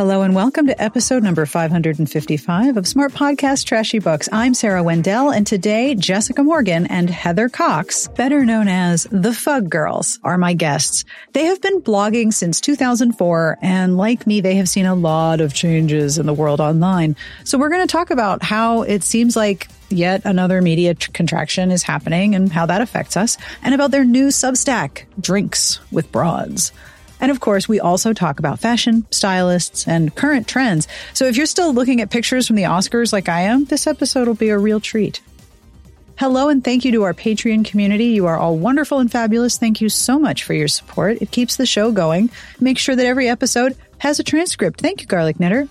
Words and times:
Hello 0.00 0.22
and 0.22 0.34
welcome 0.34 0.66
to 0.66 0.82
episode 0.82 1.22
number 1.22 1.44
555 1.44 2.78
of 2.78 2.88
Smart 2.88 3.12
Podcast 3.12 3.66
Trashy 3.66 3.98
Books. 3.98 4.30
I'm 4.32 4.54
Sarah 4.54 4.82
Wendell 4.82 5.30
and 5.30 5.46
today 5.46 5.94
Jessica 5.94 6.42
Morgan 6.42 6.86
and 6.86 7.10
Heather 7.10 7.50
Cocks, 7.50 8.08
better 8.08 8.46
known 8.46 8.66
as 8.66 9.06
the 9.10 9.34
Fug 9.34 9.68
Girls, 9.68 10.18
are 10.24 10.38
my 10.38 10.54
guests. 10.54 11.04
They 11.34 11.44
have 11.44 11.60
been 11.60 11.82
blogging 11.82 12.32
since 12.32 12.62
2004 12.62 13.58
and 13.60 13.98
like 13.98 14.26
me, 14.26 14.40
they 14.40 14.54
have 14.54 14.70
seen 14.70 14.86
a 14.86 14.94
lot 14.94 15.42
of 15.42 15.52
changes 15.52 16.16
in 16.16 16.24
the 16.24 16.32
world 16.32 16.62
online. 16.62 17.14
So 17.44 17.58
we're 17.58 17.68
going 17.68 17.86
to 17.86 17.92
talk 17.92 18.10
about 18.10 18.42
how 18.42 18.80
it 18.80 19.02
seems 19.04 19.36
like 19.36 19.68
yet 19.90 20.22
another 20.24 20.62
media 20.62 20.94
tr- 20.94 21.10
contraction 21.12 21.70
is 21.70 21.82
happening 21.82 22.34
and 22.34 22.50
how 22.50 22.64
that 22.64 22.80
affects 22.80 23.18
us 23.18 23.36
and 23.62 23.74
about 23.74 23.90
their 23.90 24.06
new 24.06 24.28
Substack, 24.28 25.04
Drinks 25.20 25.78
with 25.92 26.10
Broads. 26.10 26.72
And 27.20 27.30
of 27.30 27.40
course, 27.40 27.68
we 27.68 27.80
also 27.80 28.12
talk 28.12 28.38
about 28.38 28.60
fashion, 28.60 29.06
stylists, 29.10 29.86
and 29.86 30.14
current 30.14 30.48
trends. 30.48 30.88
So 31.12 31.26
if 31.26 31.36
you're 31.36 31.46
still 31.46 31.72
looking 31.72 32.00
at 32.00 32.10
pictures 32.10 32.46
from 32.46 32.56
the 32.56 32.64
Oscars 32.64 33.12
like 33.12 33.28
I 33.28 33.42
am, 33.42 33.64
this 33.64 33.86
episode 33.86 34.26
will 34.26 34.34
be 34.34 34.48
a 34.48 34.58
real 34.58 34.80
treat. 34.80 35.20
Hello 36.16 36.50
and 36.50 36.62
thank 36.62 36.84
you 36.84 36.92
to 36.92 37.04
our 37.04 37.14
Patreon 37.14 37.64
community. 37.64 38.06
You 38.06 38.26
are 38.26 38.36
all 38.36 38.58
wonderful 38.58 38.98
and 38.98 39.10
fabulous. 39.10 39.56
Thank 39.56 39.80
you 39.80 39.88
so 39.88 40.18
much 40.18 40.44
for 40.44 40.52
your 40.52 40.68
support. 40.68 41.22
It 41.22 41.30
keeps 41.30 41.56
the 41.56 41.64
show 41.64 41.92
going. 41.92 42.30
Make 42.60 42.76
sure 42.76 42.94
that 42.94 43.06
every 43.06 43.28
episode 43.28 43.74
has 43.98 44.18
a 44.18 44.24
transcript. 44.24 44.80
Thank 44.80 45.00
you, 45.00 45.06
Garlic 45.06 45.40
Knitter. 45.40 45.66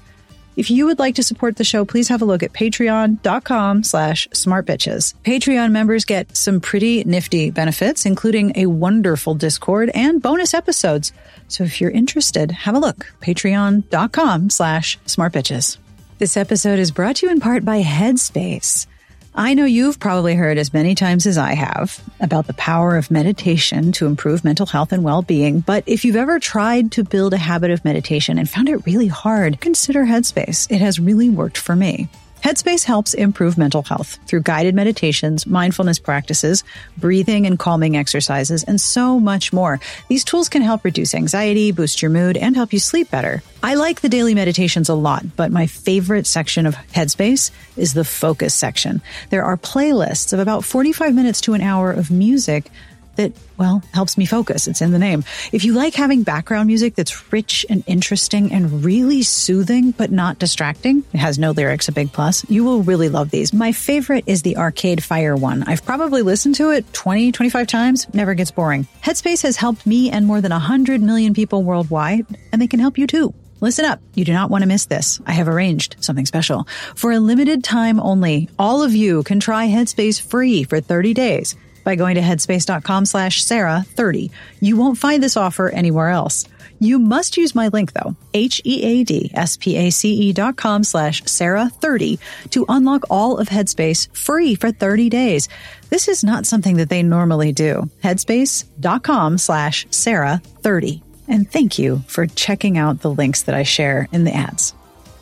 If 0.60 0.70
you 0.70 0.88
would 0.88 1.00
like 1.00 1.16
to 1.16 1.24
support 1.24 1.56
the 1.56 1.64
show, 1.64 1.86
please 1.86 2.10
have 2.10 2.22
a 2.22 2.26
look 2.26 2.44
at 2.44 2.52
patreon.com 2.52 3.84
slash 3.84 4.28
smartbitches. 4.32 5.14
Patreon 5.24 5.72
members 5.72 6.04
get 6.04 6.36
some 6.36 6.60
pretty 6.60 7.02
nifty 7.06 7.50
benefits, 7.50 8.06
including 8.06 8.52
a 8.58 8.66
wonderful 8.66 9.36
Discord 9.36 9.90
and 9.96 10.22
bonus 10.22 10.54
episodes. 10.54 11.14
So 11.48 11.64
if 11.64 11.80
you're 11.80 11.90
interested, 11.92 12.52
have 12.52 12.76
a 12.76 12.80
look. 12.80 13.10
Patreon.com 13.22 14.50
slash 14.50 15.00
smartbitches. 15.06 15.78
This 16.18 16.36
episode 16.36 16.78
is 16.78 16.92
brought 16.92 17.16
to 17.18 17.28
you 17.28 17.32
in 17.32 17.40
part 17.40 17.64
by 17.64 17.82
Headspace. 17.82 18.86
I 19.36 19.54
know 19.54 19.66
you've 19.66 20.00
probably 20.00 20.36
heard 20.36 20.58
as 20.58 20.74
many 20.74 20.96
times 20.96 21.26
as 21.26 21.38
I 21.38 21.54
have 21.54 22.04
about 22.20 22.48
the 22.48 22.54
power 22.54 22.98
of 22.98 23.12
meditation 23.12 23.92
to 23.94 24.08
improve 24.08 24.44
mental 24.44 24.66
health 24.66 24.92
and 24.92 25.04
well-being. 25.04 25.62
But 25.62 25.84
if 25.86 26.04
you've 26.04 26.16
ever 26.16 26.40
tried 26.40 26.92
to 26.94 27.04
build 27.04 27.34
a 27.34 27.38
habit 27.38 27.72
of 27.72 27.86
meditation 27.86 28.38
and 28.38 28.50
found 28.50 28.70
it 28.70 28.86
really 28.86 29.08
hard, 29.08 29.62
consider 29.62 30.06
Headspace. 30.06 30.70
It 30.72 30.82
has 30.82 31.00
really 31.00 31.30
worked 31.30 31.58
for 31.58 31.76
me. 31.76 32.10
Headspace 32.44 32.86
helps 32.86 33.14
improve 33.14 33.58
mental 33.58 33.84
health 33.84 34.18
through 34.26 34.44
guided 34.44 34.74
meditations, 34.74 35.46
mindfulness 35.46 36.00
practices, 36.00 36.64
breathing 36.98 37.46
and 37.46 37.60
calming 37.60 37.98
exercises, 37.98 38.64
and 38.64 38.80
so 38.80 39.20
much 39.20 39.52
more. 39.52 39.82
These 40.08 40.24
tools 40.24 40.48
can 40.48 40.62
help 40.62 40.86
reduce 40.86 41.14
anxiety, 41.14 41.72
boost 41.74 42.02
your 42.02 42.12
mood, 42.12 42.38
and 42.38 42.56
help 42.56 42.72
you 42.72 42.80
sleep 42.80 43.12
better. 43.12 43.44
I 43.62 43.76
like 43.76 44.00
the 44.00 44.08
daily 44.08 44.36
meditations 44.36 44.88
a 44.88 44.94
lot, 44.94 45.26
but 45.36 45.52
my 45.52 45.68
favorite 45.68 46.26
section 46.26 46.66
of 46.66 46.76
Headspace 46.76 47.52
is 47.76 47.94
the 47.94 48.06
focus 48.06 48.54
section. 48.54 49.02
There 49.32 49.44
are 49.44 49.58
playlists 49.58 50.32
of 50.32 50.40
about 50.40 50.64
45 50.64 51.14
minutes 51.14 51.42
to 51.42 51.54
an 51.56 51.62
hour 51.62 51.92
of 51.92 52.10
music 52.10 52.72
that, 53.20 53.34
well, 53.58 53.84
helps 53.94 54.18
me 54.18 54.26
focus. 54.26 54.66
It's 54.66 54.82
in 54.82 54.92
the 54.92 55.00
name. 55.00 55.26
If 55.52 55.66
you 55.66 55.74
like 55.74 55.94
having 55.94 56.24
background 56.24 56.68
music 56.68 56.96
that's 56.96 57.34
rich 57.34 57.66
and 57.70 57.84
interesting 57.86 58.54
and 58.54 58.86
really 58.86 59.24
soothing, 59.24 59.92
but 59.92 60.10
not 60.10 60.40
distracting, 60.40 61.04
it 61.14 61.18
has 61.18 61.38
no 61.38 61.52
lyrics, 61.52 61.90
a 61.90 61.92
big 61.92 62.14
plus, 62.14 62.50
you 62.50 62.64
will 62.64 62.82
really 62.82 63.10
love 63.10 63.30
these. 63.30 63.52
My 63.52 63.74
favorite 63.74 64.24
is 64.26 64.42
the 64.42 64.56
Arcade 64.56 65.04
Fire 65.04 65.36
one. 65.36 65.64
I've 65.64 65.86
probably 65.86 66.22
listened 66.22 66.56
to 66.56 66.72
it 66.72 66.92
20, 66.94 67.34
25 67.34 67.68
times, 67.68 68.08
never 68.14 68.34
gets 68.36 68.52
boring. 68.52 68.88
Headspace 69.04 69.44
has 69.44 69.58
helped 69.58 69.86
me 69.86 70.10
and 70.10 70.26
more 70.26 70.40
than 70.40 70.52
100 70.52 71.02
million 71.02 71.34
people 71.34 71.64
worldwide, 71.64 72.26
and 72.54 72.62
they 72.62 72.68
can 72.68 72.80
help 72.80 72.98
you 72.98 73.06
too. 73.06 73.34
Listen 73.60 73.84
up. 73.84 74.00
You 74.16 74.24
do 74.24 74.32
not 74.32 74.50
want 74.50 74.62
to 74.62 74.70
miss 74.70 74.86
this. 74.86 75.20
I 75.26 75.34
have 75.34 75.50
arranged 75.50 75.98
something 76.00 76.26
special. 76.26 76.66
For 76.96 77.12
a 77.12 77.20
limited 77.20 77.66
time 77.66 78.00
only, 78.00 78.48
all 78.58 78.82
of 78.82 78.96
you 78.96 79.24
can 79.24 79.42
try 79.42 79.68
Headspace 79.68 80.22
free 80.22 80.64
for 80.64 80.80
30 80.80 81.14
days 81.14 81.58
by 81.84 81.96
going 81.96 82.16
to 82.16 82.22
headspace.com 82.22 83.06
slash 83.06 83.44
Sarah 83.44 83.86
30. 83.90 84.32
You 84.60 84.78
won't 84.78 84.98
find 84.98 85.22
this 85.22 85.38
offer 85.38 85.70
anywhere 85.70 86.10
else. 86.10 86.46
You 86.82 86.98
must 86.98 87.36
use 87.36 87.54
my 87.54 87.68
link 87.68 87.92
though, 87.92 88.16
H-E-A-D-S-P-A-C-E 88.34 90.34
dot 90.34 90.56
com 90.56 90.86
slash 90.86 91.22
Sarah 91.26 91.70
30 91.70 92.20
to 92.52 92.66
unlock 92.70 93.04
all 93.10 93.38
of 93.38 93.50
Headspace 93.50 94.16
free 94.16 94.56
for 94.56 94.72
30 94.72 95.10
days. 95.10 95.50
This 95.90 96.08
is 96.08 96.24
not 96.24 96.46
something 96.46 96.78
that 96.78 96.90
they 96.90 97.04
normally 97.04 97.52
do. 97.52 97.90
Headspace.com 98.04 99.38
slash 99.38 99.88
Sarah 99.90 100.42
30. 100.62 101.04
And 101.28 101.52
thank 101.52 101.78
you 101.78 102.02
for 102.08 102.28
checking 102.28 102.78
out 102.78 103.02
the 103.02 103.12
links 103.12 103.44
that 103.44 103.56
I 103.56 103.64
share 103.64 104.08
in 104.14 104.24
the 104.24 104.34
ads. 104.34 104.74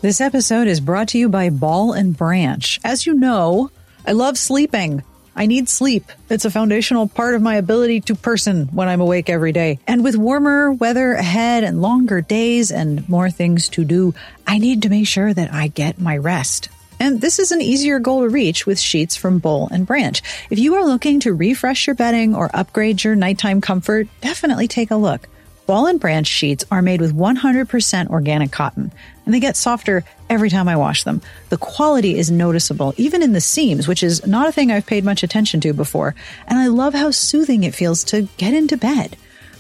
This 0.02 0.22
episode 0.22 0.68
is 0.68 0.80
brought 0.80 1.08
to 1.10 1.18
you 1.18 1.28
by 1.28 1.50
Boll 1.50 1.94
and 1.94 2.16
Branch. 2.16 2.80
As 2.84 3.08
you 3.08 3.16
know, 3.16 3.72
I 4.06 4.12
love 4.12 4.38
sleeping. 4.38 5.04
I 5.38 5.46
need 5.46 5.70
sleep. 5.70 6.12
It's 6.32 6.46
a 6.46 6.52
foundational 6.52 7.08
part 7.08 7.36
of 7.36 7.44
my 7.44 7.56
ability 7.56 8.02
to 8.02 8.16
person 8.16 8.66
when 8.74 8.88
I'm 8.88 9.02
awake 9.02 9.30
every 9.30 9.52
day. 9.52 9.78
And 9.86 10.04
with 10.04 10.18
warmer 10.18 10.72
weather 10.74 11.14
ahead 11.14 11.64
and 11.64 11.80
longer 11.80 12.22
days 12.22 12.72
and 12.72 13.08
more 13.08 13.30
things 13.30 13.70
to 13.70 13.86
do, 13.86 14.16
I 14.48 14.58
need 14.58 14.82
to 14.82 14.90
make 14.90 15.06
sure 15.06 15.32
that 15.32 15.54
I 15.54 15.68
get 15.68 16.02
my 16.02 16.18
rest. 16.18 16.70
And 17.00 17.22
this 17.22 17.38
is 17.38 17.52
an 17.52 17.62
easier 17.62 18.00
goal 18.00 18.24
to 18.24 18.30
reach 18.30 18.66
with 18.66 18.80
sheets 18.80 19.16
from 19.16 19.38
Boll 19.38 19.70
and 19.72 19.86
Branch. 19.86 20.20
If 20.50 20.58
you 20.58 20.74
are 20.74 20.86
looking 20.86 21.20
to 21.20 21.36
refresh 21.36 21.86
your 21.86 21.96
bedding 21.96 22.34
or 22.34 22.50
upgrade 22.52 23.04
your 23.04 23.16
nighttime 23.16 23.62
comfort, 23.62 24.08
definitely 24.22 24.68
take 24.68 24.90
a 24.90 24.96
look. 24.96 25.28
Boll 25.68 25.86
and 25.86 26.00
Branch 26.00 26.26
sheets 26.26 26.66
are 26.72 26.82
made 26.82 27.00
with 27.00 27.16
100% 27.16 28.10
organic 28.10 28.52
cotton, 28.52 28.92
and 29.28 29.34
they 29.34 29.42
get 29.42 29.58
softer 29.58 30.06
every 30.30 30.50
time 30.50 30.70
I 30.70 30.78
wash 30.78 31.04
them. 31.04 31.22
The 31.50 31.58
quality 31.58 32.18
is 32.18 32.32
noticeable, 32.32 32.94
even 32.96 33.22
in 33.22 33.34
the 33.34 33.42
seams, 33.42 33.86
which 33.86 34.02
is 34.02 34.26
not 34.26 34.48
a 34.48 34.54
thing 34.54 34.72
I've 34.72 34.86
paid 34.86 35.04
much 35.04 35.22
attention 35.22 35.60
to 35.62 35.74
before, 35.74 36.16
and 36.48 36.58
I 36.58 36.68
love 36.68 36.94
how 36.94 37.12
soothing 37.12 37.66
it 37.66 37.76
feels 37.76 38.06
to 38.06 38.30
get 38.38 38.54
into 38.54 38.78
bed. 38.78 39.18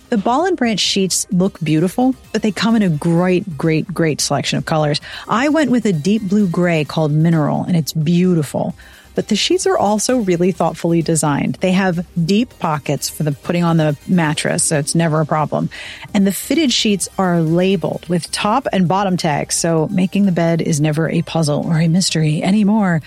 The 0.07 0.17
Boll 0.17 0.45
and 0.45 0.55
Branch 0.55 0.79
sheets 0.79 1.27
look 1.33 1.59
beautiful, 1.59 2.15
but 2.31 2.43
they 2.43 2.51
come 2.53 2.77
in 2.77 2.81
a 2.81 2.87
great, 2.87 3.57
great, 3.57 3.93
great 3.93 4.21
selection 4.21 4.57
of 4.57 4.65
colors. 4.65 5.01
I 5.27 5.49
went 5.49 5.69
with 5.69 5.85
a 5.85 5.91
deep 5.91 6.21
blue 6.21 6.47
gray 6.47 6.85
called 6.85 7.11
Mineral, 7.11 7.63
and 7.63 7.75
it's 7.75 7.91
beautiful 7.91 8.73
but 9.17 9.29
the 9.29 9.35
sheets 9.35 9.65
are 9.65 9.79
also 9.79 10.19
really 10.19 10.51
thoughtfully 10.51 11.01
designed. 11.01 11.55
They 11.55 11.71
have 11.71 12.05
deep 12.23 12.59
pockets 12.59 13.09
for 13.09 13.23
the 13.23 13.31
putting 13.31 13.63
on 13.63 13.77
the 13.77 13.97
mattress, 14.07 14.63
so 14.63 14.77
it's 14.77 14.93
never 14.93 15.19
a 15.19 15.25
problem. 15.25 15.71
And 16.13 16.27
the 16.27 16.31
fitted 16.31 16.71
sheets 16.71 17.09
are 17.17 17.41
labeled 17.41 18.07
with 18.07 18.31
top 18.31 18.67
and 18.71 18.87
bottom 18.87 19.17
tags, 19.17 19.55
so 19.55 19.87
making 19.87 20.27
the 20.27 20.31
bed 20.31 20.61
is 20.61 20.79
never 20.79 21.09
a 21.09 21.23
puzzle 21.23 21.65
or 21.65 21.79
a 21.79 21.87
mystery 21.87 22.43
anymore. 22.43 23.01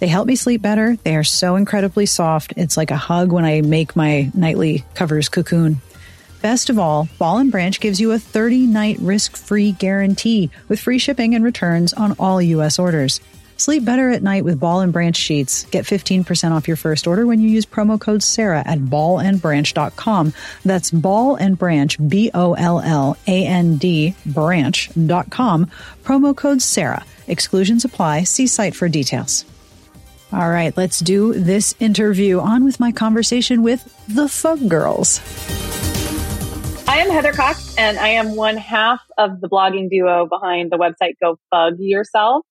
They 0.00 0.06
help 0.06 0.26
me 0.26 0.36
sleep 0.36 0.60
better. 0.60 0.96
They 0.96 1.16
are 1.16 1.24
so 1.24 1.56
incredibly 1.56 2.04
soft. 2.04 2.52
It's 2.58 2.76
like 2.76 2.90
a 2.90 2.96
hug 2.98 3.32
when 3.32 3.46
I 3.46 3.62
make 3.62 3.96
my 3.96 4.30
nightly 4.34 4.84
covers 4.92 5.30
cocoon. 5.30 5.80
Best 6.42 6.68
of 6.68 6.78
all, 6.78 7.08
Boll 7.18 7.38
and 7.38 7.50
Branch 7.50 7.80
gives 7.80 8.02
you 8.02 8.12
a 8.12 8.18
30 8.18 8.66
night 8.66 8.98
risk 9.00 9.34
free 9.34 9.72
guarantee 9.72 10.50
with 10.68 10.78
free 10.78 10.98
shipping 10.98 11.34
and 11.34 11.42
returns 11.42 11.94
on 11.94 12.12
all 12.18 12.42
U.S. 12.42 12.78
orders. 12.78 13.22
Sleep 13.56 13.84
better 13.84 14.10
at 14.10 14.22
night 14.22 14.44
with 14.44 14.58
Boll 14.58 14.80
and 14.80 14.92
Branch 14.92 15.16
sheets. 15.16 15.64
Get 15.66 15.84
15% 15.84 16.50
off 16.52 16.66
your 16.66 16.76
first 16.76 17.06
order 17.06 17.26
when 17.26 17.40
you 17.40 17.48
use 17.48 17.64
promo 17.64 18.00
code 18.00 18.22
Sarah 18.22 18.62
at 18.66 18.78
bollandbranch.com. 18.78 20.32
That's 20.64 20.90
Boll 20.90 21.36
and 21.36 21.58
Branch, 21.58 22.08
B 22.08 22.30
O 22.34 22.54
L 22.54 22.80
L 22.80 23.16
A 23.26 23.46
N 23.46 23.76
D, 23.76 24.14
branch.com. 24.26 25.70
Promo 26.02 26.36
code 26.36 26.62
Sarah. 26.62 27.04
Exclusions 27.28 27.84
apply. 27.84 28.24
See 28.24 28.46
site 28.46 28.74
for 28.74 28.88
details. 28.88 29.44
All 30.32 30.50
right, 30.50 30.76
let's 30.76 30.98
do 30.98 31.32
this 31.34 31.76
interview. 31.78 32.40
On 32.40 32.64
with 32.64 32.80
my 32.80 32.90
conversation 32.90 33.62
with 33.62 33.84
the 34.08 34.28
Fug 34.28 34.68
Girls. 34.68 35.20
I 36.88 36.98
am 36.98 37.10
Heather 37.10 37.32
Cocks, 37.32 37.76
and 37.76 37.98
I 37.98 38.08
am 38.08 38.34
one 38.34 38.56
half 38.56 39.00
of 39.16 39.40
the 39.40 39.48
blogging 39.48 39.88
duo 39.88 40.26
behind 40.26 40.72
the 40.72 40.76
website 40.76 41.14
Go 41.20 41.38
Fug 41.50 41.78
Yourself. 41.78 42.44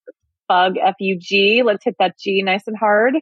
Fug, 0.48 0.76
F-U-G. 0.78 1.64
Let's 1.64 1.84
hit 1.84 1.96
that 2.00 2.18
G 2.20 2.42
nice 2.44 2.64
and 2.68 2.78
hard. 2.78 3.16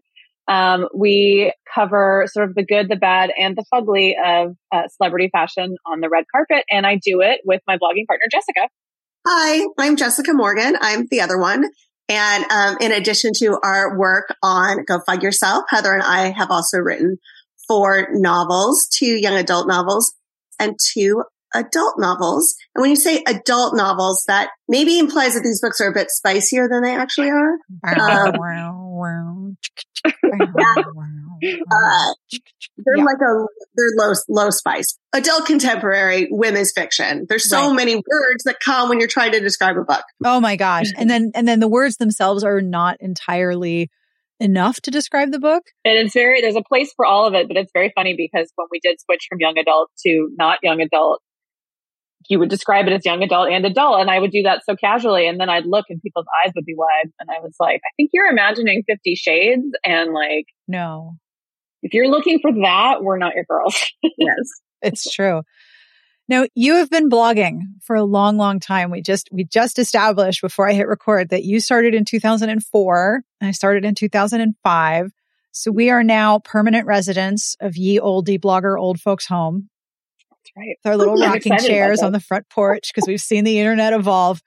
Um, 0.48 0.88
we 0.94 1.54
cover 1.74 2.26
sort 2.32 2.50
of 2.50 2.56
the 2.56 2.66
good, 2.66 2.90
the 2.90 2.96
bad, 2.96 3.32
and 3.38 3.56
the 3.56 3.64
fugly 3.74 4.14
of 4.24 4.56
uh, 4.72 4.88
celebrity 4.90 5.30
fashion 5.32 5.78
on 5.86 6.02
the 6.02 6.10
red 6.10 6.26
carpet. 6.32 6.66
And 6.70 6.86
I 6.86 6.96
do 6.96 7.22
it 7.22 7.42
with 7.46 7.62
my 7.68 7.78
blogging 7.78 8.08
partner, 8.08 8.26
Jessica. 8.30 8.68
Hi, 9.26 9.68
I'm 9.78 9.96
Jessica 9.96 10.34
Morgan. 10.34 10.76
I'm 10.82 11.08
the 11.10 11.22
other 11.22 11.38
one. 11.38 11.70
And 12.10 12.44
um, 12.52 12.78
in 12.82 12.92
addition 12.92 13.32
to 13.38 13.60
our 13.64 13.98
work 13.98 14.36
on 14.44 14.84
Go 14.84 15.00
Fug 15.06 15.24
Yourself, 15.24 15.64
Heather 15.70 15.94
and 15.94 16.04
I 16.04 16.32
have 16.32 16.52
also 16.52 16.80
written 16.80 17.18
four 17.68 18.08
novels, 18.12 18.90
two 18.92 19.16
young 19.18 19.36
adult 19.36 19.68
novels 19.68 20.14
and 20.60 20.76
two 20.94 21.24
adult 21.54 21.96
novels. 21.98 22.56
And 22.76 22.82
when 22.82 22.90
you 22.90 22.96
say 22.96 23.24
adult 23.28 23.76
novels, 23.76 24.24
that 24.28 24.50
maybe 24.68 25.00
implies 25.00 25.34
that 25.34 25.42
these 25.42 25.62
books 25.62 25.82
are 25.82 25.90
a 25.90 25.94
bit 25.94 26.10
spicier 26.10 26.68
than 26.70 26.82
they 26.84 26.96
actually 26.96 27.30
are. 27.30 27.58
Um, 27.84 29.58
uh, 31.44 32.14
they're 32.78 32.98
yeah. 32.98 33.04
like 33.04 33.18
a 33.18 33.46
they're 33.76 33.92
low 33.98 34.14
low 34.30 34.50
spice 34.50 34.98
adult 35.14 35.46
contemporary 35.46 36.28
women's 36.32 36.72
fiction 36.72 37.26
there's 37.30 37.50
so 37.50 37.68
right. 37.68 37.76
many 37.76 37.96
words 37.96 38.44
that 38.46 38.58
come 38.64 38.90
when 38.90 39.00
you're 39.00 39.08
trying 39.08 39.32
to 39.32 39.40
describe 39.40 39.78
a 39.78 39.84
book 39.84 40.04
oh 40.26 40.40
my 40.40 40.56
gosh 40.56 40.88
and 40.98 41.10
then 41.10 41.32
and 41.36 41.48
then 41.48 41.60
the 41.60 41.68
words 41.68 41.98
themselves 41.98 42.44
are 42.44 42.62
not 42.62 42.98
entirely 43.00 43.90
enough 44.40 44.82
to 44.82 44.92
describe 44.92 45.32
the 45.32 45.40
book 45.40 45.64
and 45.86 45.98
it's 45.98 46.14
very 46.14 46.42
there's 46.42 46.56
a 46.56 46.64
place 46.64 46.92
for 46.96 47.06
all 47.06 47.26
of 47.26 47.34
it 47.34 47.48
but 47.48 47.58
it's 47.58 47.72
very 47.74 47.92
funny 47.94 48.16
because 48.16 48.52
when 48.56 48.68
we 48.72 48.80
did 48.80 49.00
switch 49.00 49.26
from 49.30 49.40
young 49.40 49.58
adult 49.58 49.90
to 50.00 50.30
not 50.38 50.60
young 50.64 50.82
adult 50.82 51.22
you 52.32 52.40
would 52.40 52.50
describe 52.50 52.88
it 52.88 52.94
as 52.94 53.06
young 53.06 53.22
adult 53.22 53.50
and 53.50 53.66
adult. 53.66 54.00
And 54.00 54.10
I 54.10 54.18
would 54.18 54.32
do 54.32 54.44
that 54.44 54.64
so 54.66 54.78
casually. 54.78 55.28
And 55.28 55.38
then 55.38 55.50
I'd 55.50 55.66
look 55.66 55.88
and 55.90 56.02
people's 56.02 56.28
eyes 56.44 56.54
would 56.56 56.64
be 56.64 56.74
wide. 56.74 57.12
And 57.20 57.30
I 57.30 57.42
was 57.42 57.54
like, 57.60 57.82
I 57.86 57.92
think 57.98 58.12
you're 58.14 58.32
imagining 58.32 58.84
50 58.88 59.16
shades. 59.16 59.66
And 59.86 60.14
like, 60.14 60.46
no, 60.66 61.18
if 61.84 61.94
you're 61.94 62.08
looking 62.08 62.40
for 62.40 62.54
that, 62.64 63.04
we're 63.04 63.18
not 63.18 63.36
your 63.36 63.44
girls. 63.44 63.76
yes, 64.18 64.38
it's 64.82 65.12
true. 65.12 65.42
Now 66.30 66.46
you 66.56 66.76
have 66.76 66.90
been 66.90 67.10
blogging 67.10 67.64
for 67.84 67.98
a 67.98 68.04
long, 68.06 68.38
long 68.38 68.62
time. 68.62 68.92
We 68.92 69.02
just, 69.02 69.28
we 69.34 69.44
just 69.44 69.78
established 69.78 70.42
before 70.42 70.70
I 70.70 70.74
hit 70.74 70.88
record 70.88 71.32
that 71.32 71.44
you 71.44 71.60
started 71.60 71.94
in 71.94 72.06
2004 72.06 73.24
and 73.42 73.48
I 73.48 73.52
started 73.52 73.84
in 73.84 73.94
2005. 73.94 75.12
So 75.52 75.70
we 75.70 75.90
are 75.90 76.02
now 76.02 76.40
permanent 76.40 76.88
residents 76.88 77.58
of 77.60 77.76
ye 77.76 78.00
old 78.00 78.28
blogger 78.28 78.80
old 78.80 79.02
folks 79.02 79.26
home 79.26 79.68
right. 80.56 80.78
With 80.84 80.92
our 80.92 80.98
little 80.98 81.16
rocking 81.20 81.58
chairs 81.58 82.02
on 82.02 82.12
the 82.12 82.20
front 82.20 82.50
porch 82.50 82.92
because 82.94 83.08
we've 83.08 83.22
seen 83.22 83.44
the 83.44 83.60
internet 83.60 83.94
evolve. 83.94 84.42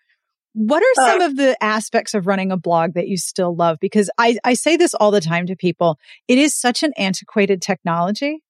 What 0.53 0.83
are 0.83 1.05
some 1.07 1.21
uh, 1.21 1.27
of 1.27 1.37
the 1.37 1.57
aspects 1.63 2.15
of 2.15 2.29
running 2.29 2.53
a 2.53 2.57
blog 2.57 2.95
that 2.95 3.09
you 3.09 3.17
still 3.17 3.55
love? 3.57 3.79
Because 3.81 4.09
I, 4.19 4.39
I 4.45 4.55
say 4.55 4.77
this 4.77 4.95
all 4.95 5.11
the 5.11 5.21
time 5.21 5.47
to 5.47 5.57
people. 5.57 5.99
It 6.29 6.39
is 6.39 6.55
such 6.55 6.85
an 6.85 6.93
antiquated 6.97 7.61
technology. 7.61 8.41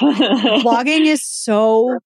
Blogging 0.00 1.06
is 1.06 1.22
so 1.24 1.98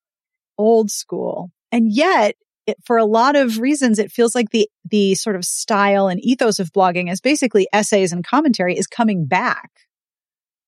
old 0.56 0.90
school. 0.90 1.50
And 1.70 1.92
yet, 1.92 2.36
it, 2.66 2.78
for 2.84 2.96
a 2.96 3.04
lot 3.04 3.36
of 3.36 3.58
reasons, 3.58 3.98
it 3.98 4.10
feels 4.10 4.34
like 4.34 4.50
the, 4.50 4.68
the 4.90 5.14
sort 5.14 5.36
of 5.36 5.44
style 5.44 6.08
and 6.08 6.20
ethos 6.24 6.58
of 6.58 6.72
blogging 6.72 7.10
is 7.10 7.20
basically 7.20 7.68
essays 7.72 8.12
and 8.12 8.24
commentary 8.24 8.76
is 8.76 8.86
coming 8.86 9.26
back. 9.26 9.70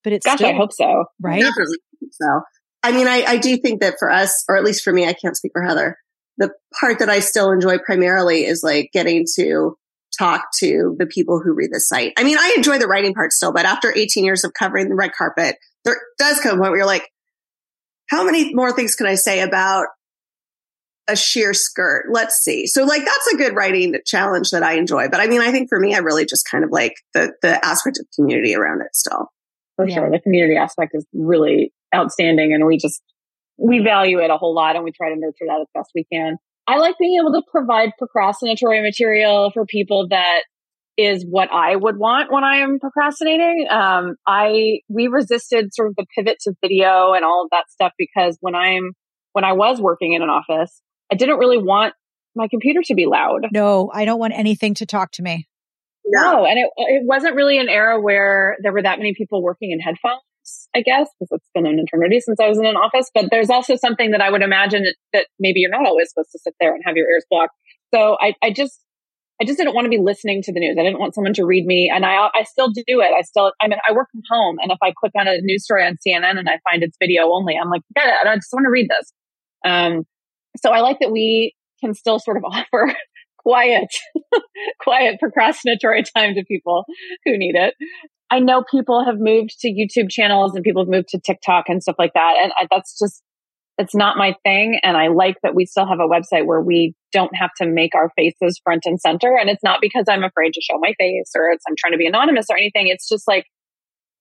But 0.05 0.13
it's 0.13 0.27
Gosh, 0.27 0.39
still, 0.39 0.51
I 0.51 0.55
hope 0.55 0.73
so. 0.73 1.05
Right? 1.21 1.41
Definitely 1.41 1.77
so. 2.11 2.41
I 2.83 2.93
mean, 2.93 3.07
I, 3.07 3.23
I 3.23 3.37
do 3.39 3.57
think 3.57 3.81
that 3.81 3.97
for 3.99 4.11
us, 4.11 4.45
or 4.49 4.57
at 4.57 4.65
least 4.65 4.83
for 4.83 4.93
me, 4.93 5.07
I 5.07 5.13
can't 5.13 5.37
speak 5.37 5.53
for 5.53 5.63
Heather. 5.63 5.97
The 6.39 6.51
part 6.79 6.99
that 6.99 7.09
I 7.09 7.21
still 7.21 7.51
enjoy 7.51 7.79
primarily 7.79 8.45
is 8.45 8.63
like 8.63 8.91
getting 8.93 9.27
to 9.37 9.77
talk 10.19 10.47
to 10.59 10.97
the 10.99 11.07
people 11.07 11.41
who 11.41 11.53
read 11.53 11.71
the 11.73 11.81
site. 11.81 12.13
I 12.17 12.25
mean, 12.25 12.39
I 12.39 12.55
enjoy 12.57 12.79
the 12.79 12.87
writing 12.87 13.15
part 13.15 13.33
still, 13.33 13.53
but 13.53 13.67
after 13.67 13.93
18 13.95 14.25
years 14.25 14.45
of 14.45 14.53
covering 14.53 14.89
the 14.89 14.95
red 14.95 15.13
carpet, 15.17 15.57
there 15.85 15.97
does 16.19 16.41
come 16.41 16.59
a 16.59 16.61
point 16.61 16.71
where 16.71 16.79
you're 16.79 16.87
like, 16.87 17.09
how 18.09 18.25
many 18.25 18.53
more 18.55 18.73
things 18.73 18.95
can 18.95 19.07
I 19.07 19.15
say 19.15 19.41
about 19.41 19.87
a 21.09 21.17
sheer 21.17 21.55
skirt? 21.55 22.07
Let's 22.11 22.37
see. 22.37 22.67
So 22.67 22.85
like, 22.85 23.05
that's 23.05 23.33
a 23.33 23.37
good 23.37 23.55
writing 23.55 23.95
challenge 24.05 24.51
that 24.51 24.63
I 24.63 24.75
enjoy. 24.75 25.09
But 25.09 25.21
I 25.21 25.27
mean, 25.27 25.41
I 25.41 25.51
think 25.51 25.69
for 25.69 25.79
me, 25.79 25.95
I 25.95 25.99
really 25.99 26.27
just 26.27 26.47
kind 26.51 26.65
of 26.65 26.71
like 26.71 26.95
the, 27.15 27.33
the 27.43 27.65
aspect 27.65 27.99
of 27.99 28.07
community 28.15 28.55
around 28.55 28.83
it 28.83 28.95
still. 28.95 29.29
For 29.77 29.89
yeah. 29.89 29.95
sure. 29.97 30.11
The 30.11 30.21
community 30.21 30.57
aspect 30.57 30.93
is 30.95 31.07
really 31.15 31.73
outstanding 31.95 32.53
and 32.53 32.67
we 32.67 32.79
just, 32.79 33.03
we 33.59 33.81
value 33.81 34.19
it 34.19 34.31
a 34.31 34.37
whole 34.37 34.55
lot 34.55 34.77
and 34.77 34.85
we 34.85 34.93
try 34.93 35.11
to 35.11 35.17
nurture 35.17 35.47
that 35.47 35.61
as 35.61 35.67
best 35.75 35.91
we 35.95 36.05
can. 36.13 36.37
I 36.67 36.79
like 36.79 36.97
being 36.99 37.19
able 37.21 37.33
to 37.33 37.43
provide 37.51 37.91
procrastinatory 38.01 38.83
material 38.83 39.51
for 39.53 39.67
people 39.67 40.09
that 40.09 40.43
is 40.97 41.25
what 41.29 41.51
I 41.51 41.75
would 41.75 41.97
want 41.97 42.31
when 42.31 42.45
I 42.45 42.59
am 42.59 42.79
procrastinating. 42.79 43.67
Um, 43.71 44.17
I, 44.27 44.81
we 44.89 45.09
resisted 45.09 45.75
sort 45.75 45.89
of 45.89 45.97
the 45.97 46.07
pivot 46.17 46.39
to 46.43 46.55
video 46.61 47.13
and 47.15 47.25
all 47.25 47.45
of 47.45 47.51
that 47.51 47.71
stuff 47.71 47.93
because 47.99 48.37
when 48.41 48.55
I'm, 48.55 48.93
when 49.33 49.45
I 49.45 49.55
was 49.55 49.81
working 49.81 50.13
in 50.13 50.23
an 50.23 50.29
office, 50.29 50.83
I 51.11 51.17
didn't 51.17 51.39
really 51.39 51.59
want 51.59 51.95
my 52.35 52.49
computer 52.49 52.81
to 52.85 52.95
be 52.95 53.07
loud. 53.07 53.49
No, 53.53 53.91
I 53.93 54.05
don't 54.05 54.19
want 54.19 54.35
anything 54.35 54.75
to 54.75 54.87
talk 54.87 55.13
to 55.13 55.23
me. 55.23 55.49
No, 56.07 56.33
no 56.33 56.47
and 56.47 56.59
it, 56.59 56.71
it 56.77 57.03
wasn't 57.05 57.37
really 57.37 57.59
an 57.59 57.69
era 57.69 58.01
where 58.01 58.57
there 58.63 58.73
were 58.73 58.83
that 58.83 58.99
many 58.99 59.15
people 59.15 59.43
working 59.43 59.71
in 59.71 59.81
headphones. 59.81 60.21
I 60.75 60.81
guess, 60.81 61.09
because 61.19 61.29
it's 61.33 61.49
been 61.55 61.67
an 61.67 61.79
eternity 61.79 62.21
since 62.21 62.41
I 62.41 62.49
was 62.49 62.59
in 62.59 62.67
an 62.67 62.77
office. 62.77 63.11
But 63.15 63.27
there's 63.31 63.51
also 63.51 63.77
something 63.77 64.11
that 64.13 64.21
I 64.21 64.31
would 64.31 64.43
imagine 64.43 64.85
that 65.13 65.27
maybe 65.39 65.61
you're 65.61 65.71
not 65.71 65.87
always 65.87 66.11
supposed 66.11 66.31
to 66.33 66.39
sit 66.39 66.55
there 66.61 66.75
and 66.75 66.83
have 66.87 66.97
your 66.97 67.09
ears 67.11 67.25
blocked. 67.31 67.55
So 67.95 68.17
I, 68.21 68.35
I 68.43 68.53
just, 68.53 68.81
I 69.41 69.45
just 69.45 69.59
didn't 69.59 69.75
want 69.75 69.87
to 69.87 69.91
be 69.91 69.99
listening 69.99 70.43
to 70.43 70.53
the 70.53 70.61
news. 70.61 70.77
I 70.79 70.83
didn't 70.83 71.01
want 71.01 71.15
someone 71.15 71.35
to 71.35 71.45
read 71.45 71.67
me, 71.67 71.91
and 71.93 72.07
I, 72.07 72.29
I 72.35 72.45
still 72.45 72.71
do 72.71 72.83
it. 72.87 73.11
I 73.17 73.23
still, 73.23 73.53
I 73.61 73.69
mean, 73.69 73.79
I 73.89 73.93
work 73.93 74.09
from 74.13 74.23
home, 74.31 74.57
and 74.61 74.71
if 74.71 74.79
I 74.83 74.93
click 74.99 75.13
on 75.19 75.29
a 75.29 75.39
news 75.41 75.65
story 75.65 75.85
on 75.85 75.97
CNN 76.07 76.39
and 76.39 76.49
I 76.49 76.59
find 76.71 76.83
it's 76.83 76.97
video 77.01 77.31
only, 77.33 77.57
I'm 77.57 77.71
like, 77.71 77.83
yeah, 77.97 78.15
I 78.25 78.35
just 78.37 78.53
want 78.53 78.65
to 78.65 78.71
read 78.71 78.89
this. 78.89 79.13
Um, 79.65 80.05
so 80.57 80.71
I 80.71 80.81
like 80.81 80.99
that 81.01 81.11
we 81.11 81.55
can 81.81 81.95
still 81.95 82.19
sort 82.19 82.37
of 82.37 82.45
offer 82.51 82.95
quiet, 83.39 83.89
quiet 84.81 85.19
procrastinatory 85.23 86.05
time 86.15 86.35
to 86.35 86.45
people 86.47 86.85
who 87.25 87.37
need 87.37 87.55
it. 87.55 87.75
I 88.33 88.39
know 88.39 88.65
people 88.65 89.05
have 89.05 89.19
moved 89.19 89.61
to 89.61 89.69
YouTube 89.69 90.09
channels 90.09 90.55
and 90.55 90.65
people 90.65 90.83
have 90.83 90.89
moved 90.89 91.09
to 91.09 91.21
TikTok 91.21 91.67
and 91.69 91.83
stuff 91.83 91.97
like 91.99 92.15
that. 92.15 92.37
And 92.43 92.51
I, 92.59 92.67
that's 92.71 92.99
just, 92.99 93.23
it's 93.77 93.95
not 93.95 94.17
my 94.17 94.35
thing. 94.43 94.81
And 94.83 94.97
I 94.97 95.09
like 95.09 95.37
that 95.43 95.55
we 95.55 95.67
still 95.67 95.87
have 95.87 95.99
a 96.01 96.09
website 96.09 96.47
where 96.47 96.63
we 96.63 96.95
don't 97.13 97.37
have 97.37 97.51
to 97.59 97.67
make 97.67 97.95
our 97.95 98.11
faces 98.17 98.59
front 98.65 98.85
and 98.87 98.99
center. 98.99 99.37
And 99.37 99.51
it's 99.51 99.63
not 99.63 99.81
because 99.83 100.07
I'm 100.09 100.25
afraid 100.25 100.55
to 100.55 100.63
show 100.63 100.79
my 100.79 100.95
face 100.99 101.31
or 101.37 101.51
it's, 101.51 101.63
I'm 101.69 101.75
trying 101.77 101.93
to 101.93 101.99
be 101.99 102.07
anonymous 102.07 102.47
or 102.49 102.57
anything. 102.57 102.89
It's 102.89 103.07
just 103.07 103.29
like, 103.29 103.45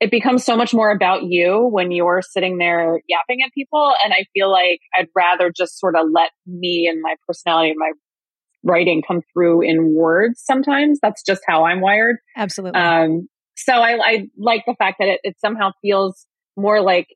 it 0.02 0.12
becomes 0.12 0.44
so 0.44 0.58
much 0.58 0.74
more 0.74 0.92
about 0.92 1.24
you 1.24 1.70
when 1.72 1.92
you're 1.92 2.22
sitting 2.22 2.58
there 2.58 3.00
yapping 3.08 3.44
at 3.46 3.54
people. 3.54 3.94
And 4.04 4.12
I 4.12 4.26
feel 4.34 4.52
like 4.52 4.82
I'd 4.94 5.08
rather 5.16 5.54
just 5.56 5.80
sort 5.80 5.96
of 5.96 6.08
let 6.12 6.32
me 6.46 6.90
and 6.92 7.02
my 7.02 7.16
personality 7.26 7.70
and 7.70 7.80
my 7.80 7.92
writing 8.64 9.04
come 9.08 9.22
through 9.32 9.62
in 9.62 9.96
words 9.96 10.42
sometimes. 10.44 11.00
That's 11.02 11.24
just 11.24 11.44
how 11.48 11.64
I'm 11.64 11.80
wired. 11.80 12.18
Absolutely. 12.36 12.78
Um, 12.78 13.30
so 13.64 13.74
I, 13.74 13.98
I 14.02 14.28
like 14.38 14.64
the 14.66 14.76
fact 14.76 14.98
that 15.00 15.08
it, 15.08 15.20
it 15.24 15.36
somehow 15.40 15.72
feels 15.82 16.26
more 16.58 16.82
like 16.82 17.08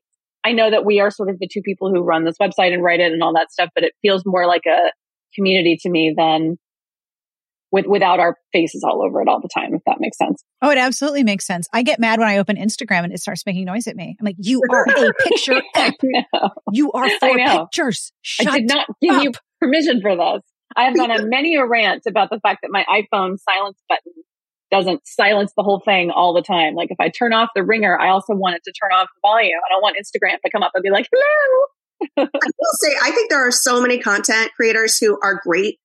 I 0.44 0.52
know 0.52 0.70
that 0.70 0.84
we 0.84 1.00
are 1.00 1.10
sort 1.10 1.28
of 1.28 1.38
the 1.40 1.48
two 1.52 1.60
people 1.62 1.90
who 1.90 2.02
run 2.02 2.24
this 2.24 2.36
website 2.40 2.72
and 2.72 2.82
write 2.82 3.00
it 3.00 3.12
and 3.12 3.22
all 3.22 3.32
that 3.34 3.50
stuff, 3.50 3.70
but 3.74 3.82
it 3.82 3.94
feels 4.00 4.22
more 4.24 4.46
like 4.46 4.64
a 4.66 4.92
community 5.34 5.76
to 5.82 5.90
me 5.90 6.14
than 6.16 6.56
with 7.72 7.86
without 7.86 8.20
our 8.20 8.36
faces 8.52 8.84
all 8.84 9.04
over 9.04 9.20
it 9.20 9.28
all 9.28 9.40
the 9.40 9.48
time, 9.52 9.74
if 9.74 9.82
that 9.86 9.96
makes 9.98 10.16
sense. 10.16 10.44
Oh, 10.62 10.70
it 10.70 10.78
absolutely 10.78 11.24
makes 11.24 11.44
sense. 11.46 11.68
I 11.72 11.82
get 11.82 11.98
mad 11.98 12.20
when 12.20 12.28
I 12.28 12.38
open 12.38 12.56
Instagram 12.56 13.02
and 13.04 13.12
it 13.12 13.20
starts 13.20 13.44
making 13.44 13.64
noise 13.64 13.88
at 13.88 13.96
me. 13.96 14.16
I'm 14.18 14.24
like, 14.24 14.36
you 14.38 14.62
are 14.70 14.84
a 14.84 15.12
picture 15.24 15.60
app. 15.74 15.94
You 16.72 16.92
are 16.92 17.10
for 17.18 17.36
pictures. 17.36 18.12
Shut 18.22 18.46
I 18.46 18.60
did 18.60 18.68
not 18.68 18.86
give 19.02 19.16
up. 19.16 19.24
you 19.24 19.32
permission 19.60 20.00
for 20.00 20.14
this. 20.14 20.42
I 20.76 20.84
have 20.84 20.96
gone 20.96 21.10
on 21.10 21.28
many 21.28 21.56
a 21.56 21.66
rant 21.66 22.02
about 22.06 22.30
the 22.30 22.38
fact 22.38 22.60
that 22.62 22.70
my 22.70 22.84
iPhone 22.88 23.36
silence 23.38 23.78
button 23.88 24.12
doesn't 24.70 25.06
silence 25.06 25.52
the 25.56 25.62
whole 25.62 25.80
thing 25.84 26.10
all 26.10 26.34
the 26.34 26.42
time. 26.42 26.74
Like 26.74 26.90
if 26.90 26.98
I 27.00 27.08
turn 27.08 27.32
off 27.32 27.50
the 27.54 27.62
ringer, 27.62 27.98
I 27.98 28.08
also 28.08 28.34
want 28.34 28.56
it 28.56 28.64
to 28.64 28.72
turn 28.72 28.90
off 28.92 29.08
the 29.14 29.20
volume. 29.22 29.58
I 29.64 29.72
don't 29.72 29.82
want 29.82 29.96
Instagram 29.96 30.40
to 30.44 30.50
come 30.50 30.62
up 30.62 30.72
and 30.74 30.82
be 30.82 30.90
like, 30.90 31.08
hello. 31.12 31.66
I 32.18 32.28
will 32.42 32.72
say, 32.82 32.94
I 33.02 33.10
think 33.10 33.30
there 33.30 33.46
are 33.46 33.52
so 33.52 33.80
many 33.80 33.98
content 33.98 34.50
creators 34.56 34.98
who 34.98 35.18
are 35.22 35.40
great 35.42 35.78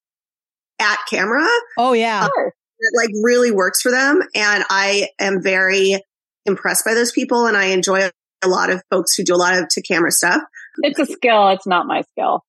at 0.80 0.98
camera. 1.10 1.48
Oh 1.78 1.94
yeah. 1.94 2.26
It 2.26 2.30
uh, 2.30 2.50
like 2.96 3.12
really 3.24 3.52
works 3.52 3.82
for 3.82 3.92
them. 3.92 4.22
And 4.36 4.64
I 4.70 5.10
am 5.20 5.42
very 5.42 6.00
impressed 6.46 6.84
by 6.84 6.94
those 6.94 7.12
people. 7.12 7.46
And 7.46 7.56
I 7.56 7.66
enjoy 7.66 8.10
a 8.44 8.48
lot 8.48 8.72
of 8.72 8.82
folks 8.90 9.16
who 9.16 9.24
do 9.24 9.36
a 9.36 9.38
lot 9.38 9.58
of 9.58 9.68
to 9.70 9.82
camera 9.82 10.12
stuff. 10.12 10.42
It's 10.82 11.00
a 11.00 11.06
skill. 11.06 11.50
It's 11.50 11.68
not 11.68 11.86
my 11.86 12.02
skill, 12.02 12.44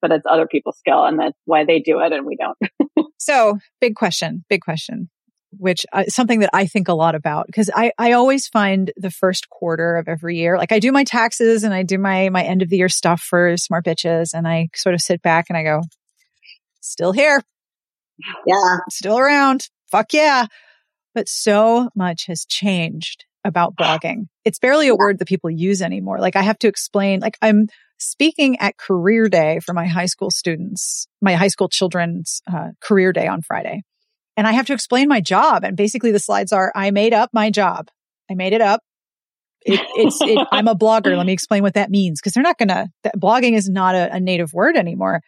but 0.00 0.12
it's 0.12 0.26
other 0.30 0.46
people's 0.46 0.78
skill. 0.78 1.04
And 1.04 1.18
that's 1.18 1.38
why 1.44 1.64
they 1.64 1.80
do 1.80 1.98
it 2.00 2.12
and 2.12 2.24
we 2.24 2.36
don't. 2.36 3.08
so 3.18 3.58
big 3.80 3.96
question, 3.96 4.44
big 4.48 4.60
question 4.60 5.10
which 5.58 5.86
uh, 5.92 6.04
something 6.08 6.40
that 6.40 6.50
I 6.52 6.66
think 6.66 6.88
a 6.88 6.94
lot 6.94 7.14
about 7.14 7.46
because 7.46 7.70
I, 7.74 7.92
I 7.98 8.12
always 8.12 8.48
find 8.48 8.92
the 8.96 9.10
first 9.10 9.48
quarter 9.48 9.96
of 9.96 10.08
every 10.08 10.36
year, 10.36 10.56
like 10.58 10.72
I 10.72 10.78
do 10.78 10.92
my 10.92 11.04
taxes 11.04 11.64
and 11.64 11.72
I 11.74 11.82
do 11.82 11.98
my, 11.98 12.28
my 12.28 12.42
end 12.42 12.62
of 12.62 12.68
the 12.68 12.76
year 12.76 12.88
stuff 12.88 13.20
for 13.20 13.56
smart 13.56 13.84
bitches 13.84 14.34
and 14.34 14.46
I 14.46 14.68
sort 14.74 14.94
of 14.94 15.00
sit 15.00 15.22
back 15.22 15.46
and 15.48 15.56
I 15.56 15.62
go, 15.62 15.82
still 16.80 17.12
here. 17.12 17.42
Yeah. 18.46 18.78
Still 18.90 19.18
around. 19.18 19.68
Fuck 19.90 20.12
yeah. 20.12 20.46
But 21.14 21.28
so 21.28 21.90
much 21.94 22.26
has 22.26 22.44
changed 22.44 23.24
about 23.44 23.76
blogging. 23.76 24.26
It's 24.44 24.58
barely 24.58 24.88
a 24.88 24.96
word 24.96 25.18
that 25.18 25.28
people 25.28 25.50
use 25.50 25.82
anymore. 25.82 26.18
Like 26.18 26.36
I 26.36 26.42
have 26.42 26.58
to 26.60 26.68
explain, 26.68 27.20
like 27.20 27.38
I'm 27.42 27.68
speaking 27.98 28.58
at 28.58 28.76
career 28.76 29.28
day 29.28 29.60
for 29.60 29.72
my 29.72 29.86
high 29.86 30.06
school 30.06 30.30
students, 30.30 31.06
my 31.20 31.34
high 31.34 31.48
school 31.48 31.68
children's 31.68 32.42
uh, 32.52 32.70
career 32.80 33.12
day 33.12 33.26
on 33.26 33.42
Friday. 33.42 33.82
And 34.36 34.46
I 34.46 34.52
have 34.52 34.66
to 34.66 34.72
explain 34.72 35.08
my 35.08 35.20
job. 35.20 35.64
And 35.64 35.76
basically 35.76 36.10
the 36.10 36.18
slides 36.18 36.52
are, 36.52 36.72
I 36.74 36.90
made 36.90 37.14
up 37.14 37.30
my 37.32 37.50
job. 37.50 37.88
I 38.30 38.34
made 38.34 38.52
it 38.52 38.60
up. 38.60 38.80
It, 39.64 39.80
it's, 39.94 40.20
it, 40.20 40.46
I'm 40.52 40.68
a 40.68 40.74
blogger. 40.74 41.16
Let 41.16 41.26
me 41.26 41.32
explain 41.32 41.62
what 41.62 41.74
that 41.74 41.90
means. 41.90 42.20
Cause 42.20 42.32
they're 42.32 42.42
not 42.42 42.58
going 42.58 42.68
to, 42.68 42.88
blogging 43.16 43.54
is 43.54 43.68
not 43.68 43.94
a, 43.94 44.14
a 44.14 44.20
native 44.20 44.52
word 44.52 44.76
anymore. 44.76 45.20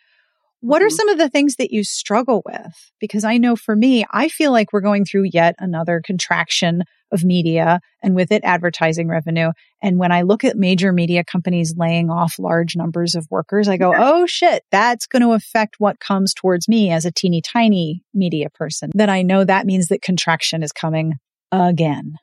What 0.66 0.82
are 0.82 0.86
mm-hmm. 0.86 0.94
some 0.96 1.08
of 1.10 1.18
the 1.18 1.28
things 1.28 1.56
that 1.56 1.70
you 1.70 1.84
struggle 1.84 2.42
with? 2.44 2.90
Because 2.98 3.22
I 3.22 3.38
know 3.38 3.54
for 3.54 3.76
me, 3.76 4.04
I 4.10 4.28
feel 4.28 4.50
like 4.50 4.72
we're 4.72 4.80
going 4.80 5.04
through 5.04 5.28
yet 5.32 5.54
another 5.60 6.02
contraction 6.04 6.82
of 7.12 7.22
media 7.22 7.78
and 8.02 8.16
with 8.16 8.32
it 8.32 8.42
advertising 8.42 9.06
revenue. 9.06 9.52
And 9.80 9.96
when 9.96 10.10
I 10.10 10.22
look 10.22 10.42
at 10.42 10.56
major 10.56 10.92
media 10.92 11.22
companies 11.22 11.76
laying 11.76 12.10
off 12.10 12.34
large 12.40 12.74
numbers 12.74 13.14
of 13.14 13.28
workers, 13.30 13.68
I 13.68 13.76
go, 13.76 13.94
oh 13.96 14.26
shit, 14.26 14.64
that's 14.72 15.06
going 15.06 15.22
to 15.22 15.34
affect 15.34 15.76
what 15.78 16.00
comes 16.00 16.34
towards 16.34 16.66
me 16.66 16.90
as 16.90 17.04
a 17.04 17.12
teeny 17.12 17.40
tiny 17.40 18.02
media 18.12 18.50
person. 18.50 18.90
Then 18.92 19.08
I 19.08 19.22
know 19.22 19.44
that 19.44 19.66
means 19.66 19.86
that 19.86 20.02
contraction 20.02 20.64
is 20.64 20.72
coming 20.72 21.12
again. 21.52 22.16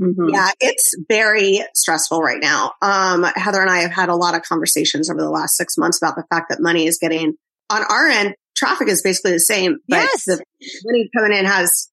Mm-hmm. 0.00 0.30
Yeah, 0.30 0.50
it's 0.58 0.96
very 1.08 1.60
stressful 1.74 2.22
right 2.22 2.40
now. 2.40 2.72
Um, 2.82 3.22
Heather 3.36 3.60
and 3.60 3.70
I 3.70 3.82
have 3.82 3.92
had 3.92 4.08
a 4.08 4.16
lot 4.16 4.34
of 4.34 4.42
conversations 4.42 5.08
over 5.08 5.20
the 5.20 5.30
last 5.30 5.56
six 5.56 5.78
months 5.78 6.02
about 6.02 6.16
the 6.16 6.24
fact 6.28 6.46
that 6.50 6.60
money 6.60 6.88
is 6.88 6.98
getting 6.98 7.34
on 7.70 7.82
our 7.84 8.06
end, 8.06 8.34
traffic 8.56 8.88
is 8.88 9.02
basically 9.02 9.32
the 9.32 9.40
same, 9.40 9.78
but 9.88 9.96
yes. 9.96 10.24
the 10.24 10.42
money 10.84 11.08
coming 11.16 11.36
in 11.36 11.44
has 11.44 11.88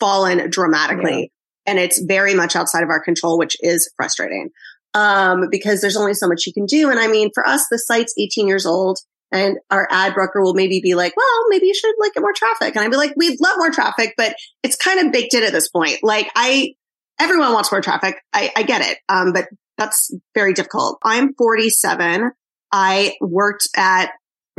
fallen 0.00 0.50
dramatically. 0.50 1.32
Yeah. 1.66 1.72
And 1.72 1.78
it's 1.78 2.02
very 2.02 2.34
much 2.34 2.56
outside 2.56 2.82
of 2.82 2.88
our 2.88 3.02
control, 3.02 3.38
which 3.38 3.56
is 3.60 3.90
frustrating. 3.96 4.50
Um, 4.94 5.48
because 5.50 5.80
there's 5.80 5.96
only 5.96 6.12
so 6.12 6.28
much 6.28 6.46
you 6.46 6.52
can 6.52 6.66
do. 6.66 6.90
And 6.90 6.98
I 6.98 7.06
mean, 7.06 7.30
for 7.32 7.46
us, 7.46 7.66
the 7.70 7.78
site's 7.78 8.12
18 8.18 8.46
years 8.46 8.66
old 8.66 8.98
and 9.32 9.56
our 9.70 9.88
ad 9.90 10.12
broker 10.12 10.42
will 10.42 10.52
maybe 10.52 10.80
be 10.82 10.94
like, 10.94 11.16
well, 11.16 11.48
maybe 11.48 11.66
you 11.66 11.74
should 11.74 11.94
like 11.98 12.12
get 12.12 12.20
more 12.20 12.34
traffic. 12.34 12.76
And 12.76 12.84
I'd 12.84 12.90
be 12.90 12.98
like, 12.98 13.14
we'd 13.16 13.40
love 13.40 13.56
more 13.56 13.70
traffic, 13.70 14.12
but 14.18 14.36
it's 14.62 14.76
kind 14.76 15.00
of 15.00 15.10
baked 15.10 15.32
in 15.32 15.42
at 15.42 15.52
this 15.52 15.70
point. 15.70 16.00
Like 16.02 16.30
I, 16.36 16.74
everyone 17.18 17.54
wants 17.54 17.72
more 17.72 17.80
traffic. 17.80 18.16
I, 18.34 18.52
I 18.54 18.62
get 18.64 18.82
it. 18.82 18.98
Um, 19.08 19.32
but 19.32 19.48
that's 19.78 20.14
very 20.34 20.52
difficult. 20.52 20.98
I'm 21.02 21.32
47. 21.34 22.30
I 22.70 23.14
worked 23.20 23.68
at 23.74 24.10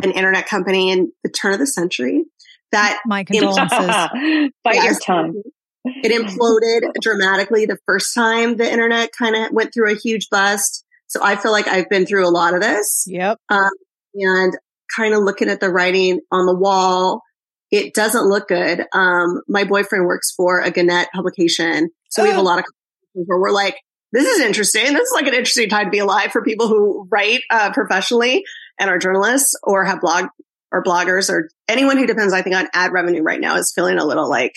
an 0.01 0.11
internet 0.11 0.47
company 0.47 0.91
in 0.91 1.11
the 1.23 1.29
turn 1.29 1.53
of 1.53 1.59
the 1.59 1.67
century 1.67 2.25
that 2.73 2.99
my 3.05 3.23
condolences. 3.23 3.69
Bite 4.63 4.75
yes, 4.75 4.85
your 4.85 4.99
tongue. 4.99 5.41
It 5.85 6.11
imploded 6.11 6.91
dramatically 7.01 7.65
the 7.65 7.77
first 7.85 8.13
time 8.13 8.57
the 8.57 8.69
internet 8.69 9.11
kind 9.17 9.35
of 9.35 9.51
went 9.51 9.73
through 9.73 9.91
a 9.91 9.95
huge 9.95 10.29
bust. 10.29 10.85
So 11.07 11.19
I 11.23 11.35
feel 11.35 11.51
like 11.51 11.67
I've 11.67 11.89
been 11.89 12.05
through 12.05 12.27
a 12.27 12.31
lot 12.31 12.53
of 12.53 12.61
this. 12.61 13.05
Yep. 13.07 13.37
Um, 13.49 13.69
and 14.15 14.53
kind 14.95 15.13
of 15.13 15.23
looking 15.23 15.49
at 15.49 15.59
the 15.59 15.69
writing 15.69 16.21
on 16.31 16.45
the 16.45 16.55
wall, 16.55 17.21
it 17.69 17.93
doesn't 17.93 18.25
look 18.25 18.47
good. 18.47 18.85
Um, 18.93 19.41
my 19.47 19.63
boyfriend 19.63 20.05
works 20.05 20.31
for 20.31 20.61
a 20.61 20.71
Gannett 20.71 21.09
publication. 21.13 21.89
So 22.09 22.23
we 22.23 22.29
have 22.29 22.37
a 22.37 22.43
lot 22.43 22.59
of 22.59 22.65
where 23.13 23.39
we're 23.39 23.51
like, 23.51 23.75
this 24.11 24.27
is 24.27 24.41
interesting. 24.41 24.93
This 24.93 25.09
is 25.09 25.13
like 25.13 25.27
an 25.27 25.33
interesting 25.33 25.69
time 25.69 25.85
to 25.85 25.91
be 25.91 25.99
alive 25.99 26.31
for 26.31 26.43
people 26.43 26.67
who 26.67 27.07
write 27.11 27.41
uh, 27.49 27.71
professionally 27.73 28.43
and 28.83 28.91
are 28.91 28.99
journalists 28.99 29.55
or 29.63 29.85
have 29.85 30.01
blog 30.01 30.25
or 30.71 30.83
bloggers 30.83 31.29
or 31.29 31.49
anyone 31.67 31.97
who 31.97 32.05
depends, 32.05 32.33
I 32.33 32.41
think, 32.41 32.55
on 32.55 32.67
ad 32.73 32.91
revenue 32.91 33.23
right 33.23 33.39
now 33.39 33.55
is 33.55 33.71
feeling 33.73 33.97
a 33.97 34.05
little 34.05 34.29
like 34.29 34.53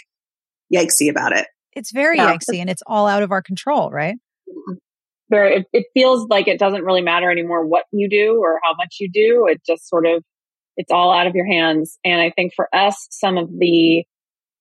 yikesy 0.72 1.10
about 1.10 1.32
it. 1.32 1.46
It's 1.72 1.92
very 1.92 2.16
yeah. 2.16 2.34
yikesy 2.34 2.58
and 2.58 2.68
it's 2.68 2.82
all 2.86 3.06
out 3.06 3.22
of 3.22 3.32
our 3.32 3.42
control, 3.42 3.90
right? 3.90 4.16
Very, 5.30 5.56
it, 5.56 5.66
it 5.72 5.86
feels 5.94 6.26
like 6.28 6.48
it 6.48 6.58
doesn't 6.58 6.84
really 6.84 7.02
matter 7.02 7.30
anymore 7.30 7.66
what 7.66 7.84
you 7.92 8.08
do 8.08 8.40
or 8.42 8.60
how 8.62 8.74
much 8.74 8.96
you 9.00 9.10
do. 9.12 9.46
It 9.48 9.60
just 9.66 9.88
sort 9.88 10.06
of, 10.06 10.22
it's 10.76 10.90
all 10.90 11.12
out 11.12 11.26
of 11.26 11.34
your 11.34 11.46
hands. 11.46 11.98
And 12.04 12.20
I 12.20 12.30
think 12.30 12.52
for 12.54 12.68
us, 12.74 13.06
some 13.10 13.36
of 13.36 13.48
the, 13.50 14.04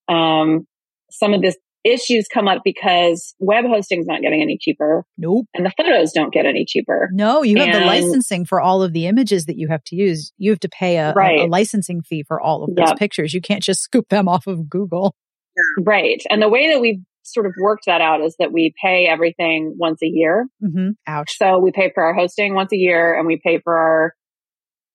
um, 0.08 0.68
some 1.12 1.34
of 1.34 1.42
this 1.42 1.56
issues 1.86 2.28
come 2.28 2.48
up 2.48 2.62
because 2.64 3.36
web 3.40 3.66
hosting 3.66 4.00
is 4.00 4.08
not 4.08 4.22
getting 4.22 4.42
any 4.42 4.58
cheaper. 4.60 5.06
Nope. 5.18 5.46
And 5.54 5.66
the 5.66 5.72
photos 5.78 6.12
don't 6.12 6.34
get 6.34 6.46
any 6.46 6.66
cheaper. 6.66 7.10
No, 7.14 7.44
you 7.44 7.58
have 7.60 7.68
and, 7.68 7.84
the 7.84 7.86
licensing 7.86 8.46
for 8.46 8.60
all 8.60 8.82
of 8.82 8.92
the 8.92 9.06
images 9.06 9.46
that 9.46 9.58
you 9.58 9.68
have 9.70 9.84
to 9.86 9.96
use. 9.96 10.34
You 10.38 10.52
have 10.52 10.60
to 10.62 10.70
pay 10.70 10.98
a, 10.98 11.14
right. 11.14 11.42
a, 11.42 11.46
a 11.46 11.48
licensing 11.48 12.02
fee 12.02 12.24
for 12.28 12.42
all 12.42 12.64
of 12.64 12.76
those 12.76 12.90
yep. 12.90 12.98
pictures. 12.98 13.34
You 13.34 13.42
can't 13.42 13.64
just 13.64 13.82
scoop 13.84 14.10
them 14.10 14.28
off 14.28 14.48
of 14.48 14.70
Google. 14.70 15.16
Right. 15.80 16.22
And 16.30 16.42
the 16.42 16.50
way 16.50 16.74
that 16.74 16.82
we've 16.82 17.02
sort 17.24 17.46
of 17.46 17.54
worked 17.60 17.86
that 17.86 18.02
out 18.02 18.22
is 18.22 18.36
that 18.40 18.52
we 18.52 18.74
pay 18.82 19.08
everything 19.08 19.76
once 19.78 20.02
a 20.04 20.08
year. 20.08 20.48
Mm-hmm. 20.64 20.90
Ouch. 21.08 21.38
So 21.38 21.60
we 21.60 21.72
pay 21.72 21.92
for 21.94 22.04
our 22.04 22.14
hosting 22.14 22.56
once 22.56 22.72
a 22.72 22.78
year 22.78 23.18
and 23.18 23.26
we 23.26 23.40
pay 23.44 23.60
for 23.60 23.78
our 23.78 24.14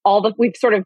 all 0.04 0.22
the 0.22 0.32
we've 0.38 0.56
sort 0.56 0.74
of 0.74 0.84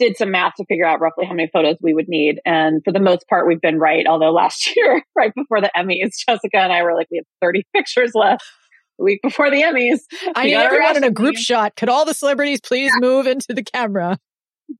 did 0.00 0.16
some 0.16 0.32
math 0.32 0.54
to 0.56 0.64
figure 0.64 0.86
out 0.86 1.00
roughly 1.00 1.26
how 1.26 1.34
many 1.34 1.48
photos 1.52 1.76
we 1.80 1.94
would 1.94 2.08
need. 2.08 2.40
And 2.44 2.82
for 2.82 2.92
the 2.92 2.98
most 2.98 3.28
part, 3.28 3.46
we've 3.46 3.60
been 3.60 3.78
right. 3.78 4.06
Although 4.08 4.32
last 4.32 4.74
year, 4.76 5.04
right 5.14 5.32
before 5.34 5.60
the 5.60 5.70
Emmys, 5.76 6.14
Jessica 6.26 6.56
and 6.56 6.72
I 6.72 6.82
were 6.82 6.94
like, 6.94 7.06
we 7.10 7.18
have 7.18 7.26
30 7.40 7.64
pictures 7.76 8.12
left. 8.14 8.42
The 8.98 9.04
week 9.04 9.20
before 9.22 9.50
the 9.50 9.62
Emmys. 9.62 10.00
I 10.34 10.46
need 10.46 10.54
everyone 10.54 10.96
in 10.96 11.04
a 11.04 11.10
group 11.10 11.36
shot. 11.36 11.76
Could 11.76 11.88
all 11.88 12.04
the 12.04 12.14
celebrities 12.14 12.60
please 12.60 12.90
yeah. 12.94 13.00
move 13.00 13.26
into 13.26 13.54
the 13.54 13.62
camera? 13.62 14.18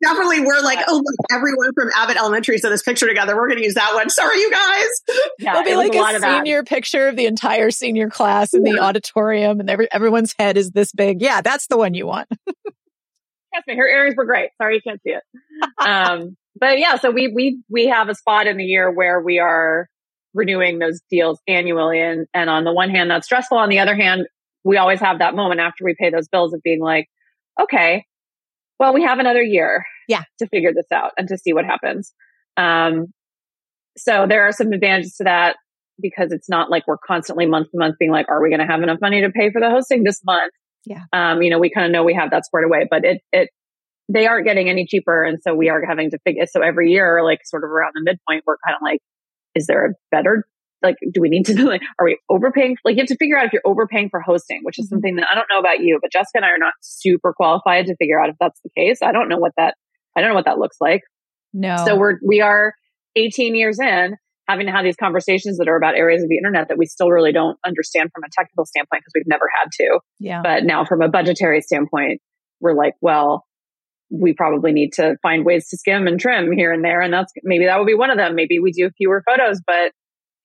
Definitely, 0.03 0.41
we're 0.41 0.61
like, 0.63 0.79
oh, 0.87 0.97
look, 0.97 1.15
everyone 1.33 1.73
from 1.75 1.89
Abbott 1.97 2.17
Elementary 2.17 2.55
is 2.55 2.65
in 2.65 2.71
this 2.71 2.83
picture 2.83 3.09
together. 3.09 3.35
We're 3.35 3.49
going 3.49 3.59
to 3.59 3.65
use 3.65 3.75
that 3.75 3.93
one. 3.93 4.09
Sorry, 4.09 4.39
you 4.39 4.51
guys. 4.51 4.87
Yeah, 5.41 5.53
It'll 5.53 5.65
be 5.65 5.75
like 5.75 5.95
a, 5.95 6.17
a 6.17 6.21
senior 6.21 6.63
picture 6.65 7.09
of 7.09 7.17
the 7.17 7.25
entire 7.25 7.71
senior 7.71 8.11
class 8.11 8.53
in 8.53 8.65
yeah. 8.65 8.75
the 8.75 8.79
auditorium, 8.81 9.59
and 9.59 9.71
every, 9.71 9.91
everyone's 9.91 10.35
head 10.39 10.59
is 10.59 10.71
this 10.71 10.93
big. 10.93 11.23
Yeah, 11.23 11.41
that's 11.41 11.67
the 11.67 11.79
one 11.79 11.95
you 11.95 12.07
want. 12.07 12.29
Trust 13.53 13.67
me, 13.67 13.77
her 13.77 13.89
earrings 13.89 14.15
were 14.17 14.25
great. 14.27 14.51
Sorry 14.61 14.77
you 14.77 14.81
can't 14.83 15.01
see 15.03 15.11
it. 15.11 15.23
um, 15.87 16.37
but 16.59 16.79
yeah, 16.79 16.97
so 16.97 17.11
we 17.11 17.33
we 17.35 17.63
we 17.69 17.87
have 17.89 18.09
a 18.09 18.15
spot 18.15 18.47
in 18.47 18.57
the 18.57 18.65
year 18.65 18.91
where 18.91 19.21
we 19.21 19.39
are 19.39 19.89
renewing 20.35 20.79
those 20.79 21.01
deals 21.11 21.41
annually, 21.49 22.01
and 22.01 22.27
and 22.35 22.51
on 22.51 22.65
the 22.65 22.73
one 22.73 22.91
hand, 22.91 23.11
that's 23.11 23.27
stressful. 23.27 23.59
On 23.59 23.69
the 23.69 23.79
other 23.81 23.97
hand, 23.97 24.27
we 24.65 24.77
always 24.77 25.01
have 25.01 25.19
that 25.21 25.35
moment 25.35 25.61
after 25.61 25.85
we 25.85 25.95
pay 25.99 26.11
those 26.11 26.29
bills 26.29 26.53
of 26.53 26.61
being 26.63 26.81
like, 26.81 27.09
okay, 27.61 28.05
well, 28.79 28.95
we 28.95 29.03
have 29.03 29.19
another 29.19 29.43
year, 29.43 29.85
yeah, 30.09 30.23
to 30.39 30.47
figure 30.49 30.73
this 30.75 30.87
out 30.93 31.13
and 31.19 31.29
to 31.29 31.39
see 31.39 31.53
what 31.53 31.65
happens. 31.65 32.13
Um, 32.57 33.07
so 33.97 34.27
there 34.29 34.43
are 34.47 34.53
some 34.53 34.73
advantages 34.73 35.17
to 35.17 35.25
that. 35.25 35.57
because 36.01 36.33
it's 36.33 36.49
not 36.49 36.71
like 36.71 36.87
we're 36.87 36.97
constantly 37.07 37.47
month 37.47 37.71
to 37.73 37.79
month 37.79 37.97
being 37.99 38.11
like, 38.11 38.27
are 38.31 38.43
we 38.43 38.49
going 38.49 38.61
to 38.61 38.67
have 38.67 38.83
enough 38.83 39.01
money 39.01 39.21
to 39.21 39.31
pay 39.31 39.51
for 39.51 39.61
the 39.61 39.69
hosting 39.71 40.03
this 40.03 40.23
month? 40.25 40.53
Yeah. 40.85 41.03
Um, 41.13 41.43
you 41.43 41.51
know, 41.51 41.59
we 41.59 41.71
kind 41.71 41.87
of 41.87 41.93
know 41.93 42.05
we 42.05 42.15
have 42.15 42.31
that 42.31 42.47
squared 42.47 42.67
away, 42.67 42.87
but 42.91 43.05
it, 43.05 43.21
it, 43.33 43.51
they 44.09 44.27
aren't 44.27 44.47
getting 44.47 44.69
any 44.69 44.87
cheaper. 44.87 45.25
And 45.25 45.39
so 45.43 45.55
we 45.55 45.69
are 45.69 45.85
having 45.87 46.11
to 46.11 46.19
figure, 46.25 46.47
so 46.47 46.63
every 46.63 46.91
year, 46.91 47.23
like 47.25 47.41
sort 47.45 47.65
of 47.65 47.71
around 47.71 47.93
the 47.95 48.03
midpoint, 48.03 48.45
we're 48.47 48.57
kind 48.67 48.75
of 48.75 48.83
like, 48.83 49.01
is 49.55 49.67
there 49.67 49.87
a 49.87 49.91
better, 50.11 50.45
like, 50.83 50.97
do 51.13 51.21
we 51.21 51.29
need 51.29 51.45
to, 51.47 51.65
like, 51.69 51.83
are 51.99 52.07
we 52.07 52.19
overpaying? 52.29 52.77
Like, 52.85 52.97
you 52.97 53.03
have 53.03 53.09
to 53.09 53.17
figure 53.17 53.39
out 53.39 53.47
if 53.47 53.53
you're 53.53 53.63
overpaying 53.65 54.09
for 54.11 54.21
hosting, 54.21 54.61
which 54.63 54.79
is 54.79 54.87
mm-hmm. 54.87 54.97
something 54.97 55.17
that 55.17 55.29
I 55.31 55.35
don't 55.35 55.47
know 55.51 55.61
about 55.61 55.81
you, 55.81 55.99
but 56.01 56.11
Jessica 56.11 56.39
and 56.39 56.45
I 56.45 56.51
are 56.51 56.59
not 56.59 56.75
super 56.81 57.33
qualified 57.33 57.87
to 57.87 57.97
figure 57.97 58.21
out 58.21 58.31
if 58.31 58.37
that's 58.41 58.61
the 58.63 58.71
case. 58.77 58.99
I 59.03 59.13
don't 59.13 59.29
know 59.29 59.39
what 59.39 59.53
that, 59.57 59.75
I 60.17 60.21
don't 60.21 60.31
know 60.31 60.37
what 60.37 60.47
that 60.47 60.59
looks 60.59 60.79
like. 60.81 61.03
No. 61.53 61.77
So 61.85 61.97
we're, 61.97 62.19
we 62.27 62.41
are 62.41 62.75
18 63.17 63.55
years 63.55 63.79
in 63.81 64.17
having 64.51 64.67
to 64.67 64.73
have 64.73 64.85
these 64.85 64.97
conversations 64.97 65.59
that 65.59 65.69
are 65.69 65.77
about 65.77 65.95
areas 65.95 66.23
of 66.23 66.29
the 66.29 66.37
internet 66.37 66.69
that 66.69 66.79
we 66.79 66.87
still 66.87 67.11
really 67.11 67.33
don't 67.33 67.59
understand 67.65 68.11
from 68.13 68.25
a 68.25 68.29
technical 68.37 68.67
standpoint 68.67 69.03
because 69.03 69.13
we've 69.15 69.27
never 69.27 69.49
had 69.61 69.71
to. 69.73 70.01
Yeah. 70.19 70.41
But 70.43 70.65
now 70.65 70.85
from 70.85 71.03
a 71.03 71.09
budgetary 71.09 71.61
standpoint, 71.61 72.21
we're 72.61 72.75
like, 72.75 72.95
well, 73.01 73.45
we 74.11 74.35
probably 74.35 74.73
need 74.73 74.93
to 74.95 75.17
find 75.23 75.45
ways 75.45 75.69
to 75.69 75.77
skim 75.77 76.07
and 76.07 76.19
trim 76.19 76.51
here 76.53 76.73
and 76.73 76.85
there. 76.85 77.01
And 77.01 77.13
that's 77.13 77.33
maybe 77.45 77.67
that 77.67 77.79
would 77.79 77.87
be 77.87 77.95
one 77.95 78.11
of 78.11 78.17
them. 78.17 78.35
Maybe 78.35 78.59
we 78.59 78.73
do 78.73 78.91
fewer 78.97 79.23
photos, 79.25 79.61
but 79.65 79.93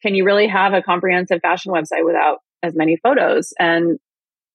can 0.04 0.14
you 0.14 0.24
really 0.24 0.48
have 0.48 0.74
a 0.74 0.84
comprehensive 0.84 1.40
fashion 1.42 1.74
website 1.74 2.06
without 2.06 2.38
as 2.62 2.76
many 2.76 2.98
photos? 3.02 3.54
And, 3.60 3.98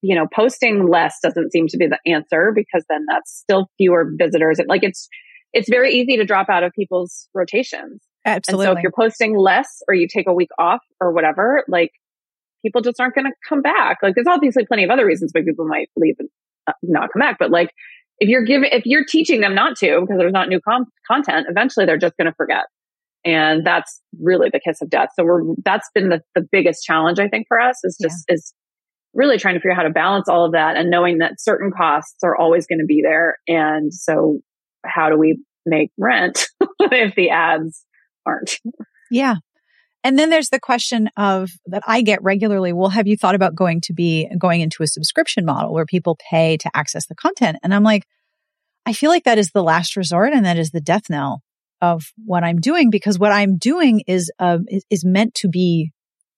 you 0.01 0.15
know, 0.15 0.27
posting 0.33 0.89
less 0.89 1.17
doesn't 1.23 1.51
seem 1.51 1.67
to 1.69 1.77
be 1.77 1.89
the 1.89 1.99
answer 2.07 2.53
because 2.55 2.85
then 2.89 3.05
that's 3.09 3.37
still 3.37 3.67
fewer 3.79 4.13
visitors. 4.17 4.61
And 4.61 4.69
like 4.69 4.85
it's, 4.85 5.09
it's 5.53 5.69
very 5.69 5.93
easy 5.95 6.17
to 6.19 6.25
drop 6.25 6.49
out 6.49 6.63
of 6.63 6.73
people's 6.73 7.29
rotations. 7.35 8.01
Absolutely. 8.25 8.67
And 8.67 8.75
so 8.75 8.79
if 8.79 8.83
you're 8.83 8.93
posting 8.93 9.37
less 9.37 9.83
or 9.89 9.95
you 9.95 10.07
take 10.07 10.27
a 10.27 10.33
week 10.33 10.51
off 10.59 10.81
or 11.01 11.13
whatever, 11.13 11.65
like 11.69 11.93
people 12.63 12.83
just 12.83 13.01
aren't 13.01 13.15
going 13.15 13.27
to 13.27 13.33
come 13.49 13.63
back. 13.63 13.99
Like 14.03 14.15
there's 14.15 14.27
obviously 14.27 14.67
plenty 14.67 14.85
of 14.85 14.91
other 14.91 15.07
reasons 15.07 15.33
why 15.35 15.43
people 15.43 15.67
might 15.67 15.89
leave 15.97 16.17
and 16.19 16.29
uh, 16.67 16.73
not 16.83 17.13
come 17.13 17.21
back, 17.21 17.37
but 17.39 17.51
like 17.51 17.71
if 18.19 18.29
you're 18.29 18.45
giving, 18.45 18.69
if 18.73 18.85
you're 18.85 19.05
teaching 19.05 19.41
them 19.41 19.55
not 19.55 19.77
to 19.79 20.01
because 20.03 20.19
there's 20.19 20.33
not 20.33 20.49
new 20.49 20.61
com- 20.61 20.87
content, 21.11 21.47
eventually 21.49 21.87
they're 21.87 21.97
just 21.97 22.17
going 22.19 22.27
to 22.27 22.35
forget. 22.35 22.65
And 23.25 23.67
that's 23.67 24.01
really 24.21 24.49
the 24.53 24.61
kiss 24.61 24.81
of 24.81 24.91
death. 24.91 25.11
So 25.15 25.25
we're, 25.25 25.43
that's 25.65 25.89
been 25.95 26.09
the, 26.11 26.23
the 26.35 26.47
biggest 26.53 26.85
challenge, 26.85 27.19
I 27.19 27.29
think, 27.29 27.47
for 27.49 27.61
us 27.61 27.79
is 27.85 27.99
just, 28.01 28.25
yeah. 28.29 28.35
is 28.35 28.55
really 29.13 29.39
trying 29.39 29.55
to 29.55 29.61
figure 29.61 29.73
out 29.73 29.77
how 29.77 29.83
to 29.83 29.91
balance 29.91 30.29
all 30.29 30.45
of 30.45 30.53
that 30.53 30.77
and 30.77 30.91
knowing 30.91 31.19
that 31.19 31.41
certain 31.41 31.71
costs 31.71 32.23
are 32.23 32.37
always 32.37 32.67
going 32.67 32.79
to 32.79 32.87
be 32.87 33.03
there. 33.03 33.39
And 33.49 33.93
so 33.93 34.41
how 34.85 35.11
do 35.11 35.19
we 35.19 35.39
make 35.67 35.91
rent 35.99 36.47
if 36.81 37.15
the 37.15 37.31
ads 37.31 37.85
aren't. 38.27 38.59
Yeah. 39.13 39.35
And 40.05 40.19
then 40.19 40.31
there's 40.31 40.51
the 40.51 40.61
question 40.61 41.11
of 41.17 41.51
that 41.67 41.83
I 41.87 42.03
get 42.03 42.23
regularly. 42.23 42.73
Well, 42.73 42.91
have 42.91 43.07
you 43.07 43.17
thought 43.17 43.35
about 43.35 43.57
going 43.57 43.81
to 43.83 43.93
be 43.93 44.29
going 44.39 44.61
into 44.61 44.83
a 44.83 44.87
subscription 44.87 45.45
model 45.45 45.75
where 45.75 45.85
people 45.85 46.17
pay 46.31 46.57
to 46.59 46.71
access 46.75 47.07
the 47.07 47.17
content? 47.17 47.59
And 47.63 47.75
I'm 47.75 47.83
like, 47.83 48.07
I 48.87 48.93
feel 48.93 49.11
like 49.11 49.25
that 49.25 49.37
is 49.37 49.51
the 49.51 49.63
last 49.63 49.97
resort 49.97 50.33
and 50.33 50.47
that 50.47 50.57
is 50.57 50.71
the 50.71 50.81
death 50.81 51.11
knell 51.11 51.43
of 51.83 52.05
what 52.25 52.45
I'm 52.45 52.61
doing 52.61 52.89
because 52.89 53.19
what 53.19 53.33
I'm 53.33 53.59
doing 53.59 54.03
is, 54.07 54.31
uh, 54.39 54.59
is, 54.69 54.85
is 54.91 55.05
meant 55.05 55.35
to 55.35 55.49
be 55.49 55.91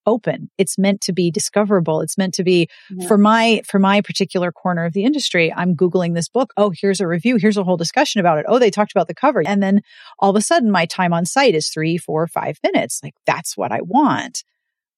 open. 0.05 0.49
It's 0.57 0.77
meant 0.77 1.01
to 1.01 1.13
be 1.13 1.31
discoverable. 1.31 2.01
It's 2.01 2.17
meant 2.17 2.33
to 2.35 2.43
be 2.43 2.69
yeah. 2.89 3.07
for 3.07 3.17
my, 3.17 3.61
for 3.65 3.79
my 3.79 4.01
particular 4.01 4.51
corner 4.51 4.85
of 4.85 4.93
the 4.93 5.03
industry. 5.03 5.53
I'm 5.53 5.75
Googling 5.75 6.13
this 6.13 6.29
book. 6.29 6.53
Oh, 6.57 6.71
here's 6.75 7.01
a 7.01 7.07
review. 7.07 7.37
Here's 7.37 7.57
a 7.57 7.63
whole 7.63 7.77
discussion 7.77 8.19
about 8.19 8.39
it. 8.39 8.45
Oh, 8.47 8.59
they 8.59 8.71
talked 8.71 8.91
about 8.91 9.07
the 9.07 9.15
cover. 9.15 9.43
And 9.45 9.61
then 9.61 9.81
all 10.19 10.29
of 10.29 10.35
a 10.35 10.41
sudden 10.41 10.71
my 10.71 10.85
time 10.85 11.13
on 11.13 11.25
site 11.25 11.55
is 11.55 11.69
three, 11.69 11.97
four, 11.97 12.27
five 12.27 12.57
minutes. 12.63 12.99
Like 13.03 13.15
that's 13.25 13.57
what 13.57 13.71
I 13.71 13.81
want. 13.81 14.43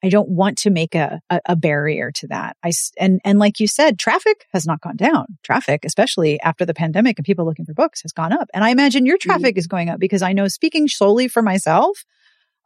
I 0.03 0.09
don't 0.09 0.29
want 0.29 0.59
to 0.59 0.69
make 0.69 0.93
a, 0.93 1.19
a, 1.31 1.41
a, 1.47 1.55
barrier 1.55 2.11
to 2.11 2.27
that. 2.27 2.57
I, 2.63 2.71
and, 2.99 3.19
and 3.25 3.39
like 3.39 3.59
you 3.59 3.67
said, 3.67 3.97
traffic 3.97 4.45
has 4.53 4.67
not 4.67 4.79
gone 4.81 4.97
down. 4.97 5.25
Traffic, 5.41 5.83
especially 5.83 6.39
after 6.41 6.63
the 6.63 6.75
pandemic 6.75 7.17
and 7.17 7.25
people 7.25 7.43
looking 7.43 7.65
for 7.65 7.73
books 7.73 8.03
has 8.03 8.11
gone 8.11 8.31
up. 8.31 8.47
And 8.53 8.63
I 8.63 8.69
imagine 8.69 9.07
your 9.07 9.17
mm-hmm. 9.17 9.29
traffic 9.29 9.53
mm-hmm. 9.53 9.59
is 9.59 9.67
going 9.67 9.89
up 9.89 9.99
because 9.99 10.21
I 10.21 10.33
know 10.33 10.47
speaking 10.47 10.87
solely 10.87 11.27
for 11.27 11.41
myself, 11.41 12.05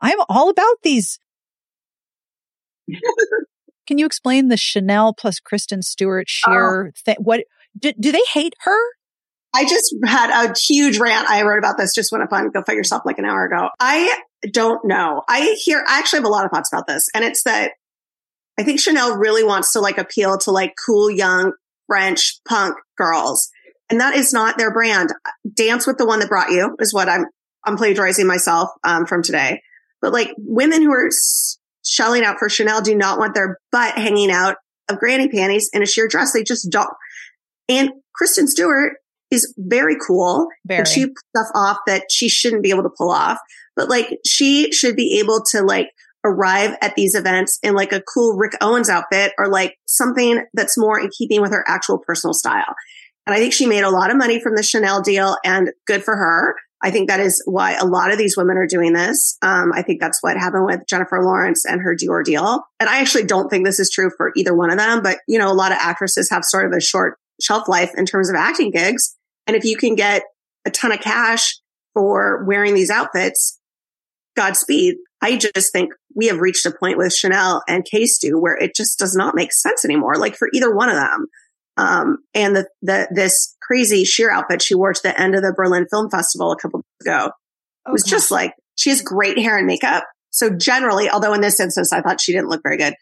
I'm 0.01 0.17
all 0.27 0.50
about 0.50 0.77
these 0.84 1.17
Can 3.88 3.98
you 3.98 4.05
explain 4.05 4.50
the 4.50 4.58
Chanel 4.58 5.13
plus 5.13 5.39
Kristen 5.39 5.81
Stewart 5.81 6.29
sheer 6.29 6.88
oh. 6.88 6.91
thing? 7.03 7.15
What 7.19 7.46
do, 7.77 7.91
do 8.00 8.12
they 8.12 8.22
hate 8.34 8.53
her? 8.62 8.77
I 9.53 9.65
just 9.65 9.96
had 10.05 10.29
a 10.29 10.53
huge 10.55 11.00
rant. 11.00 11.27
I 11.27 11.42
wrote 11.42 11.57
about 11.57 11.77
this 11.77 11.96
just 11.96 12.11
went 12.11 12.24
up 12.24 12.31
on 12.31 12.51
Go 12.51 12.61
Fug 12.61 12.75
Yourself 12.75 13.01
like 13.03 13.18
an 13.18 13.25
hour 13.25 13.46
ago. 13.46 13.70
I 13.79 14.16
don't 14.51 14.85
know. 14.85 15.24
I 15.27 15.57
hear, 15.64 15.83
I 15.87 15.98
actually 15.98 16.20
have 16.20 16.25
a 16.25 16.29
lot 16.29 16.46
of 16.46 16.51
thoughts 16.51 16.72
about 16.72 16.85
this. 16.87 17.07
And 17.16 17.24
it's 17.24 17.44
that 17.44 17.72
I 18.59 18.64
think 18.64 18.79
Chanel 18.79 19.18
really 19.18 19.44
wants 19.44 19.74
to 19.74 19.79
like 19.79 19.98
appeal 19.98 20.37
to 20.40 20.51
like 20.51 20.74
cool, 20.85 21.09
young 21.09 21.53
French 21.87 22.40
punk 22.48 22.75
girls. 22.96 23.50
And 23.90 24.00
that 24.00 24.16
is 24.16 24.33
not 24.33 24.57
their 24.59 24.72
brand. 24.72 25.09
Dance 25.51 25.87
with 25.87 25.98
the 25.98 26.05
one 26.05 26.20
that 26.20 26.29
brought 26.29 26.51
you 26.51 26.75
is 26.79 26.94
what 26.94 27.09
I'm, 27.09 27.25
I'm 27.66 27.75
plagiarizing 27.75 28.27
myself, 28.27 28.70
um, 28.83 29.07
from 29.07 29.24
today. 29.24 29.61
But 30.00 30.14
like 30.14 30.31
women 30.37 30.83
who 30.83 30.92
are 30.92 31.09
shelling 31.90 32.24
out 32.24 32.38
for 32.40 32.50
Chanel 32.50 32.82
do 32.82 32.96
not 32.96 33.20
want 33.20 33.34
their 33.34 33.58
butt 33.72 33.96
hanging 33.96 34.32
out 34.32 34.58
of 34.90 35.00
granny 35.00 35.28
panties 35.28 35.70
in 35.74 35.84
a 35.84 35.86
sheer 35.86 36.08
dress. 36.08 36.34
They 36.34 36.44
just 36.44 36.70
don't. 36.72 36.94
And 37.68 37.92
Kristen 38.16 38.48
Stewart 38.48 38.94
is 39.32 39.54
very 39.58 39.96
cool. 40.06 40.48
Very. 40.66 40.80
And 40.80 40.88
she 40.88 41.02
stuff 41.02 41.48
off 41.54 41.78
that 41.88 42.06
she 42.12 42.30
shouldn't 42.30 42.64
be 42.64 42.72
able 42.72 42.84
to 42.84 42.92
pull 42.98 43.12
off. 43.12 43.40
But 43.75 43.90
like 43.90 44.20
she 44.25 44.72
should 44.72 44.96
be 44.96 45.20
able 45.20 45.44
to 45.52 45.62
like 45.62 45.90
arrive 46.25 46.75
at 46.82 46.96
these 46.96 47.16
events 47.16 47.60
in 47.64 47.75
like 47.75 47.94
a 47.94 48.02
cool 48.02 48.36
Rick 48.36 48.54
Owens 48.62 48.90
outfit 48.90 49.32
or 49.38 49.48
like 49.48 49.75
something 49.86 50.44
that's 50.54 50.78
more 50.78 51.00
in 51.00 51.10
keeping 51.18 51.42
with 51.42 51.52
her 51.52 51.64
actual 51.68 52.00
personal 52.00 52.34
style. 52.34 52.75
And 53.25 53.36
I 53.36 53.40
think 53.40 53.54
she 53.54 53.68
made 53.68 53.84
a 53.84 53.90
lot 53.90 54.10
of 54.10 54.18
money 54.18 54.42
from 54.42 54.56
the 54.56 54.64
Chanel 54.64 55.02
deal 55.02 55.38
and 55.46 55.70
good 55.86 56.04
for 56.04 56.16
her. 56.16 56.56
I 56.81 56.92
think 56.92 57.09
that 57.09 57.20
is 57.20 57.42
why 57.46 57.75
a 57.75 57.85
lot 57.85 58.11
of 58.11 58.18
these 58.18 58.37
women 58.37 58.57
are 58.57 58.68
doing 58.68 58.94
this. 58.94 59.37
Um, 59.42 59.72
I 59.74 59.81
think 59.81 60.00
that's 60.00 60.24
what 60.24 60.37
happened 60.37 60.65
with 60.65 60.81
Jennifer 60.87 61.22
Lawrence 61.22 61.65
and 61.65 61.81
her 61.81 61.96
Dior 61.96 62.24
deal. 62.24 62.61
And 62.79 62.89
I 62.89 63.01
actually 63.01 63.25
don't 63.25 63.50
think 63.50 63.65
this 63.65 63.79
is 63.79 63.92
true 63.92 64.09
for 64.15 64.31
either 64.35 64.55
one 64.55 64.72
of 64.72 64.77
them, 64.77 65.01
but 65.01 65.20
you 65.27 65.37
know, 65.37 65.51
a 65.51 65.53
lot 65.53 65.72
of 65.72 65.77
actresses 65.81 66.29
have 66.29 66.46
sort 66.46 66.65
of 66.65 66.72
a 66.72 66.81
short 66.81 67.18
shelf 67.42 67.68
life 67.68 67.92
in 67.98 68.05
terms 68.05 68.29
of 68.29 68.35
acting 68.35 68.72
gigs. 68.72 69.15
And 69.46 69.57
if 69.57 69.65
you 69.65 69.75
can 69.75 69.96
get 69.96 70.24
a 70.65 70.72
ton 70.72 70.92
of 70.92 71.00
cash 71.00 71.59
for 71.94 72.46
wearing 72.46 72.75
these 72.75 72.89
outfits, 72.89 73.59
Godspeed. 74.35 74.96
I 75.22 75.35
just 75.35 75.74
think 75.74 75.92
we 76.15 76.27
have 76.27 76.39
reached 76.39 76.65
a 76.65 76.72
point 76.72 76.98
with 76.98 77.13
Chanel 77.13 77.61
and 77.68 77.85
KStew 77.85 78.39
where 78.39 78.55
it 78.55 78.74
just 78.74 78.98
does 78.98 79.15
not 79.15 79.35
make 79.35 79.51
sense 79.51 79.83
anymore. 79.83 80.15
Like 80.15 80.37
for 80.37 80.48
either 80.53 80.74
one 80.74 80.87
of 80.87 80.96
them. 80.96 81.27
Um, 81.79 82.18
and 82.33 82.57
the, 82.57 82.68
the, 82.81 83.07
this 83.09 83.55
crazy 83.61 84.03
sheer 84.03 84.29
outfit 84.29 84.61
she 84.61 84.75
wore 84.75 84.92
to 84.92 85.01
the 85.01 85.20
end 85.20 85.33
of 85.33 85.42
the 85.42 85.53
Berlin 85.55 85.87
Film 85.89 86.09
Festival 86.09 86.51
a 86.51 86.57
couple 86.57 86.81
ago 87.01 87.31
oh, 87.87 87.92
was 87.92 88.03
just 88.03 88.31
like, 88.31 88.53
she 88.75 88.89
has 88.89 89.01
great 89.01 89.39
hair 89.39 89.57
and 89.57 89.65
makeup. 89.65 90.03
So 90.29 90.50
generally, 90.50 91.09
although 91.09 91.33
in 91.33 91.39
this 91.39 91.59
instance, 91.59 91.94
I 91.94 92.01
thought 92.01 92.20
she 92.20 92.33
didn't 92.33 92.50
look 92.50 92.61
very 92.63 92.75
good. 92.75 92.96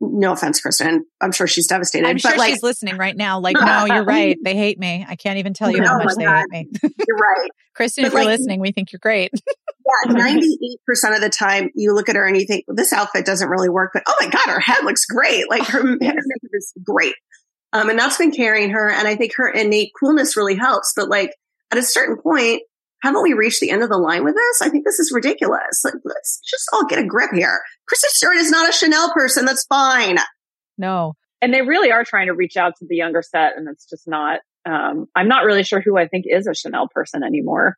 No 0.00 0.32
offense, 0.32 0.60
Kristen. 0.60 1.04
I'm 1.20 1.30
sure 1.30 1.46
she's 1.46 1.66
devastated. 1.66 2.08
I'm 2.08 2.16
sure 2.16 2.32
but 2.32 2.38
like, 2.38 2.54
she's 2.54 2.62
listening 2.62 2.96
right 2.96 3.16
now. 3.16 3.38
Like, 3.38 3.56
no, 3.60 3.84
you're 3.84 4.04
right. 4.04 4.36
They 4.42 4.56
hate 4.56 4.78
me. 4.78 5.04
I 5.06 5.14
can't 5.14 5.38
even 5.38 5.52
tell 5.52 5.70
you 5.70 5.82
how 5.82 5.98
much 5.98 6.16
they 6.16 6.24
hate 6.24 6.48
me. 6.50 6.68
you're 6.82 7.18
right. 7.18 7.50
Kristen, 7.74 8.04
but 8.04 8.08
if 8.08 8.14
you're 8.14 8.24
listening, 8.24 8.60
we 8.60 8.72
think 8.72 8.92
you're 8.92 9.00
great. 9.00 9.30
yeah, 10.08 10.12
98% 10.14 11.14
of 11.14 11.20
the 11.20 11.30
time 11.30 11.70
you 11.74 11.94
look 11.94 12.08
at 12.08 12.16
her 12.16 12.26
and 12.26 12.36
you 12.36 12.46
think, 12.46 12.64
well, 12.66 12.76
this 12.76 12.92
outfit 12.92 13.26
doesn't 13.26 13.48
really 13.48 13.68
work, 13.68 13.90
but 13.92 14.02
oh 14.06 14.14
my 14.20 14.28
God, 14.28 14.48
her 14.48 14.60
head 14.60 14.84
looks 14.84 15.04
great. 15.04 15.48
Like 15.50 15.66
her 15.66 15.80
oh, 15.80 15.98
head 16.00 16.16
is 16.52 16.72
great. 16.82 17.14
Um, 17.72 17.88
and 17.88 17.98
that's 17.98 18.18
been 18.18 18.32
carrying 18.32 18.70
her. 18.70 18.90
And 18.90 19.08
I 19.08 19.16
think 19.16 19.32
her 19.36 19.48
innate 19.48 19.92
coolness 19.98 20.36
really 20.36 20.56
helps. 20.56 20.92
But 20.94 21.08
like 21.08 21.34
at 21.70 21.78
a 21.78 21.82
certain 21.82 22.16
point, 22.18 22.62
haven't 23.02 23.22
we 23.22 23.32
reached 23.32 23.60
the 23.60 23.70
end 23.70 23.82
of 23.82 23.88
the 23.88 23.98
line 23.98 24.24
with 24.24 24.34
this? 24.34 24.62
I 24.62 24.68
think 24.68 24.84
this 24.84 25.00
is 25.00 25.10
ridiculous. 25.12 25.82
Like, 25.84 25.94
let's 26.04 26.40
just 26.48 26.68
all 26.72 26.86
get 26.86 27.00
a 27.00 27.06
grip 27.06 27.30
here. 27.34 27.60
Kristen 27.88 28.10
Stewart 28.12 28.36
is 28.36 28.50
not 28.50 28.68
a 28.68 28.72
Chanel 28.72 29.12
person. 29.12 29.44
That's 29.44 29.64
fine. 29.64 30.18
No. 30.78 31.14
And 31.40 31.52
they 31.52 31.62
really 31.62 31.90
are 31.90 32.04
trying 32.04 32.28
to 32.28 32.34
reach 32.34 32.56
out 32.56 32.74
to 32.78 32.86
the 32.88 32.94
younger 32.94 33.22
set. 33.22 33.56
And 33.56 33.68
it's 33.68 33.86
just 33.90 34.06
not, 34.06 34.40
um, 34.64 35.06
I'm 35.16 35.26
not 35.26 35.44
really 35.44 35.64
sure 35.64 35.80
who 35.80 35.98
I 35.98 36.06
think 36.06 36.26
is 36.28 36.46
a 36.46 36.54
Chanel 36.54 36.88
person 36.94 37.24
anymore. 37.24 37.76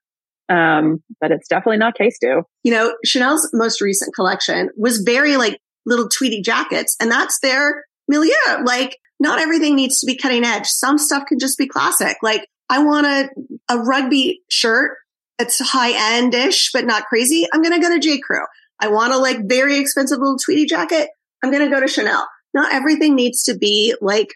Um, 0.50 1.02
but 1.22 1.30
it's 1.30 1.48
definitely 1.48 1.78
not 1.78 1.96
KStew. 1.96 2.42
You 2.62 2.72
know, 2.72 2.94
Chanel's 3.02 3.48
most 3.54 3.80
recent 3.80 4.14
collection 4.14 4.68
was 4.76 4.98
very 4.98 5.38
like 5.38 5.58
little 5.86 6.10
tweedy 6.10 6.42
jackets 6.42 6.96
and 7.00 7.10
that's 7.10 7.38
their 7.40 7.84
milieu. 8.08 8.34
Like 8.64 8.98
not 9.24 9.40
everything 9.40 9.74
needs 9.74 9.98
to 9.98 10.06
be 10.06 10.16
cutting 10.16 10.44
edge. 10.44 10.66
Some 10.66 10.98
stuff 10.98 11.24
can 11.26 11.40
just 11.40 11.58
be 11.58 11.66
classic. 11.66 12.18
Like 12.22 12.46
I 12.70 12.84
want 12.84 13.06
a, 13.06 13.28
a 13.68 13.78
rugby 13.78 14.42
shirt 14.48 14.98
that's 15.38 15.58
high 15.58 16.18
end-ish, 16.18 16.70
but 16.72 16.84
not 16.84 17.06
crazy. 17.06 17.46
I'm 17.52 17.62
going 17.62 17.74
to 17.74 17.80
go 17.80 17.92
to 17.92 17.98
J. 17.98 18.20
Crew. 18.20 18.44
I 18.78 18.88
want 18.88 19.12
a 19.12 19.18
like 19.18 19.38
very 19.48 19.78
expensive 19.78 20.18
little 20.18 20.36
tweedy 20.38 20.66
jacket. 20.66 21.08
I'm 21.42 21.50
going 21.50 21.68
to 21.68 21.74
go 21.74 21.80
to 21.80 21.88
Chanel. 21.88 22.28
Not 22.52 22.72
everything 22.72 23.16
needs 23.16 23.42
to 23.44 23.58
be 23.58 23.94
like 24.00 24.28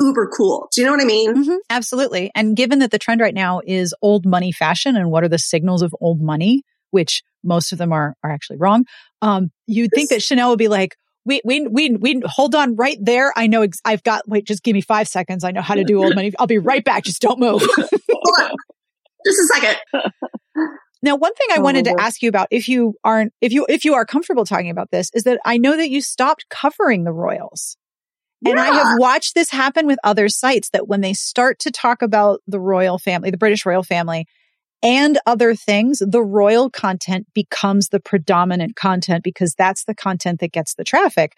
uber 0.00 0.28
cool. 0.36 0.68
Do 0.72 0.80
you 0.80 0.86
know 0.86 0.92
what 0.92 1.02
I 1.02 1.06
mean? 1.06 1.34
Mm-hmm, 1.34 1.56
absolutely. 1.70 2.30
And 2.34 2.56
given 2.56 2.80
that 2.80 2.90
the 2.90 2.98
trend 2.98 3.20
right 3.20 3.34
now 3.34 3.60
is 3.64 3.94
old 4.02 4.26
money 4.26 4.52
fashion 4.52 4.96
and 4.96 5.10
what 5.10 5.22
are 5.22 5.28
the 5.28 5.38
signals 5.38 5.82
of 5.82 5.94
old 6.00 6.20
money, 6.20 6.62
which 6.90 7.22
most 7.44 7.72
of 7.72 7.78
them 7.78 7.92
are 7.92 8.14
are 8.22 8.30
actually 8.30 8.58
wrong. 8.58 8.84
Um, 9.22 9.50
you'd 9.66 9.92
think 9.94 10.10
that 10.10 10.22
Chanel 10.22 10.50
would 10.50 10.58
be 10.58 10.68
like, 10.68 10.96
we, 11.26 11.42
we, 11.44 11.66
we, 11.66 11.90
we 11.90 12.22
hold 12.24 12.54
on 12.54 12.76
right 12.76 12.96
there. 13.00 13.32
I 13.36 13.48
know 13.48 13.62
ex- 13.62 13.80
I've 13.84 14.02
got, 14.02 14.26
wait, 14.28 14.46
just 14.46 14.62
give 14.62 14.74
me 14.74 14.80
five 14.80 15.08
seconds. 15.08 15.44
I 15.44 15.50
know 15.50 15.60
how 15.60 15.74
to 15.74 15.84
do 15.84 16.02
old 16.02 16.14
money. 16.14 16.32
I'll 16.38 16.46
be 16.46 16.58
right 16.58 16.84
back. 16.84 17.04
Just 17.04 17.20
don't 17.20 17.40
move. 17.40 17.60
Just 19.26 19.40
a 19.40 19.54
second. 19.54 19.76
Now, 21.02 21.16
one 21.16 21.34
thing 21.34 21.48
I 21.52 21.58
wanted 21.60 21.84
to 21.86 21.92
oh. 21.92 22.00
ask 22.00 22.22
you 22.22 22.28
about, 22.28 22.48
if 22.50 22.68
you 22.68 22.94
aren't, 23.04 23.32
if 23.40 23.52
you, 23.52 23.66
if 23.68 23.84
you 23.84 23.94
are 23.94 24.06
comfortable 24.06 24.44
talking 24.44 24.70
about 24.70 24.90
this, 24.90 25.10
is 25.14 25.24
that 25.24 25.40
I 25.44 25.58
know 25.58 25.76
that 25.76 25.90
you 25.90 26.00
stopped 26.00 26.46
covering 26.48 27.04
the 27.04 27.12
royals. 27.12 27.76
And 28.44 28.60
I 28.60 28.66
have 28.66 28.98
watched 28.98 29.34
this 29.34 29.50
happen 29.50 29.86
with 29.86 29.98
other 30.04 30.28
sites 30.28 30.70
that 30.70 30.86
when 30.86 31.00
they 31.00 31.12
start 31.12 31.58
to 31.60 31.70
talk 31.70 32.02
about 32.02 32.40
the 32.46 32.60
royal 32.60 32.98
family, 32.98 33.30
the 33.30 33.36
British 33.36 33.66
royal 33.66 33.82
family, 33.82 34.26
and 34.86 35.18
other 35.26 35.56
things, 35.56 35.98
the 35.98 36.22
royal 36.22 36.70
content 36.70 37.26
becomes 37.34 37.88
the 37.88 37.98
predominant 37.98 38.76
content 38.76 39.24
because 39.24 39.52
that's 39.58 39.84
the 39.84 39.96
content 39.96 40.38
that 40.38 40.52
gets 40.52 40.74
the 40.74 40.84
traffic. 40.84 41.32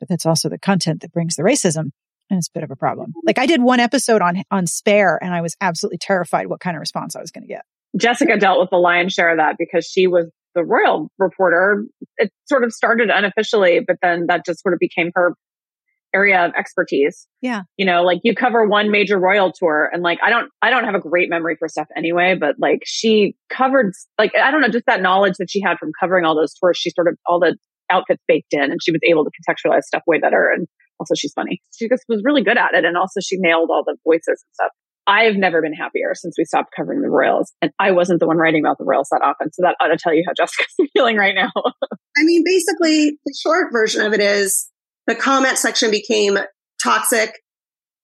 But 0.00 0.08
that's 0.08 0.26
also 0.26 0.48
the 0.48 0.58
content 0.58 1.02
that 1.02 1.12
brings 1.12 1.36
the 1.36 1.44
racism. 1.44 1.92
And 2.30 2.38
it's 2.38 2.48
a 2.48 2.52
bit 2.52 2.64
of 2.64 2.70
a 2.72 2.76
problem. 2.76 3.12
Like 3.24 3.38
I 3.38 3.46
did 3.46 3.62
one 3.62 3.78
episode 3.78 4.22
on, 4.22 4.42
on 4.50 4.66
Spare 4.66 5.22
and 5.22 5.32
I 5.32 5.40
was 5.40 5.56
absolutely 5.60 5.98
terrified 5.98 6.48
what 6.48 6.58
kind 6.58 6.76
of 6.76 6.80
response 6.80 7.14
I 7.14 7.20
was 7.20 7.30
going 7.30 7.42
to 7.42 7.48
get. 7.48 7.62
Jessica 7.96 8.36
dealt 8.38 8.58
with 8.58 8.70
the 8.70 8.76
lion's 8.76 9.12
share 9.12 9.30
of 9.30 9.38
that 9.38 9.54
because 9.56 9.86
she 9.86 10.08
was 10.08 10.28
the 10.56 10.64
royal 10.64 11.10
reporter. 11.16 11.84
It 12.18 12.32
sort 12.46 12.64
of 12.64 12.72
started 12.72 13.08
unofficially, 13.08 13.80
but 13.86 13.98
then 14.02 14.26
that 14.26 14.44
just 14.44 14.62
sort 14.62 14.74
of 14.74 14.80
became 14.80 15.12
her 15.14 15.34
area 16.14 16.44
of 16.44 16.52
expertise. 16.58 17.26
Yeah. 17.40 17.62
You 17.76 17.86
know, 17.86 18.02
like 18.02 18.20
you 18.24 18.34
cover 18.34 18.66
one 18.66 18.90
major 18.90 19.18
royal 19.18 19.52
tour 19.52 19.88
and 19.92 20.02
like 20.02 20.18
I 20.22 20.30
don't 20.30 20.50
I 20.62 20.70
don't 20.70 20.84
have 20.84 20.94
a 20.94 21.00
great 21.00 21.30
memory 21.30 21.56
for 21.58 21.68
stuff 21.68 21.86
anyway, 21.96 22.36
but 22.38 22.56
like 22.58 22.80
she 22.84 23.36
covered 23.48 23.92
like 24.18 24.32
I 24.36 24.50
don't 24.50 24.60
know, 24.60 24.68
just 24.68 24.86
that 24.86 25.02
knowledge 25.02 25.34
that 25.38 25.50
she 25.50 25.60
had 25.60 25.78
from 25.78 25.90
covering 25.98 26.24
all 26.24 26.34
those 26.34 26.54
tours, 26.54 26.78
she 26.78 26.90
sort 26.90 27.08
of 27.08 27.16
all 27.26 27.40
the 27.40 27.56
outfits 27.90 28.22
baked 28.28 28.52
in 28.52 28.62
and 28.62 28.78
she 28.82 28.92
was 28.92 29.00
able 29.04 29.24
to 29.24 29.30
contextualize 29.30 29.82
stuff 29.82 30.02
way 30.06 30.18
better 30.18 30.50
and 30.54 30.66
also 30.98 31.14
she's 31.14 31.32
funny. 31.32 31.60
She 31.76 31.88
just 31.88 32.04
was 32.08 32.22
really 32.24 32.42
good 32.42 32.58
at 32.58 32.74
it 32.74 32.84
and 32.84 32.96
also 32.96 33.20
she 33.20 33.36
nailed 33.38 33.70
all 33.70 33.84
the 33.84 33.96
voices 34.04 34.26
and 34.28 34.54
stuff. 34.54 34.70
I've 35.06 35.34
never 35.34 35.60
been 35.60 35.72
happier 35.72 36.12
since 36.14 36.36
we 36.38 36.44
stopped 36.44 36.70
covering 36.76 37.00
the 37.00 37.08
Royals. 37.08 37.52
And 37.60 37.72
I 37.80 37.90
wasn't 37.90 38.20
the 38.20 38.28
one 38.28 38.36
writing 38.36 38.62
about 38.64 38.78
the 38.78 38.84
Royals 38.84 39.08
that 39.10 39.22
often. 39.24 39.52
So 39.52 39.62
that 39.62 39.74
ought 39.80 39.88
to 39.88 39.96
tell 39.96 40.14
you 40.14 40.22
how 40.24 40.32
Jessica's 40.36 40.72
feeling 40.92 41.16
right 41.16 41.34
now. 41.34 41.50
I 41.56 42.22
mean, 42.22 42.44
basically, 42.44 43.18
the 43.24 43.34
short 43.42 43.72
version 43.72 44.02
of 44.02 44.12
it 44.12 44.20
is 44.20 44.70
the 45.06 45.14
comment 45.14 45.58
section 45.58 45.90
became 45.90 46.38
toxic 46.82 47.32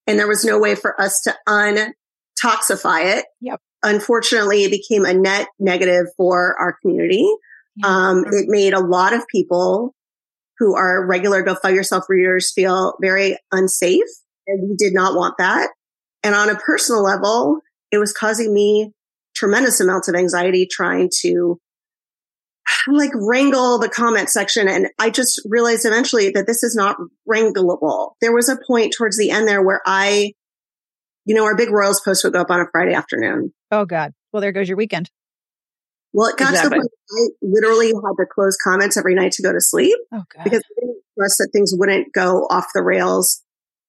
and 0.06 0.18
there 0.18 0.28
was 0.28 0.44
no 0.44 0.58
way 0.58 0.74
for 0.74 1.00
us 1.00 1.20
to 1.22 1.34
untoxify 1.48 3.18
it. 3.18 3.26
Yep. 3.40 3.60
Unfortunately, 3.82 4.64
it 4.64 4.70
became 4.70 5.04
a 5.04 5.14
net 5.14 5.48
negative 5.58 6.06
for 6.16 6.56
our 6.58 6.76
community. 6.80 7.28
Yeah. 7.76 7.88
Um, 7.88 8.24
it 8.26 8.46
made 8.48 8.72
a 8.72 8.80
lot 8.80 9.12
of 9.12 9.26
people 9.28 9.94
who 10.58 10.74
are 10.74 11.06
regular 11.06 11.42
Go 11.42 11.54
Fug 11.54 11.74
Yourself 11.74 12.04
readers 12.08 12.52
feel 12.52 12.94
very 13.00 13.36
unsafe. 13.52 14.08
And 14.46 14.70
we 14.70 14.76
did 14.76 14.94
not 14.94 15.14
want 15.14 15.34
that. 15.38 15.70
And 16.22 16.34
on 16.34 16.48
a 16.48 16.56
personal 16.56 17.02
level, 17.02 17.60
it 17.92 17.98
was 17.98 18.12
causing 18.12 18.54
me 18.54 18.92
tremendous 19.34 19.80
amounts 19.80 20.08
of 20.08 20.14
anxiety 20.14 20.66
trying 20.70 21.10
to 21.20 21.60
like 22.88 23.10
wrangle 23.14 23.78
the 23.78 23.88
comment 23.88 24.28
section. 24.30 24.68
And 24.68 24.88
I 24.98 25.10
just 25.10 25.40
realized 25.48 25.84
eventually 25.86 26.30
that 26.30 26.46
this 26.46 26.62
is 26.62 26.74
not 26.74 26.96
wrangleable. 27.28 28.12
There 28.20 28.32
was 28.34 28.48
a 28.48 28.56
point 28.66 28.94
towards 28.96 29.16
the 29.18 29.30
end 29.30 29.46
there 29.48 29.62
where 29.62 29.80
I, 29.86 30.32
you 31.24 31.34
know, 31.34 31.44
our 31.44 31.56
big 31.56 31.70
Royals 31.70 32.00
post 32.00 32.24
would 32.24 32.32
go 32.32 32.40
up 32.40 32.50
on 32.50 32.60
a 32.60 32.66
Friday 32.72 32.94
afternoon. 32.94 33.52
Oh 33.70 33.84
God. 33.84 34.12
Well, 34.32 34.40
there 34.40 34.52
goes 34.52 34.68
your 34.68 34.76
weekend. 34.76 35.10
Well, 36.12 36.28
it 36.28 36.36
got 36.36 36.50
Exactly. 36.50 36.78
to 36.78 36.84
the 36.84 36.88
point 36.88 36.90
I 37.10 37.36
literally 37.42 37.88
had 37.88 38.14
to 38.18 38.26
close 38.32 38.56
comments 38.62 38.96
every 38.96 39.14
night 39.14 39.32
to 39.32 39.42
go 39.42 39.52
to 39.52 39.60
sleep 39.60 39.96
Oh 40.12 40.22
God. 40.34 40.44
because 40.44 40.60
I 40.60 40.80
didn't 40.80 41.02
trust 41.18 41.36
that 41.38 41.50
things 41.52 41.72
wouldn't 41.76 42.12
go 42.12 42.46
off 42.50 42.66
the 42.74 42.82
rails 42.82 43.42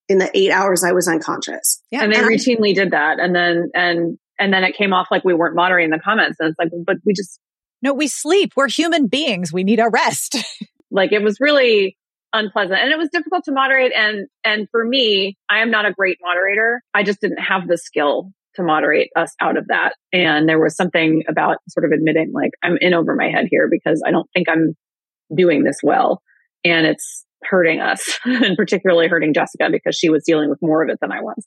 in 0.09 0.17
the 0.19 0.29
eight 0.37 0.51
hours 0.51 0.83
I 0.83 0.91
was 0.93 1.07
unconscious. 1.07 1.81
yeah. 1.91 2.03
and 2.03 2.11
they 2.11 2.17
And 2.17 2.25
I- 2.25 2.29
routinely 2.29 2.73
did 2.75 2.91
that. 2.91 3.19
And 3.19 3.33
then, 3.35 3.69
and, 3.73 4.17
and 4.39 4.53
then 4.53 4.63
it 4.63 4.75
came 4.75 4.93
off 4.93 5.07
like 5.11 5.23
we 5.23 5.33
weren't 5.33 5.55
moderating 5.55 5.89
the 5.91 5.99
comments. 5.99 6.37
And 6.39 6.49
it's 6.49 6.59
like, 6.59 6.69
but 6.85 6.97
we 7.05 7.13
just, 7.13 7.39
no, 7.81 7.93
we 7.93 8.07
sleep. 8.07 8.53
We're 8.55 8.69
human 8.69 9.07
beings. 9.07 9.53
We 9.53 9.63
need 9.63 9.79
a 9.79 9.89
rest. 9.89 10.37
like 10.91 11.11
it 11.11 11.21
was 11.21 11.37
really 11.39 11.97
unpleasant 12.33 12.79
and 12.79 12.91
it 12.91 12.97
was 12.97 13.09
difficult 13.11 13.43
to 13.45 13.51
moderate. 13.51 13.93
And, 13.95 14.27
and 14.43 14.67
for 14.71 14.83
me, 14.83 15.37
I 15.49 15.59
am 15.59 15.71
not 15.71 15.85
a 15.85 15.93
great 15.93 16.17
moderator. 16.21 16.81
I 16.93 17.03
just 17.03 17.21
didn't 17.21 17.39
have 17.39 17.67
the 17.67 17.77
skill 17.77 18.31
to 18.55 18.63
moderate 18.63 19.09
us 19.15 19.33
out 19.39 19.57
of 19.57 19.67
that. 19.67 19.93
And 20.11 20.49
there 20.49 20.59
was 20.59 20.75
something 20.75 21.23
about 21.29 21.57
sort 21.69 21.85
of 21.85 21.91
admitting 21.91 22.31
like 22.33 22.51
I'm 22.63 22.77
in 22.81 22.93
over 22.93 23.15
my 23.15 23.29
head 23.29 23.47
here 23.49 23.69
because 23.69 24.01
I 24.05 24.11
don't 24.11 24.29
think 24.33 24.49
I'm 24.49 24.75
doing 25.33 25.63
this 25.63 25.77
well. 25.83 26.21
And 26.65 26.85
it's 26.85 27.25
hurting 27.43 27.79
us 27.79 28.17
and 28.25 28.57
particularly 28.57 29.07
hurting 29.07 29.33
Jessica 29.33 29.69
because 29.71 29.95
she 29.95 30.09
was 30.09 30.23
dealing 30.25 30.49
with 30.49 30.59
more 30.61 30.83
of 30.83 30.89
it 30.89 30.97
than 30.99 31.11
I 31.11 31.21
was. 31.21 31.45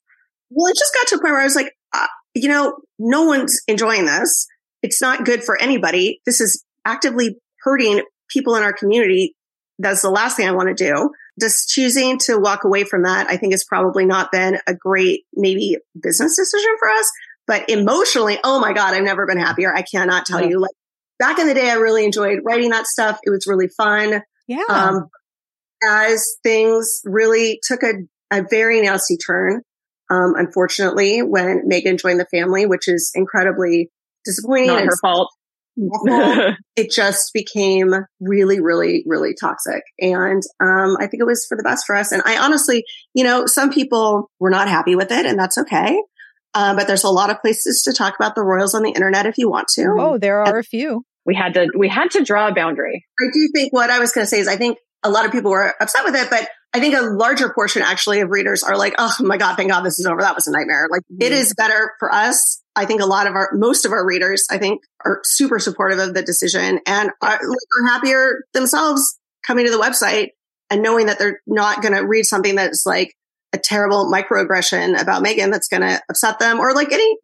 Well, 0.51 0.71
it 0.71 0.77
just 0.77 0.95
got 0.95 1.07
to 1.09 1.17
a 1.17 1.19
point 1.19 1.33
where 1.33 1.41
I 1.41 1.45
was 1.45 1.57
like, 1.57 1.73
uh, 1.93 2.07
you 2.35 2.49
know, 2.49 2.77
no 2.99 3.25
one's 3.25 3.61
enjoying 3.67 4.07
this. 4.07 4.47
It's 4.83 5.01
not 5.01 5.25
good 5.25 5.45
for 5.45 5.61
anybody. 5.61 6.21
This 6.27 6.41
is 6.41 6.65
actively 6.85 7.37
hurting 7.63 8.03
people 8.29 8.55
in 8.57 8.63
our 8.63 8.73
community. 8.73 9.35
That's 9.79 10.03
the 10.03 10.11
last 10.11 10.37
thing 10.37 10.49
I 10.49 10.53
want 10.53 10.77
to 10.77 10.85
do. 10.85 11.11
Just 11.41 11.69
choosing 11.71 12.19
to 12.27 12.39
walk 12.39 12.65
away 12.65 12.85
from 12.85 13.05
that, 13.05 13.29
I 13.31 13.37
think 13.37 13.53
has 13.53 13.65
probably 13.65 14.05
not 14.05 14.31
been 14.31 14.59
a 14.67 14.75
great, 14.75 15.25
maybe 15.35 15.79
business 16.01 16.37
decision 16.37 16.71
for 16.79 16.89
us. 16.89 17.11
But 17.47 17.69
emotionally, 17.71 18.39
oh 18.45 18.61
my 18.61 18.73
God, 18.73 18.95
I've 18.95 19.03
never 19.03 19.27
been 19.27 19.39
happier. 19.39 19.75
I 19.75 19.83
cannot 19.83 20.27
tell 20.27 20.41
Yeah. 20.41 20.49
you. 20.49 20.61
Like 20.61 20.71
back 21.19 21.39
in 21.39 21.47
the 21.47 21.55
day, 21.55 21.71
I 21.71 21.75
really 21.75 22.05
enjoyed 22.05 22.41
writing 22.45 22.71
that 22.71 22.87
stuff. 22.87 23.19
It 23.25 23.31
was 23.31 23.47
really 23.47 23.69
fun. 23.69 24.23
Yeah. 24.47 24.63
Um, 24.69 25.09
as 25.83 26.27
things 26.43 27.01
really 27.05 27.59
took 27.63 27.83
a, 27.83 27.93
a 28.31 28.45
very 28.49 28.83
nasty 28.83 29.17
turn, 29.17 29.63
um, 30.11 30.35
unfortunately, 30.37 31.23
when 31.23 31.69
Meghan 31.71 31.99
joined 31.99 32.21
the 32.21 32.27
family, 32.27 32.67
which 32.67 32.87
is 32.89 33.13
incredibly 33.15 33.91
disappointing. 34.25 34.69
Not 34.69 34.81
and 34.81 34.91
her 34.91 34.97
fault. 35.03 35.29
it 36.77 36.91
just 36.91 37.31
became 37.33 37.95
really, 38.21 38.61
really, 38.61 39.03
really 39.07 39.35
toxic. 39.41 39.83
And, 39.99 40.43
um, 40.63 40.97
I 40.99 41.07
think 41.07 41.21
it 41.21 41.27
was 41.27 41.47
for 41.49 41.57
the 41.57 41.63
best 41.63 41.87
for 41.87 41.97
us. 41.97 42.13
And 42.13 42.23
I 42.27 42.39
honestly, 42.39 42.85
you 43.15 43.25
know, 43.25 43.47
some 43.47 43.71
people 43.71 44.31
were 44.39 44.51
not 44.51 44.69
happy 44.69 44.95
with 44.95 45.11
it 45.11 45.27
and 45.27 45.39
that's 45.39 45.57
okay. 45.57 45.99
Uh, 46.53 46.75
but 46.75 46.87
there's 46.87 47.05
a 47.05 47.09
lot 47.09 47.31
of 47.31 47.41
places 47.41 47.83
to 47.85 47.93
talk 47.93 48.15
about 48.19 48.35
the 48.35 48.43
Royals 48.43 48.75
on 48.75 48.83
the 48.83 48.91
internet 48.91 49.27
if 49.27 49.39
you 49.39 49.49
want 49.49 49.69
to. 49.69 49.95
oh, 49.99 50.19
there 50.19 50.43
are 50.43 50.59
a 50.59 50.65
few. 50.65 51.05
we 51.25 51.35
had 51.35 51.55
to, 51.55 51.69
we 51.79 51.89
had 51.89 52.11
to 52.11 52.25
draw 52.25 52.49
a 52.49 52.55
boundary. 52.55 53.07
I 53.21 53.27
do 53.33 53.49
think 53.55 53.73
what 53.73 53.89
I 53.89 54.01
was 54.01 54.13
going 54.13 54.25
to 54.25 54.29
say 54.29 54.41
is 54.41 54.49
I 54.49 54.57
think 54.57 54.77
a 55.03 55.11
lot 55.11 55.25
of 55.25 55.33
people 55.33 55.53
were 55.53 55.75
upset 55.81 56.05
with 56.05 56.17
it, 56.17 56.29
but 56.29 56.49
I 56.73 56.81
think 56.81 56.95
a 56.95 57.03
larger 57.03 57.53
portion 57.53 57.83
actually 57.83 58.21
of 58.21 58.31
readers 58.31 58.63
are 58.63 58.77
like, 58.77 58.95
oh 58.99 59.15
my 59.21 59.37
God, 59.37 59.57
thank 59.57 59.71
God 59.71 59.83
this 59.83 59.99
is 59.99 60.07
over. 60.07 60.21
That 60.21 60.37
was 60.37 60.47
a 60.47 60.53
nightmare. 60.53 60.89
Like 60.91 61.03
it 61.21 61.33
is 61.33 61.55
better 61.55 61.95
for 61.99 62.13
us. 62.13 62.63
I 62.77 62.85
think 62.85 63.01
a 63.01 63.07
lot 63.07 63.27
of 63.27 63.35
our, 63.35 63.51
most 63.55 63.85
of 63.85 63.93
our 63.93 64.07
readers, 64.07 64.47
I 64.51 64.59
think 64.59 64.83
are 65.05 65.21
super 65.25 65.59
supportive 65.59 65.99
of 65.99 66.15
the 66.15 66.23
decision 66.23 66.81
and 66.87 67.11
are, 67.21 67.41
are 67.41 67.87
happier 67.89 68.45
themselves 68.55 69.19
coming 69.45 69.67
to 69.67 69.73
the 69.73 69.83
website 69.83 70.29
and 70.71 70.83
knowing 70.83 71.07
that 71.07 71.19
they're 71.19 71.41
not 71.47 71.83
going 71.83 71.95
to 71.95 72.07
read 72.07 72.25
something 72.25 72.55
that's 72.55 72.87
like 72.87 73.15
a 73.53 73.59
terrible 73.59 74.11
microaggression 74.11 75.01
about 75.01 75.25
Meghan 75.25 75.51
that's 75.51 75.67
going 75.67 75.83
to 75.83 76.01
upset 76.09 76.39
them 76.39 76.61
or 76.61 76.73
like 76.73 76.93
any, 76.93 77.17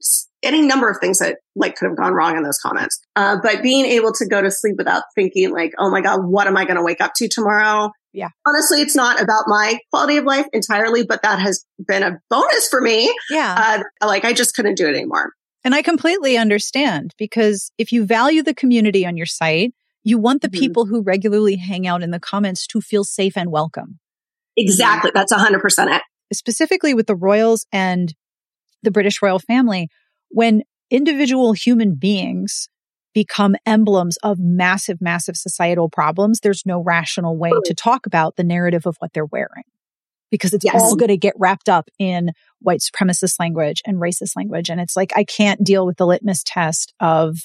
any 0.43 0.63
number 0.63 0.91
of 0.91 0.99
things 0.99 1.21
that 1.21 1.39
like 1.55 1.77
could 1.77 1.87
have 1.87 1.97
gone 1.97 2.15
wrong 2.15 2.37
in 2.37 2.43
those 2.43 2.59
comments. 2.59 3.01
Uh, 3.15 3.37
but 3.41 3.63
being 3.63 3.87
able 3.87 4.13
to 4.13 4.27
go 4.27 4.43
to 4.43 4.51
sleep 4.51 4.75
without 4.77 5.05
thinking 5.15 5.53
like, 5.53 5.73
oh 5.79 5.89
my 5.89 6.01
God, 6.01 6.25
what 6.25 6.49
am 6.49 6.57
I 6.57 6.65
going 6.65 6.77
to 6.77 6.83
wake 6.83 7.01
up 7.01 7.13
to 7.17 7.29
tomorrow? 7.29 7.93
Yeah. 8.17 8.31
Honestly, 8.47 8.81
it's 8.81 8.97
not 8.97 9.21
about 9.23 9.45
my 9.47 9.79
quality 9.93 10.17
of 10.17 10.25
life 10.25 10.47
entirely, 10.55 11.05
but 11.05 11.21
that 11.23 11.39
has 11.39 11.67
been 11.87 12.03
a 12.03 12.19
bonus 12.31 12.67
for 12.69 12.81
me. 12.81 13.15
Yeah. 13.29 13.83
Uh, 14.01 14.07
like 14.07 14.25
I 14.25 14.33
just 14.33 14.55
couldn't 14.55 14.77
do 14.77 14.87
it 14.87 14.97
anymore. 14.97 15.33
And 15.63 15.75
I 15.75 15.83
completely 15.83 16.39
understand 16.39 17.13
because 17.19 17.71
if 17.77 17.93
you 17.93 18.07
value 18.07 18.43
the 18.43 18.55
community 18.55 19.05
on 19.05 19.19
your 19.19 19.27
site, 19.27 19.75
you 20.03 20.17
want 20.17 20.41
the 20.41 20.49
Mhm. 20.49 20.59
people 20.59 20.87
who 20.87 21.03
regularly 21.03 21.57
hang 21.57 21.87
out 21.87 22.03
in 22.03 22.11
the 22.11 22.19
comments 22.21 22.67
to 22.69 22.81
feel 22.81 23.05
safe 23.05 23.37
and 23.37 23.51
welcome. 23.51 23.99
Exactly. 24.57 25.11
That's 25.13 25.33
a 25.33 25.39
hundred 25.39 25.61
percent 25.61 25.91
it. 25.91 26.03
Specifically 26.33 26.95
with 26.95 27.07
the 27.07 27.15
royals 27.17 27.67
and 27.71 28.15
the 28.83 28.91
British 28.91 29.21
royal 29.21 29.41
family, 29.41 29.89
when 30.31 30.63
individual 30.91 31.53
human 31.53 31.97
beings 31.97 32.69
become 33.17 33.57
emblems 33.65 34.19
of 34.23 34.39
massive, 34.39 35.01
massive 35.01 35.39
societal 35.39 35.89
problems, 35.89 36.41
there's 36.41 36.67
no 36.67 36.81
rational 36.83 37.35
way 37.35 37.51
to 37.65 37.73
talk 37.73 38.05
about 38.05 38.37
the 38.37 38.45
narrative 38.45 38.85
of 38.87 38.95
what 38.99 39.11
they're 39.15 39.25
wearing 39.25 39.65
because 40.31 40.53
it's 40.53 40.67
Yes. 40.67 40.75
all 40.75 40.97
going 40.97 41.09
to 41.09 41.17
get 41.17 41.33
wrapped 41.39 41.71
up 41.71 41.89
in 41.99 42.33
white 42.61 42.81
supremacist 42.81 43.41
language 43.41 43.81
and 43.87 43.97
racist 43.97 44.37
language. 44.37 44.69
And 44.69 44.83
it's 44.83 44.97
like, 44.97 45.15
I 45.17 45.25
can't 45.25 45.65
deal 45.65 45.87
with 45.87 45.97
the 45.97 46.07
litmus 46.07 46.43
test 46.45 46.93
of 47.01 47.39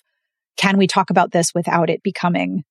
can 0.57 0.77
we 0.77 0.87
talk 0.87 1.09
about 1.09 1.31
this 1.31 1.53
without 1.55 1.89
it 1.89 2.03
becoming 2.03 2.65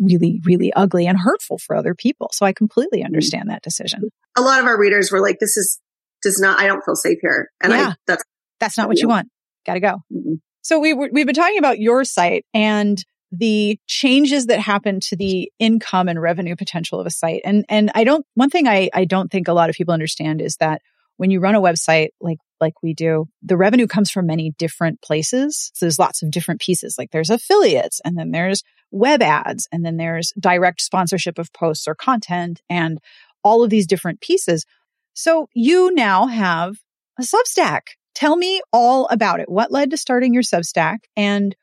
really, 0.00 0.40
really 0.44 0.72
ugly 0.72 1.06
and 1.06 1.18
hurtful 1.20 1.56
for 1.58 1.76
other 1.76 1.94
people? 1.94 2.30
So 2.32 2.44
I 2.46 2.52
completely 2.52 3.04
understand 3.04 3.48
that 3.48 3.62
decision. 3.62 4.10
A 4.36 4.40
lot 4.42 4.58
of 4.58 4.66
our 4.66 4.76
readers 4.76 5.12
were 5.12 5.20
like, 5.20 5.38
this 5.38 5.56
is, 5.56 5.78
does 6.20 6.40
not, 6.40 6.58
I 6.58 6.66
don't 6.66 6.84
feel 6.84 6.96
safe 6.96 7.18
here. 7.22 7.50
And 7.62 7.72
Yeah. 7.72 7.90
I, 7.90 7.94
that's, 8.08 8.24
That's 8.58 8.76
not 8.76 8.88
what 8.88 8.98
you 8.98 9.06
want. 9.06 9.28
Got 9.64 9.74
to 9.74 9.80
go. 9.80 10.02
Mhm. 10.12 10.40
So 10.62 10.78
we 10.78 10.94
we've 10.94 11.26
been 11.26 11.34
talking 11.34 11.58
about 11.58 11.78
your 11.78 12.04
site 12.04 12.44
and 12.52 13.02
the 13.32 13.78
changes 13.86 14.46
that 14.46 14.58
happen 14.58 14.98
to 15.00 15.16
the 15.16 15.50
income 15.58 16.08
and 16.08 16.20
revenue 16.20 16.56
potential 16.56 17.00
of 17.00 17.06
a 17.06 17.10
site. 17.10 17.42
And 17.44 17.64
and 17.68 17.90
I 17.94 18.04
don't 18.04 18.26
one 18.34 18.50
thing 18.50 18.66
I 18.66 18.90
I 18.92 19.04
don't 19.04 19.30
think 19.30 19.48
a 19.48 19.52
lot 19.52 19.70
of 19.70 19.76
people 19.76 19.94
understand 19.94 20.40
is 20.40 20.56
that 20.56 20.82
when 21.16 21.30
you 21.30 21.40
run 21.40 21.54
a 21.54 21.60
website 21.60 22.08
like 22.20 22.38
like 22.60 22.74
we 22.82 22.92
do, 22.92 23.26
the 23.42 23.56
revenue 23.56 23.86
comes 23.86 24.10
from 24.10 24.26
many 24.26 24.52
different 24.58 25.00
places. 25.00 25.70
So 25.74 25.86
there's 25.86 25.98
lots 25.98 26.22
of 26.22 26.30
different 26.30 26.60
pieces. 26.60 26.96
Like 26.98 27.10
there's 27.10 27.30
affiliates 27.30 28.00
and 28.04 28.18
then 28.18 28.32
there's 28.32 28.62
web 28.90 29.22
ads 29.22 29.68
and 29.70 29.84
then 29.84 29.96
there's 29.96 30.32
direct 30.38 30.80
sponsorship 30.80 31.38
of 31.38 31.52
posts 31.52 31.86
or 31.86 31.94
content 31.94 32.60
and 32.68 32.98
all 33.42 33.62
of 33.62 33.70
these 33.70 33.86
different 33.86 34.20
pieces. 34.20 34.66
So 35.14 35.48
you 35.54 35.94
now 35.94 36.26
have 36.26 36.76
a 37.18 37.22
Substack. 37.22 37.80
Tell 38.14 38.36
me 38.36 38.60
all 38.72 39.06
about 39.06 39.40
it. 39.40 39.48
What 39.48 39.70
led 39.70 39.90
to 39.90 39.96
starting 39.96 40.34
your 40.34 40.42
Substack 40.42 40.98
and 41.16 41.54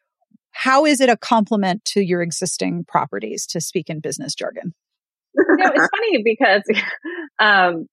how 0.52 0.86
is 0.86 1.02
it 1.02 1.10
a 1.10 1.18
complement 1.18 1.86
to 1.86 2.02
your 2.02 2.22
existing 2.22 2.86
properties 2.88 3.46
to 3.48 3.62
speak 3.62 3.90
in 3.90 4.00
business 4.00 4.34
jargon? 4.34 4.74
you 5.36 5.56
know, 5.58 5.72
it's 5.74 5.90
funny 5.96 6.24
because 6.24 6.64
um, 7.40 7.86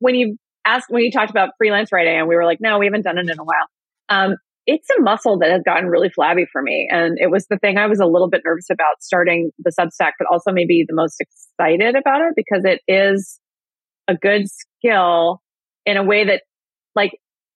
when 0.00 0.14
you 0.14 0.36
asked, 0.66 0.86
when 0.88 1.04
you 1.04 1.12
talked 1.12 1.30
about 1.30 1.50
freelance 1.56 1.92
writing 1.92 2.18
and 2.18 2.28
we 2.28 2.34
were 2.34 2.44
like, 2.44 2.58
no, 2.60 2.78
we 2.78 2.86
haven't 2.86 3.02
done 3.02 3.18
it 3.18 3.28
in 3.28 3.38
a 3.38 3.44
while. 3.44 3.66
Um, 4.08 4.36
it's 4.66 4.88
a 4.90 5.00
muscle 5.00 5.38
that 5.38 5.50
has 5.50 5.62
gotten 5.64 5.88
really 5.88 6.10
flabby 6.10 6.46
for 6.52 6.62
me. 6.62 6.88
And 6.90 7.18
it 7.18 7.30
was 7.30 7.46
the 7.48 7.58
thing 7.58 7.78
I 7.78 7.86
was 7.86 8.00
a 8.00 8.06
little 8.06 8.28
bit 8.28 8.42
nervous 8.44 8.70
about 8.70 9.02
starting 9.02 9.50
the 9.58 9.72
Substack, 9.78 10.12
but 10.18 10.26
also 10.30 10.52
maybe 10.52 10.84
the 10.86 10.94
most 10.94 11.20
excited 11.20 11.96
about 11.96 12.20
it 12.22 12.34
because 12.36 12.64
it 12.64 12.80
is 12.86 13.40
a 14.06 14.14
good 14.14 14.46
skill 14.48 15.40
in 15.86 15.96
a 15.96 16.04
way 16.04 16.24
that 16.24 16.42
like, 16.94 17.12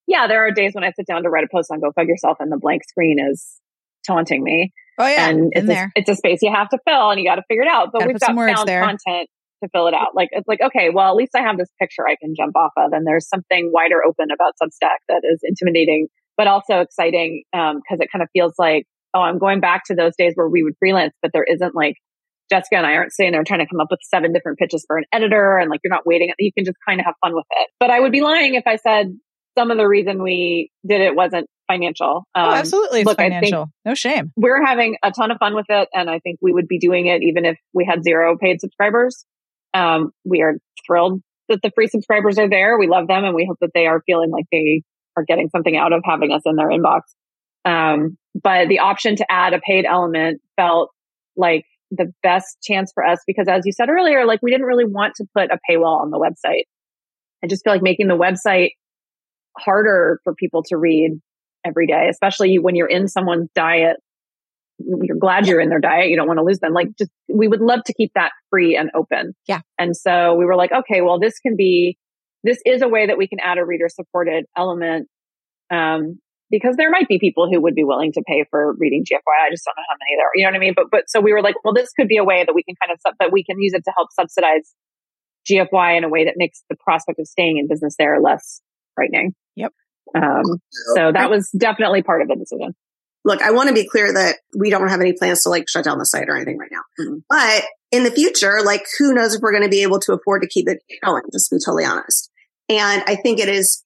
yeah, 0.07 0.27
there 0.27 0.47
are 0.47 0.51
days 0.51 0.73
when 0.75 0.85
I 0.85 0.93
sit 0.93 1.07
down 1.07 1.23
to 1.23 1.31
write 1.31 1.45
a 1.45 1.49
post 1.53 1.71
on 1.71 1.81
Go 1.81 1.93
Fug 1.93 2.07
Yourself 2.09 2.39
and 2.41 2.51
the 2.53 2.59
blank 2.59 2.83
screen 2.85 3.19
is 3.31 3.61
taunting 4.07 4.43
me. 4.43 4.73
Oh 4.99 5.07
yeah. 5.07 5.29
And 5.29 5.53
it's. 5.55 5.69
A, 5.69 5.91
it's 5.97 6.09
a 6.11 6.17
space 6.17 6.41
you 6.43 6.53
have 6.55 6.69
to 6.69 6.79
fill 6.87 7.11
and 7.11 7.19
you 7.19 7.27
got 7.27 7.37
to 7.37 7.43
figure 7.49 7.63
it 7.63 7.69
out. 7.69 7.89
But 7.93 8.01
Gotta 8.01 8.13
we've 8.13 8.21
got 8.21 8.35
found 8.35 8.69
there. 8.69 8.83
content 8.83 9.29
to 9.63 9.69
fill 9.73 9.89
it 9.89 9.95
out. 9.95 10.15
Like, 10.15 10.29
it's 10.33 10.47
like, 10.47 10.61
okay, 10.61 10.91
well, 10.93 11.11
at 11.11 11.17
least 11.17 11.33
I 11.35 11.43
have 11.43 11.57
this 11.57 11.71
picture 11.81 12.07
I 12.07 12.17
can 12.21 12.35
jump 12.37 12.55
off 12.57 12.73
of. 12.77 12.93
And 12.93 13.07
there's 13.07 13.29
something 13.29 13.71
wider 13.73 14.05
open 14.07 14.29
about 14.33 14.53
Substack 14.63 14.99
that 15.09 15.23
is 15.25 15.41
intimidating, 15.43 16.09
but 16.37 16.47
also 16.47 16.81
exciting. 16.81 17.45
Um, 17.53 17.81
cause 17.89 17.99
it 18.01 18.09
kind 18.13 18.23
of 18.23 18.29
feels 18.33 18.55
like, 18.59 18.85
oh, 19.15 19.21
I'm 19.21 19.39
going 19.39 19.61
back 19.61 19.83
to 19.87 19.95
those 19.95 20.13
days 20.17 20.33
where 20.35 20.49
we 20.49 20.63
would 20.63 20.75
freelance, 20.79 21.15
but 21.23 21.31
there 21.33 21.45
isn't 21.45 21.75
like 21.75 21.95
Jessica 22.51 22.77
and 22.77 22.87
I 22.87 22.95
aren't 22.95 23.13
sitting 23.13 23.33
there 23.33 23.43
trying 23.43 23.61
to 23.61 23.67
come 23.67 23.81
up 23.81 23.87
with 23.91 24.01
seven 24.03 24.33
different 24.33 24.59
pitches 24.59 24.85
for 24.87 24.99
an 24.99 25.05
editor. 25.13 25.57
And 25.57 25.71
like, 25.71 25.81
you're 25.83 25.93
not 25.93 26.07
waiting. 26.07 26.31
You 26.39 26.53
can 26.53 26.65
just 26.65 26.77
kind 26.87 27.01
of 27.01 27.07
have 27.07 27.15
fun 27.25 27.35
with 27.35 27.47
it. 27.51 27.71
But 27.81 27.91
I 27.91 28.01
would 28.01 28.13
be 28.13 28.21
lying 28.21 28.55
if 28.55 28.65
I 28.67 28.77
said 28.77 29.07
some 29.57 29.71
of 29.71 29.79
the 29.79 29.87
reason 29.87 30.23
we 30.23 30.71
did 30.87 31.01
it 31.01 31.15
wasn't 31.15 31.47
financial. 31.69 32.25
oh, 32.35 32.41
Um, 32.41 32.55
absolutely. 32.55 33.01
It's 33.01 33.07
look, 33.07 33.19
I 33.19 33.31
think- 33.31 33.35
financial. 33.45 33.67
no 33.85 33.95
shame. 33.95 34.33
we're 34.37 34.65
having 34.65 34.97
a 35.03 35.11
ton 35.13 35.31
of 35.31 35.39
fun 35.39 35.55
with 35.55 35.67
it 35.71 35.89
and 35.95 36.11
i 36.11 36.19
think 36.19 36.39
we 36.43 36.53
would 36.53 36.69
be 36.69 36.79
doing 36.79 37.07
it 37.07 37.23
even 37.23 37.45
if 37.47 37.57
we 37.73 37.85
had 37.87 38.05
zero 38.05 38.37
paid 38.39 38.61
subscribers 38.61 39.25
um, 39.73 40.11
we 40.25 40.43
are 40.43 40.55
thrilled 40.87 41.21
that 41.49 41.61
the 41.63 41.71
free 41.75 41.89
subscribers 41.89 42.39
are 42.39 42.49
there 42.51 42.79
we 42.79 42.87
love 42.87 43.07
them 43.09 43.25
and 43.25 43.35
we 43.35 43.47
hope 43.49 43.57
that 43.63 43.71
they 43.75 43.87
are 43.87 44.03
feeling 44.07 44.31
like 44.31 44.45
they 44.53 44.83
are 45.17 45.25
getting 45.25 45.49
something 45.49 45.77
out 45.77 45.93
of 45.93 46.03
having 46.05 46.33
us 46.33 46.43
in 46.45 46.57
their 46.57 46.69
inbox 46.69 47.01
um, 47.65 48.19
but 48.43 48.69
the 48.69 48.81
option 48.81 49.17
to 49.17 49.25
add 49.31 49.55
a 49.55 49.61
paid 49.61 49.87
element 49.87 50.41
felt 50.57 50.91
like 51.37 51.65
the 51.91 52.13
best 52.23 52.59
chance 52.63 52.91
for 52.93 53.05
us 53.05 53.21
because 53.27 53.47
as 53.49 53.63
you 53.65 53.73
said 53.73 53.89
earlier 53.89 54.27
like 54.27 54.41
we 54.43 54.51
didn't 54.51 54.67
really 54.67 54.85
want 54.85 55.15
to 55.17 55.25
put 55.37 55.51
a 55.51 55.59
paywall 55.71 56.01
on 56.03 56.11
the 56.11 56.19
website 56.19 56.65
i 57.43 57.47
just 57.47 57.65
feel 57.65 57.73
like 57.73 57.83
making 57.83 58.09
the 58.09 58.17
website 58.17 58.71
harder 59.59 60.21
for 60.25 60.35
people 60.35 60.63
to 60.69 60.77
read 60.77 61.21
every 61.65 61.87
day, 61.87 62.09
especially 62.11 62.59
when 62.59 62.75
you're 62.75 62.89
in 62.89 63.09
someone's 63.09 63.49
diet. 63.55 63.97
You're 64.79 65.17
glad 65.19 65.47
you're 65.47 65.61
in 65.61 65.69
their 65.69 65.81
diet. 65.81 66.11
You 66.11 66.17
don't 66.17 66.27
want 66.27 66.39
to 66.39 66.45
lose 66.45 66.59
them. 66.59 66.73
Like 66.73 66.89
just, 66.99 67.11
we 67.33 67.49
would 67.49 67.61
love 67.61 67.81
to 67.87 67.95
keep 67.95 68.11
that 68.15 68.33
free 68.51 68.77
and 68.77 68.91
open. 68.95 69.35
Yeah. 69.47 69.61
And 69.79 69.97
so 69.97 70.35
we 70.35 70.45
were 70.45 70.57
like, 70.57 70.73
okay, 70.73 71.01
well, 71.01 71.19
this 71.19 71.39
can 71.39 71.55
be, 71.57 71.97
this 72.43 72.59
is 72.67 72.83
a 72.83 72.89
way 72.89 73.07
that 73.07 73.17
we 73.17 73.29
can 73.29 73.39
add 73.41 73.59
a 73.59 73.65
reader 73.65 73.89
supported 73.89 74.45
element. 74.57 75.09
Um, 75.71 76.19
because 76.51 76.77
there 76.77 76.91
might 76.91 77.09
be 77.09 77.19
people 77.19 77.49
who 77.51 77.61
would 77.63 77.75
be 77.75 77.85
willing 77.85 78.13
to 78.13 78.23
pay 78.27 78.45
for 78.51 78.75
reading 78.79 79.05
GFY. 79.05 79.17
I 79.17 79.51
just 79.51 79.65
don't 79.65 79.75
know 79.77 79.85
how 79.89 79.97
many 79.99 80.17
there 80.19 80.27
are. 80.27 80.31
You 80.35 80.45
know 80.45 80.51
what 80.51 80.57
I 80.57 80.61
mean? 80.61 80.75
But, 80.77 80.87
but 80.91 81.05
so 81.09 81.21
we 81.21 81.33
were 81.33 81.43
like, 81.43 81.55
well, 81.65 81.73
this 81.73 81.91
could 81.93 82.07
be 82.07 82.17
a 82.17 82.25
way 82.25 82.45
that 82.45 82.55
we 82.55 82.63
can 82.63 82.75
kind 82.83 82.93
of, 82.93 83.01
sub- 83.01 83.15
that 83.19 83.33
we 83.33 83.43
can 83.43 83.57
use 83.59 83.73
it 83.73 83.83
to 83.85 83.93
help 83.97 84.09
subsidize 84.13 84.75
GFY 85.51 85.97
in 85.97 86.05
a 86.05 86.09
way 86.09 86.25
that 86.25 86.35
makes 86.37 86.63
the 86.69 86.77
prospect 86.77 87.19
of 87.19 87.27
staying 87.27 87.59
in 87.59 87.69
business 87.69 87.95
there 87.99 88.21
less 88.21 88.61
frightening. 88.95 89.35
Yep. 89.57 89.73
Um, 90.15 90.43
so 90.95 91.13
that 91.13 91.31
was 91.31 91.51
definitely 91.57 92.03
part 92.03 92.23
of 92.23 92.29
the 92.29 92.37
decision. 92.37 92.75
Look, 93.25 93.41
I 93.43 93.53
want 93.53 93.69
to 93.69 93.75
be 93.75 93.89
clear 93.89 94.13
that 94.13 94.37
we 94.57 94.69
don't 94.71 94.89
have 94.89 95.01
any 95.01 95.15
plans 95.15 95.43
to 95.43 95.49
like 95.49 95.69
shut 95.69 95.85
down 95.85 95.99
the 95.99 96.05
site 96.05 96.29
or 96.29 96.37
anything 96.37 96.59
right 96.59 96.71
now. 96.71 96.83
Mhm. 97.01 97.23
But 97.29 97.65
in 97.91 98.05
the 98.05 98.11
future, 98.11 98.61
like 98.63 98.85
who 98.99 99.15
knows 99.15 99.35
if 99.35 99.41
we're 99.41 99.53
going 99.53 99.63
to 99.63 99.69
be 99.71 99.83
able 99.83 99.99
to 100.01 100.13
afford 100.13 100.43
to 100.43 100.49
keep 100.49 100.69
it 100.69 100.81
going, 101.03 101.23
just 101.33 101.49
to 101.49 101.57
be 101.57 101.61
totally 101.65 101.85
honest. 101.85 102.31
And 102.69 103.03
I 103.07 103.17
think 103.17 103.41
it 103.41 103.49
is 103.49 103.83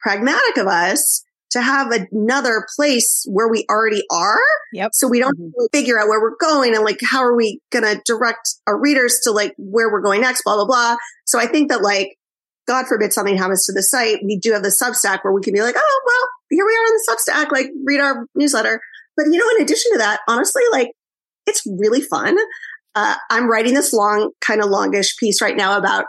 pragmatic 0.00 0.56
of 0.56 0.66
us 0.66 1.22
to 1.52 1.62
have 1.62 1.92
another 2.10 2.66
place 2.74 3.24
where 3.30 3.48
we 3.48 3.64
already 3.70 4.02
are. 4.10 4.40
Yep. 4.72 4.90
So 4.92 5.06
we 5.06 5.20
don't 5.20 5.38
Mhm. 5.38 5.52
figure 5.72 6.00
out 6.00 6.08
where 6.08 6.20
we're 6.20 6.36
going 6.40 6.74
and 6.74 6.84
like 6.84 6.98
how 7.08 7.20
are 7.22 7.36
we 7.36 7.60
going 7.70 7.84
to 7.84 8.02
direct 8.04 8.56
our 8.66 8.78
readers 8.78 9.20
to 9.22 9.30
like 9.30 9.54
where 9.56 9.90
we're 9.90 10.00
going 10.00 10.20
next, 10.22 10.42
blah, 10.42 10.56
blah, 10.56 10.66
blah. 10.66 10.96
So 11.26 11.38
I 11.38 11.46
think 11.46 11.68
that 11.70 11.80
like, 11.80 12.16
God 12.66 12.86
forbid 12.86 13.12
something 13.12 13.36
happens 13.36 13.66
to 13.66 13.72
the 13.72 13.82
site, 13.82 14.18
we 14.24 14.38
do 14.38 14.52
have 14.52 14.62
the 14.62 14.74
Substack 14.82 15.18
where 15.22 15.32
we 15.32 15.42
can 15.42 15.52
be 15.52 15.60
like, 15.62 15.74
oh, 15.76 16.02
well, 16.06 16.28
here 16.50 16.64
we 16.64 16.72
are 16.72 16.76
on 16.76 16.94
the 16.94 17.32
Substack, 17.32 17.52
like 17.52 17.70
read 17.84 18.00
our 18.00 18.26
newsletter. 18.34 18.80
But 19.16 19.26
you 19.26 19.38
know, 19.38 19.48
in 19.56 19.62
addition 19.62 19.92
to 19.92 19.98
that, 19.98 20.20
honestly, 20.28 20.62
like 20.72 20.92
it's 21.46 21.62
really 21.78 22.00
fun. 22.00 22.36
Uh, 22.94 23.16
I'm 23.30 23.50
writing 23.50 23.74
this 23.74 23.92
long, 23.92 24.30
kind 24.40 24.62
of 24.62 24.70
longish 24.70 25.16
piece 25.18 25.42
right 25.42 25.56
now 25.56 25.76
about, 25.76 26.06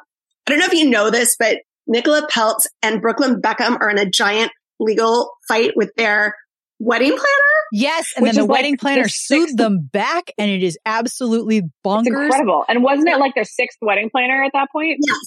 I 0.48 0.52
don't 0.52 0.60
know 0.60 0.66
if 0.68 0.74
you 0.74 0.90
know 0.90 1.10
this, 1.10 1.36
but 1.38 1.58
Nicola 1.88 2.28
Peltz 2.32 2.68
and 2.82 3.02
Brooklyn 3.02 3.42
Beckham 3.42 3.78
are 3.80 3.90
in 3.90 3.98
a 3.98 4.10
giant 4.10 4.52
legal 4.80 5.32
fight 5.48 5.72
with 5.76 5.92
their 5.98 6.36
wedding 6.80 7.10
planner. 7.10 7.56
Yes. 7.72 8.06
And 8.16 8.26
then 8.26 8.36
the 8.36 8.42
is 8.42 8.48
like 8.48 8.56
wedding 8.58 8.78
planner 8.78 9.08
sued 9.08 9.42
sixth- 9.50 9.58
them 9.58 9.90
back 9.92 10.32
and 10.38 10.50
it 10.52 10.64
is 10.64 10.78
absolutely 10.86 11.58
It's 11.58 11.68
bonkers. 11.86 12.08
incredible. 12.08 12.66
And 12.68 12.84
wasn't 12.84 13.10
it 13.10 13.18
like 13.20 13.34
their 13.34 13.46
sixth 13.46 13.80
wedding 13.82 14.10
planner 14.10 14.44
at 14.44 14.52
that 14.54 14.70
point? 14.72 15.00
Yes. 15.06 15.18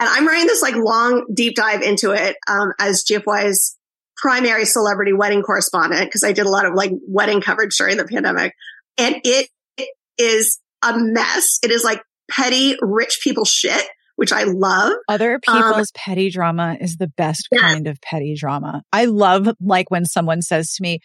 And 0.00 0.08
I'm 0.08 0.26
writing 0.26 0.46
this 0.46 0.62
like 0.62 0.74
long 0.74 1.26
deep 1.32 1.54
dive 1.54 1.82
into 1.82 2.12
it 2.12 2.36
um, 2.48 2.72
as 2.80 3.04
GFY's 3.04 3.76
primary 4.16 4.64
celebrity 4.64 5.12
wedding 5.12 5.42
correspondent 5.42 6.06
because 6.06 6.24
I 6.24 6.32
did 6.32 6.46
a 6.46 6.50
lot 6.50 6.66
of 6.66 6.74
like 6.74 6.90
wedding 7.06 7.40
coverage 7.40 7.76
during 7.76 7.96
the 7.98 8.04
pandemic. 8.06 8.54
And 8.98 9.16
it, 9.24 9.48
it 9.76 9.88
is 10.18 10.58
a 10.82 10.94
mess. 10.98 11.58
It 11.62 11.70
is 11.70 11.84
like 11.84 12.02
petty 12.30 12.76
rich 12.80 13.20
people 13.22 13.44
shit, 13.44 13.82
which 14.16 14.32
I 14.32 14.44
love. 14.44 14.92
Other 15.08 15.38
Um, 15.46 15.62
people's 15.62 15.90
petty 15.92 16.30
drama 16.30 16.76
is 16.80 16.96
the 16.96 17.08
best 17.08 17.48
Yeah. 17.52 17.60
kind 17.60 17.86
of 17.86 18.00
petty 18.00 18.34
drama. 18.38 18.82
I 18.92 19.04
love 19.06 19.48
like 19.60 19.90
when 19.90 20.04
someone 20.04 20.42
says 20.42 20.74
to 20.74 20.82
me, 20.82 21.00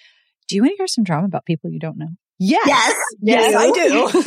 Do 0.47 0.55
you 0.55 0.61
want 0.61 0.73
to 0.73 0.77
hear 0.77 0.87
some 0.87 1.03
drama 1.03 1.25
about 1.25 1.45
people 1.45 1.69
you 1.71 1.79
don't 1.79 1.97
know? 1.97 2.09
Yes. 2.39 2.67
Yes. 2.67 2.95
Yes, 3.21 3.51
Yes. 3.51 3.55
I 3.55 3.71
do. 3.71 4.21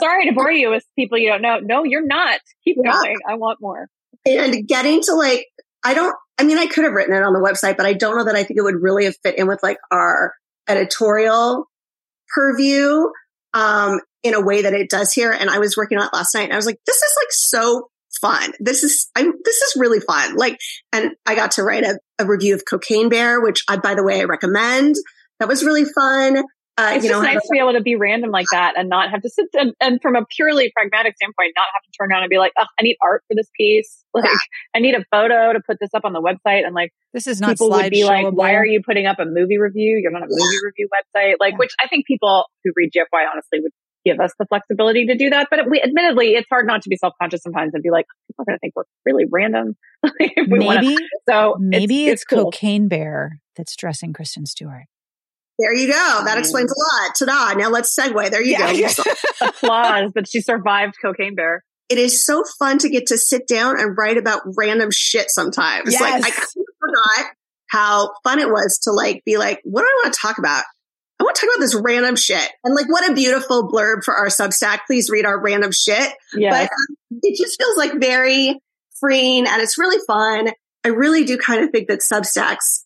Sorry 0.00 0.26
to 0.28 0.32
bore 0.34 0.50
you 0.50 0.70
with 0.70 0.84
people 0.96 1.18
you 1.18 1.28
don't 1.28 1.42
know. 1.42 1.58
No, 1.62 1.84
you're 1.84 2.06
not. 2.06 2.40
Keep 2.64 2.78
Yeah. 2.82 2.92
going. 2.92 3.16
I 3.28 3.34
want 3.34 3.58
more. 3.60 3.88
and 4.26 4.66
getting 4.66 5.00
to 5.02 5.14
like 5.14 5.46
i 5.84 5.94
don't 5.94 6.14
i 6.38 6.42
mean 6.42 6.58
i 6.58 6.66
could 6.66 6.82
have 6.84 6.92
written 6.92 7.14
it 7.14 7.22
on 7.22 7.32
the 7.32 7.38
website 7.38 7.76
but 7.76 7.86
i 7.86 7.92
don't 7.92 8.16
know 8.16 8.24
that 8.24 8.34
i 8.34 8.42
think 8.42 8.58
it 8.58 8.62
would 8.62 8.74
really 8.82 9.04
have 9.04 9.14
fit 9.22 9.38
in 9.38 9.46
with 9.46 9.60
like 9.62 9.76
our 9.92 10.32
editorial 10.68 11.66
purview 12.34 13.04
um 13.54 14.00
in 14.24 14.34
a 14.34 14.40
way 14.40 14.62
that 14.62 14.74
it 14.74 14.90
does 14.90 15.12
here 15.12 15.30
and 15.32 15.48
i 15.50 15.58
was 15.58 15.76
working 15.76 15.98
on 15.98 16.06
it 16.06 16.12
last 16.12 16.34
night 16.34 16.44
and 16.44 16.52
i 16.52 16.56
was 16.56 16.66
like 16.66 16.78
this 16.86 16.96
is 16.96 17.12
like 17.20 17.28
so 17.30 17.88
fun 18.20 18.52
this 18.58 18.82
is 18.82 19.08
i'm 19.16 19.32
this 19.44 19.56
is 19.62 19.76
really 19.76 20.00
fun 20.00 20.34
like 20.34 20.58
and 20.92 21.12
i 21.26 21.34
got 21.34 21.52
to 21.52 21.62
write 21.62 21.84
a, 21.84 21.98
a 22.18 22.26
review 22.26 22.54
of 22.54 22.62
cocaine 22.68 23.08
bear 23.08 23.40
which 23.40 23.62
i 23.68 23.76
by 23.76 23.94
the 23.94 24.02
way 24.02 24.20
i 24.20 24.24
recommend 24.24 24.94
that 25.38 25.48
was 25.48 25.64
really 25.64 25.84
fun 25.84 26.42
uh 26.78 26.92
It's 26.94 27.04
you 27.04 27.10
know 27.10 27.18
just 27.22 27.34
nice 27.34 27.42
to 27.42 27.48
be 27.52 27.58
able 27.58 27.72
to 27.74 27.82
be 27.82 27.96
random 27.96 28.30
like 28.30 28.46
that 28.52 28.74
and 28.78 28.88
not 28.88 29.10
have 29.10 29.20
to 29.22 29.28
sit 29.28 29.46
and, 29.54 29.72
and 29.80 30.00
from 30.00 30.14
a 30.16 30.24
purely 30.34 30.70
pragmatic 30.74 31.16
standpoint, 31.16 31.52
not 31.56 31.66
have 31.74 31.82
to 31.82 31.90
turn 31.98 32.10
around 32.12 32.22
and 32.22 32.30
be 32.30 32.38
like, 32.38 32.52
oh, 32.58 32.64
I 32.78 32.82
need 32.82 32.96
art 33.02 33.24
for 33.28 33.34
this 33.34 33.48
piece. 33.56 34.04
Like, 34.14 34.24
Yeah. 34.24 34.38
I 34.74 34.78
need 34.80 34.94
a 34.94 35.04
photo 35.10 35.52
to 35.52 35.60
put 35.66 35.76
this 35.80 35.90
up 35.94 36.04
on 36.04 36.12
the 36.14 36.20
website. 36.22 36.64
And 36.64 36.74
like, 36.74 36.92
This 37.12 37.26
is 37.26 37.40
not 37.40 37.50
people 37.50 37.70
would 37.70 37.90
be 37.90 38.04
like, 38.04 38.24
slideshowable. 38.26 38.32
why 38.34 38.54
are 38.54 38.64
you 38.66 38.80
putting 38.84 39.06
up 39.06 39.18
a 39.18 39.24
movie 39.26 39.58
review? 39.58 39.98
You're 40.02 40.10
not 40.12 40.22
a 40.22 40.26
movie 40.28 40.56
review 40.64 40.88
website. 40.88 41.34
Like, 41.40 41.52
Yeah. 41.52 41.58
which 41.58 41.72
I 41.82 41.88
think 41.88 42.06
people 42.06 42.46
who 42.64 42.72
read 42.76 42.90
GFY 42.96 43.22
honestly 43.32 43.60
would 43.60 43.72
give 44.04 44.18
us 44.20 44.32
the 44.38 44.46
flexibility 44.46 45.06
to 45.06 45.14
do 45.16 45.28
that. 45.30 45.48
But 45.50 45.68
we, 45.70 45.82
admittedly, 45.82 46.28
it's 46.34 46.46
hard 46.50 46.66
not 46.66 46.82
to 46.82 46.88
be 46.88 46.96
self-conscious 46.96 47.42
sometimes 47.42 47.74
and 47.74 47.82
be 47.82 47.90
like, 47.90 48.06
people 48.28 48.42
are 48.42 48.44
going 48.46 48.56
to 48.56 48.60
think 48.60 48.72
we're 48.76 48.84
really 49.04 49.24
random. 49.30 49.76
if 50.04 50.48
we 50.50 50.58
wanna- 50.64 50.80
Maybe, 50.82 50.96
so 51.28 51.56
maybe 51.58 52.06
it's, 52.08 52.24
cool. 52.24 52.44
Cocaine 52.44 52.88
Bear 52.88 53.40
that's 53.56 53.76
dressing 53.76 54.12
Kristen 54.12 54.46
Stewart. 54.46 54.84
There 55.58 55.74
you 55.74 55.86
go 55.88 56.22
that 56.24 56.38
explains 56.38 56.72
a 56.72 56.74
lot 56.76 57.12
ta-da 57.18 57.58
now 57.58 57.68
let's 57.68 57.94
segue 57.98 58.30
there 58.30 58.42
you 58.42 58.52
Yeah. 58.52 58.72
go 58.96 59.02
Applause 59.48 60.12
that 60.14 60.28
she 60.28 60.40
survived 60.40 60.94
Cocaine 61.02 61.34
Bear. 61.34 61.62
it 61.88 61.98
is 61.98 62.24
so 62.24 62.42
fun 62.58 62.78
to 62.78 62.88
get 62.88 63.06
to 63.08 63.18
sit 63.18 63.46
down 63.48 63.78
and 63.80 63.96
write 63.96 64.16
about 64.18 64.42
random 64.56 64.90
shit 64.92 65.30
sometimes. 65.30 65.92
Like 65.94 66.02
I 66.02 66.16
Yes. 66.18 66.34
kind 66.34 66.66
of 66.68 66.74
forgot 66.80 67.26
how 67.70 68.10
fun 68.24 68.38
it 68.38 68.48
was 68.48 68.78
to 68.84 68.92
like 68.92 69.22
be 69.24 69.36
like, 69.38 69.60
what 69.64 69.82
do 69.82 69.86
I 69.86 70.00
want 70.04 70.14
to 70.14 70.20
talk 70.20 70.38
about? 70.38 70.64
I 71.20 71.24
want 71.24 71.36
to 71.36 71.40
talk 71.46 71.54
about 71.56 71.60
this 71.62 71.74
random 71.74 72.16
shit. 72.16 72.48
And 72.64 72.74
like, 72.74 72.88
what 72.88 73.08
a 73.10 73.12
beautiful 73.14 73.68
blurb 73.68 74.04
for 74.04 74.14
our 74.14 74.28
Substack. 74.28 74.80
Please 74.86 75.10
read 75.10 75.26
our 75.26 75.38
random 75.42 75.70
shit. 75.72 76.12
Yes. 76.34 76.52
But 76.52 76.62
um, 76.62 77.20
it 77.22 77.36
just 77.36 77.60
feels 77.60 77.76
like 77.76 78.00
very 78.00 78.58
freeing 79.00 79.46
and 79.46 79.60
it's 79.62 79.76
really 79.78 79.98
fun. 80.06 80.50
I 80.84 80.88
really 80.88 81.24
do 81.24 81.36
kind 81.36 81.62
of 81.64 81.70
think 81.70 81.88
that 81.88 82.00
Substacks 82.00 82.84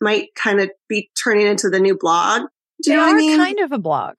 might 0.00 0.28
kind 0.34 0.60
of 0.60 0.70
be 0.88 1.10
turning 1.22 1.46
into 1.46 1.68
the 1.70 1.80
new 1.80 1.96
blog. 1.98 2.42
Do 2.82 2.92
you 2.92 2.96
they 2.96 2.96
know 2.96 3.02
are 3.02 3.14
what 3.14 3.14
I 3.14 3.18
mean? 3.18 3.36
kind 3.38 3.58
of 3.60 3.72
a 3.72 3.78
blog. 3.78 4.14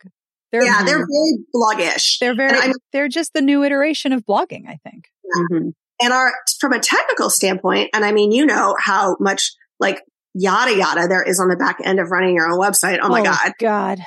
They're, 0.51 0.63
yeah, 0.63 0.83
they're 0.83 1.05
very 1.05 1.37
bloggish. 1.55 2.17
they're 2.19 2.35
very 2.35 2.73
they're 2.91 3.07
just 3.07 3.33
the 3.33 3.41
new 3.41 3.63
iteration 3.63 4.13
of 4.13 4.25
blogging. 4.25 4.67
I 4.67 4.79
think. 4.83 5.05
Mhm. 5.51 5.73
and 6.01 6.13
our 6.13 6.33
from 6.59 6.73
a 6.73 6.79
technical 6.79 7.29
standpoint, 7.29 7.91
and 7.93 8.03
I 8.03 8.11
mean, 8.11 8.31
you 8.31 8.45
know 8.45 8.75
how 8.79 9.15
much 9.19 9.51
like 9.79 10.01
yada 10.33 10.75
yada 10.75 11.07
there 11.07 11.23
is 11.23 11.39
on 11.39 11.49
the 11.49 11.55
back 11.55 11.77
end 11.83 11.99
of 11.99 12.09
running 12.09 12.35
your 12.35 12.47
own 12.51 12.59
website. 12.59 12.99
Oh 13.01 13.09
my 13.09 13.23
God. 13.23 13.51
God. 13.59 13.99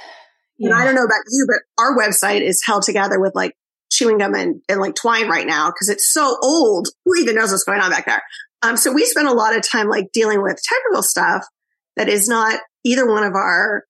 And 0.58 0.72
I 0.72 0.84
don't 0.84 0.94
know 0.94 1.02
about 1.04 1.22
you, 1.28 1.46
but 1.48 1.82
our 1.82 1.96
website 1.96 2.42
is 2.42 2.62
held 2.64 2.84
together 2.84 3.18
with 3.20 3.34
like 3.34 3.52
chewing 3.90 4.18
gum 4.18 4.34
and, 4.34 4.60
and 4.68 4.80
like 4.80 4.94
twine 4.94 5.28
right 5.28 5.46
now 5.46 5.70
because 5.70 5.88
it's 5.88 6.12
so 6.12 6.36
old. 6.42 6.88
Who 7.04 7.16
even 7.16 7.34
knows 7.34 7.50
what's 7.50 7.64
going 7.64 7.80
on 7.80 7.90
back 7.90 8.06
there? 8.06 8.22
Um, 8.62 8.76
so 8.76 8.92
we 8.92 9.04
spend 9.04 9.26
a 9.26 9.32
lot 9.32 9.56
of 9.56 9.68
time 9.68 9.88
like 9.88 10.12
dealing 10.12 10.40
with 10.40 10.60
technical 10.62 11.02
stuff 11.02 11.44
that 11.96 12.08
is 12.08 12.28
not 12.28 12.60
either 12.84 13.06
one 13.06 13.24
of 13.24 13.34
our 13.34 13.84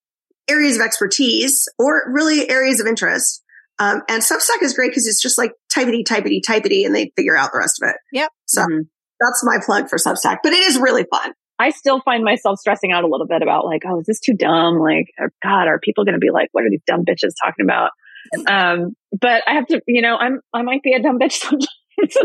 areas 0.49 0.77
of 0.77 0.83
expertise 0.83 1.69
or 1.79 2.03
really 2.13 2.49
areas 2.51 2.81
of 2.81 2.87
interest. 2.87 3.43
Um, 3.79 4.03
and 4.09 4.23
Substack 4.23 4.63
is 4.63 4.75
great 4.75 4.91
because 4.91 5.07
it's 5.07 5.23
just 5.23 5.39
like 5.39 5.53
typity, 5.75 6.05
typity, 6.05 6.41
typity, 6.47 6.85
and 6.85 6.95
they 6.95 7.13
figure 7.17 7.37
out 7.37 7.53
the 7.53 7.59
rest 7.59 7.81
of 7.83 7.89
it. 7.89 7.97
Yep. 8.13 8.31
So 8.47 8.63
Mhm. 8.63 8.89
that's 9.21 9.43
my 9.45 9.59
plug 9.65 9.89
for 9.89 9.97
Substack, 9.99 10.39
but 10.43 10.53
it 10.53 10.63
is 10.65 10.79
really 10.79 11.05
fun. 11.11 11.33
I 11.59 11.71
still 11.71 12.01
find 12.01 12.25
myself 12.25 12.59
stressing 12.59 12.93
out 12.93 13.05
a 13.05 13.07
little 13.07 13.27
bit 13.27 13.41
about 13.43 13.65
like, 13.65 13.83
oh, 13.87 14.01
is 14.01 14.07
this 14.07 14.21
too 14.21 14.35
dumb? 14.35 14.79
Like, 14.79 15.07
oh, 15.21 15.29
God, 15.43 15.69
are 15.69 15.79
people 15.79 16.05
going 16.05 16.15
to 16.15 16.19
be 16.21 16.31
like, 16.31 16.49
what 16.53 16.65
are 16.65 16.71
these 16.71 16.83
dumb 16.87 17.05
bitches 17.05 17.33
talking 17.43 17.65
about? 17.65 17.91
Um, 18.49 18.95
but 19.21 19.43
I 19.47 19.55
have 19.55 19.67
to, 19.69 19.81
you 19.87 20.03
know, 20.03 20.17
I'm, 20.17 20.41
I 20.53 20.63
might 20.63 20.83
be 20.83 20.93
a 20.93 21.03
dumb 21.03 21.19
bitch 21.19 21.33
sometimes. 21.41 21.69
so 22.11 22.21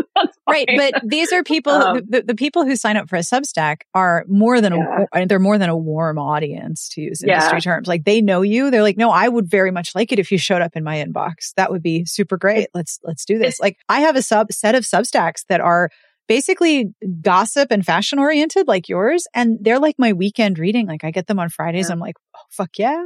Right, 0.48 0.68
but 0.76 0.94
these 1.04 1.32
are 1.32 1.42
people. 1.42 1.72
Um, 1.72 2.00
the, 2.08 2.22
the 2.22 2.34
people 2.34 2.64
who 2.64 2.74
sign 2.76 2.96
up 2.96 3.08
for 3.08 3.16
a 3.16 3.20
Substack 3.20 3.82
are 3.94 4.24
more 4.28 4.60
than 4.60 4.74
Yeah. 4.74 5.04
a. 5.12 5.26
They're 5.26 5.38
more 5.38 5.58
than 5.58 5.68
a 5.68 5.76
warm 5.76 6.18
audience 6.18 6.88
to 6.90 7.00
use 7.02 7.22
Yeah. 7.24 7.34
industry 7.34 7.60
terms. 7.60 7.86
Like 7.86 8.04
they 8.04 8.20
know 8.20 8.42
you. 8.42 8.70
They're 8.70 8.82
like, 8.82 8.96
no, 8.96 9.10
I 9.10 9.28
would 9.28 9.48
very 9.50 9.70
much 9.70 9.94
like 9.94 10.10
it 10.12 10.18
if 10.18 10.32
you 10.32 10.38
showed 10.38 10.62
up 10.62 10.74
in 10.76 10.84
my 10.84 10.96
inbox. 11.04 11.52
That 11.56 11.70
would 11.70 11.82
be 11.82 12.04
super 12.06 12.36
great. 12.36 12.68
Let's 12.74 12.98
let's 13.02 13.24
do 13.24 13.38
this. 13.38 13.60
Like 13.60 13.76
I 13.88 14.00
have 14.00 14.16
a 14.16 14.22
sub 14.22 14.52
set 14.52 14.74
of 14.74 14.84
Substacks 14.84 15.44
that 15.48 15.60
are 15.60 15.90
basically 16.28 16.92
gossip 17.22 17.70
and 17.70 17.84
fashion 17.84 18.18
oriented 18.18 18.68
like 18.68 18.88
yours 18.88 19.26
and 19.34 19.58
they're 19.60 19.78
like 19.78 19.96
my 19.98 20.12
weekend 20.12 20.58
reading 20.58 20.86
like 20.86 21.02
i 21.04 21.10
get 21.10 21.26
them 21.26 21.38
on 21.38 21.48
fridays 21.48 21.88
Yeah. 21.88 21.94
i'm 21.94 21.98
like 21.98 22.14
oh, 22.36 22.40
fuck 22.50 22.70
yeah 22.78 23.02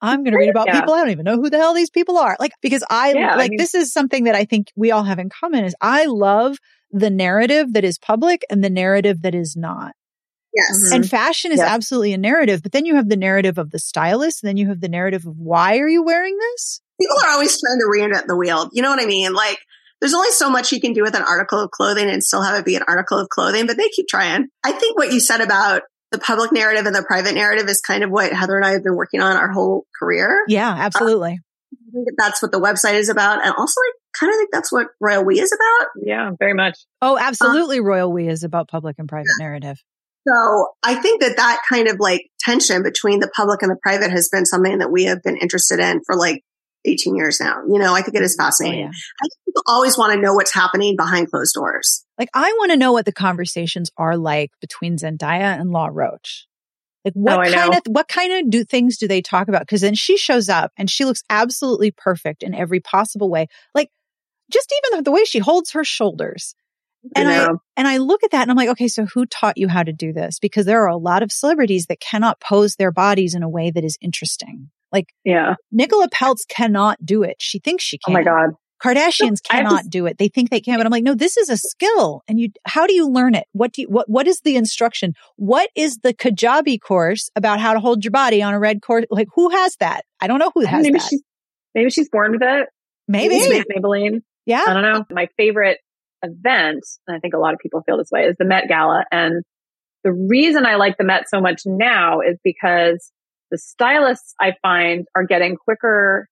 i'm 0.00 0.22
going 0.24 0.32
to 0.32 0.38
read 0.38 0.50
about 0.50 0.66
Yeah. 0.68 0.80
people 0.80 0.94
i 0.94 1.00
don't 1.00 1.10
even 1.10 1.24
know 1.24 1.36
who 1.36 1.50
the 1.50 1.58
hell 1.58 1.74
these 1.74 1.90
people 1.90 2.16
are 2.16 2.36
like 2.40 2.52
because 2.62 2.84
i 2.90 3.12
Yeah, 3.12 3.32
I 3.34 3.36
like 3.36 3.50
mean- 3.50 3.58
this 3.58 3.74
is 3.74 3.92
something 3.92 4.24
that 4.24 4.34
i 4.34 4.44
think 4.44 4.68
we 4.76 4.90
all 4.92 5.02
have 5.04 5.18
in 5.18 5.28
common 5.30 5.64
is 5.64 5.74
i 5.80 6.06
love 6.06 6.56
the 6.90 7.10
narrative 7.10 7.72
that 7.72 7.84
is 7.84 7.98
public 7.98 8.44
and 8.48 8.62
the 8.62 8.70
narrative 8.70 9.22
that 9.22 9.34
is 9.34 9.56
not 9.56 9.92
Yes. 10.56 10.92
And 10.92 11.02
mm-hmm. 11.02 11.08
fashion 11.08 11.50
is 11.50 11.58
Yes. 11.58 11.68
absolutely 11.68 12.12
a 12.12 12.18
narrative 12.18 12.62
but 12.62 12.70
then 12.70 12.86
you 12.86 12.94
have 12.94 13.08
the 13.08 13.16
narrative 13.16 13.58
of 13.58 13.70
the 13.72 13.80
stylist 13.80 14.42
and 14.44 14.48
then 14.48 14.56
you 14.56 14.68
have 14.68 14.80
the 14.80 14.88
narrative 14.88 15.26
of 15.26 15.34
why 15.36 15.78
are 15.78 15.88
you 15.88 16.04
wearing 16.04 16.36
this 16.38 16.80
People 17.00 17.16
are 17.24 17.30
always 17.30 17.58
trying 17.60 17.80
to 17.80 17.86
reinvent 17.92 18.28
the 18.28 18.36
wheel. 18.36 18.70
You 18.72 18.80
know 18.80 18.88
what 18.90 19.02
I 19.02 19.06
mean? 19.06 19.32
Like, 19.32 19.58
there's 20.00 20.14
only 20.14 20.30
so 20.30 20.50
much 20.50 20.72
you 20.72 20.80
can 20.80 20.92
do 20.92 21.02
with 21.02 21.14
an 21.14 21.22
article 21.22 21.60
of 21.60 21.70
clothing 21.70 22.10
and 22.10 22.22
still 22.22 22.42
have 22.42 22.58
it 22.58 22.64
be 22.64 22.76
an 22.76 22.82
article 22.86 23.18
of 23.18 23.28
clothing, 23.28 23.66
but 23.66 23.76
they 23.76 23.88
keep 23.88 24.06
trying. 24.08 24.48
I 24.62 24.72
think 24.72 24.98
what 24.98 25.12
you 25.12 25.20
said 25.20 25.40
about 25.40 25.82
the 26.10 26.18
public 26.18 26.52
narrative 26.52 26.86
and 26.86 26.94
the 26.94 27.02
private 27.02 27.34
narrative 27.34 27.68
is 27.68 27.80
kind 27.80 28.04
of 28.04 28.10
what 28.10 28.32
Heather 28.32 28.56
and 28.56 28.64
I 28.64 28.72
have 28.72 28.84
been 28.84 28.94
working 28.96 29.20
on 29.20 29.36
our 29.36 29.50
whole 29.50 29.84
career. 29.98 30.44
yeah 30.48 30.74
absolutely 30.78 31.38
I 31.72 31.90
think 31.92 32.08
that's 32.18 32.42
what 32.42 32.50
the 32.52 32.60
website 32.60 32.94
is 32.94 33.08
about. 33.08 33.44
And 33.44 33.54
also, 33.56 33.80
I 33.80 33.92
kind 34.18 34.32
of 34.32 34.36
think 34.36 34.50
that's 34.52 34.72
what 34.72 34.88
Royal 35.00 35.24
We 35.24 35.38
is 35.40 35.52
about. 35.52 35.88
yeah, 36.04 36.30
very 36.38 36.54
much. 36.54 36.78
oh 37.02 37.16
um, 37.16 37.22
absolutely 37.22 37.80
royal 37.80 38.12
we 38.12 38.28
is 38.28 38.42
about 38.44 38.68
public 38.68 38.96
and 38.98 39.08
private 39.08 39.30
narrative 39.38 39.76
So 40.26 40.68
I 40.82 40.94
think 40.96 41.20
that 41.20 41.36
that 41.36 41.60
kind 41.72 41.88
of 41.88 41.96
like 42.00 42.22
tension 42.40 42.82
between 42.82 43.20
the 43.20 43.30
public 43.34 43.62
and 43.62 43.70
the 43.70 43.78
private 43.82 44.10
has 44.10 44.28
been 44.32 44.44
something 44.46 44.78
that 44.78 44.90
we 44.92 45.04
have 45.04 45.22
been 45.22 45.36
interested 45.36 45.78
in 45.80 46.00
for 46.06 46.16
like 46.16 46.42
18 46.84 47.16
years 47.16 47.40
now. 47.40 47.62
You 47.68 47.78
know, 47.78 47.94
I 47.94 48.02
think 48.02 48.16
it 48.16 48.22
is 48.22 48.36
mm-hmm. 48.36 48.42
Oh, 48.42 48.46
fascinating. 48.46 48.80
yeah. 48.80 48.86
I 48.88 49.22
think 49.22 49.44
people 49.46 49.62
always 49.66 49.96
want 49.96 50.12
to 50.12 50.20
know 50.20 50.34
what's 50.34 50.52
happening 50.52 50.96
behind 50.96 51.30
closed 51.30 51.54
doors. 51.54 52.04
Like, 52.18 52.28
I 52.34 52.52
want 52.58 52.70
to 52.72 52.76
know 52.76 52.92
what 52.92 53.06
the 53.06 53.12
conversations 53.12 53.90
are 53.96 54.16
like 54.16 54.50
between 54.60 54.96
Zendaya 54.96 55.58
and 55.58 55.70
Law 55.70 55.88
Roach. 55.92 56.46
Like, 57.04 57.14
what 57.14 57.48
Oh, 57.48 57.52
kind 57.52 57.74
of 57.74 57.82
what 57.86 58.08
kind 58.08 58.32
of 58.32 58.50
do 58.50 58.64
things 58.64 58.96
do 58.96 59.06
they 59.06 59.20
talk 59.20 59.48
about? 59.48 59.62
Because 59.62 59.82
then 59.82 59.94
she 59.94 60.16
shows 60.16 60.48
up 60.48 60.72
and 60.78 60.88
she 60.90 61.04
looks 61.04 61.22
absolutely 61.28 61.90
perfect 61.90 62.42
in 62.42 62.54
every 62.54 62.80
possible 62.80 63.28
way. 63.28 63.46
Like, 63.74 63.90
just 64.50 64.72
even 64.92 65.04
the 65.04 65.12
way 65.12 65.24
she 65.24 65.38
holds 65.38 65.72
her 65.72 65.84
shoulders. 65.84 66.54
And 67.14 67.28
I 67.28 67.44
I 67.44 67.48
and 67.76 67.86
I 67.86 67.98
look 67.98 68.24
at 68.24 68.30
that 68.30 68.42
and 68.42 68.50
I'm 68.50 68.56
like, 68.56 68.70
okay, 68.70 68.88
so 68.88 69.04
who 69.04 69.26
taught 69.26 69.58
you 69.58 69.68
how 69.68 69.82
to 69.82 69.92
do 69.92 70.12
this? 70.12 70.38
Because 70.38 70.64
there 70.64 70.82
are 70.82 70.88
a 70.88 70.96
lot 70.96 71.22
of 71.22 71.30
celebrities 71.30 71.86
that 71.86 72.00
cannot 72.00 72.40
pose 72.40 72.76
their 72.76 72.92
bodies 72.92 73.34
in 73.34 73.42
a 73.42 73.48
way 73.48 73.70
that 73.70 73.84
is 73.84 73.98
interesting. 74.00 74.70
Like 74.94 75.08
yeah. 75.24 75.56
Nicola 75.72 76.08
Peltz 76.08 76.46
cannot 76.48 77.04
do 77.04 77.24
it. 77.24 77.36
She 77.40 77.58
thinks 77.58 77.82
she 77.82 77.98
can. 77.98 78.12
Oh 78.12 78.14
my 78.14 78.22
God. 78.22 78.50
Kardashians 78.82 79.40
I 79.50 79.56
have 79.56 79.64
to 79.64 79.68
cannot 79.68 79.90
do 79.90 80.06
it. 80.06 80.18
They 80.18 80.28
think 80.28 80.50
they 80.50 80.60
can, 80.60 80.78
but 80.78 80.86
I'm 80.86 80.92
like, 80.92 81.04
no, 81.04 81.14
this 81.14 81.36
is 81.36 81.48
a 81.48 81.56
skill. 81.56 82.22
And 82.28 82.38
you, 82.38 82.50
how 82.66 82.86
do 82.86 82.94
you 82.94 83.08
learn 83.08 83.34
it? 83.34 83.46
What 83.52 83.72
do 83.72 83.82
you, 83.82 83.88
what, 83.88 84.08
what 84.10 84.26
is 84.26 84.40
the 84.40 84.56
instruction? 84.56 85.14
What 85.36 85.70
is 85.74 85.98
the 86.02 86.12
Kajabi 86.12 86.78
course 86.80 87.30
about 87.34 87.60
how 87.60 87.72
to 87.72 87.80
hold 87.80 88.04
your 88.04 88.10
body 88.10 88.42
on 88.42 88.52
a 88.52 88.58
red 88.58 88.82
course? 88.82 89.06
Like, 89.10 89.28
who 89.34 89.48
has 89.50 89.76
that? 89.80 90.04
I 90.20 90.26
don't 90.26 90.38
know 90.38 90.52
who 90.54 90.66
has 90.66 90.82
maybe 90.82 90.98
that. 90.98 91.08
she's 91.08 91.22
maybe 91.74 91.90
she's 91.90 92.10
born 92.10 92.32
with 92.32 92.42
it. 92.42 92.68
Maybe. 93.08 93.38
Maybe 93.38 93.64
Maybelline. 93.74 94.20
Yeah. 94.44 94.64
I 94.66 94.74
don't 94.74 94.82
know. 94.82 95.04
My 95.10 95.28
favorite 95.38 95.78
event, 96.22 96.84
and 97.06 97.16
I 97.16 97.20
think 97.20 97.32
a 97.32 97.38
lot 97.38 97.54
of 97.54 97.60
people 97.60 97.82
feel 97.86 97.96
this 97.96 98.10
way, 98.12 98.24
is 98.24 98.36
the 98.38 98.44
Met 98.44 98.68
Gala. 98.68 99.04
And 99.10 99.44
the 100.02 100.12
reason 100.12 100.66
I 100.66 100.74
like 100.76 100.98
the 100.98 101.04
Met 101.04 101.30
so 101.30 101.40
much 101.40 101.62
now 101.64 102.20
is 102.20 102.38
because 102.44 103.10
the 103.54 103.58
stylists 103.58 104.34
I 104.40 104.54
find 104.62 105.06
are 105.14 105.24
getting 105.24 105.54
quicker 105.54 106.28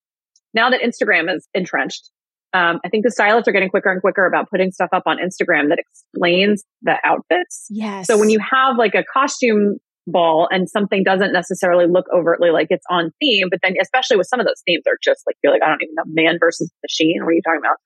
now 0.55 0.71
that 0.71 0.81
Instagram 0.81 1.33
is 1.33 1.47
entrenched. 1.55 2.11
Um, 2.53 2.81
I 2.85 2.89
think 2.89 3.05
the 3.05 3.13
stylists 3.13 3.47
are 3.47 3.53
getting 3.53 3.71
quicker 3.71 3.93
and 3.93 4.01
quicker 4.01 4.27
about 4.27 4.51
putting 4.51 4.73
stuff 4.73 4.91
up 4.93 5.05
on 5.07 5.19
Instagram 5.19 5.69
that 5.69 5.79
explains 5.79 6.65
the 6.83 6.97
outfits. 7.05 7.67
Yes. 7.71 8.09
So 8.09 8.19
when 8.19 8.29
you 8.29 8.41
have 8.41 8.77
like 8.77 8.97
a 8.97 9.05
costume 9.05 9.77
ball 10.09 10.49
and 10.51 10.69
something 10.69 11.05
doesn't 11.05 11.33
necessarily 11.33 11.87
look 11.89 12.07
overtly 12.13 12.51
like 12.51 12.67
it's 12.71 12.85
on 12.91 13.13
theme, 13.21 13.47
but 13.51 13.61
then 13.63 13.75
especially 13.81 14.17
with 14.17 14.27
some 14.27 14.41
of 14.41 14.47
those 14.47 14.61
themes 14.67 14.83
are 14.89 14.99
just 15.01 15.23
like, 15.29 15.37
you're 15.45 15.53
like, 15.53 15.63
I 15.63 15.69
don't 15.69 15.81
even 15.81 15.95
know, 15.95 16.03
man 16.09 16.39
versus 16.41 16.73
machine. 16.83 17.23
What 17.23 17.29
are 17.29 17.33
you 17.35 17.43
talking 17.47 17.61
about? 17.61 17.77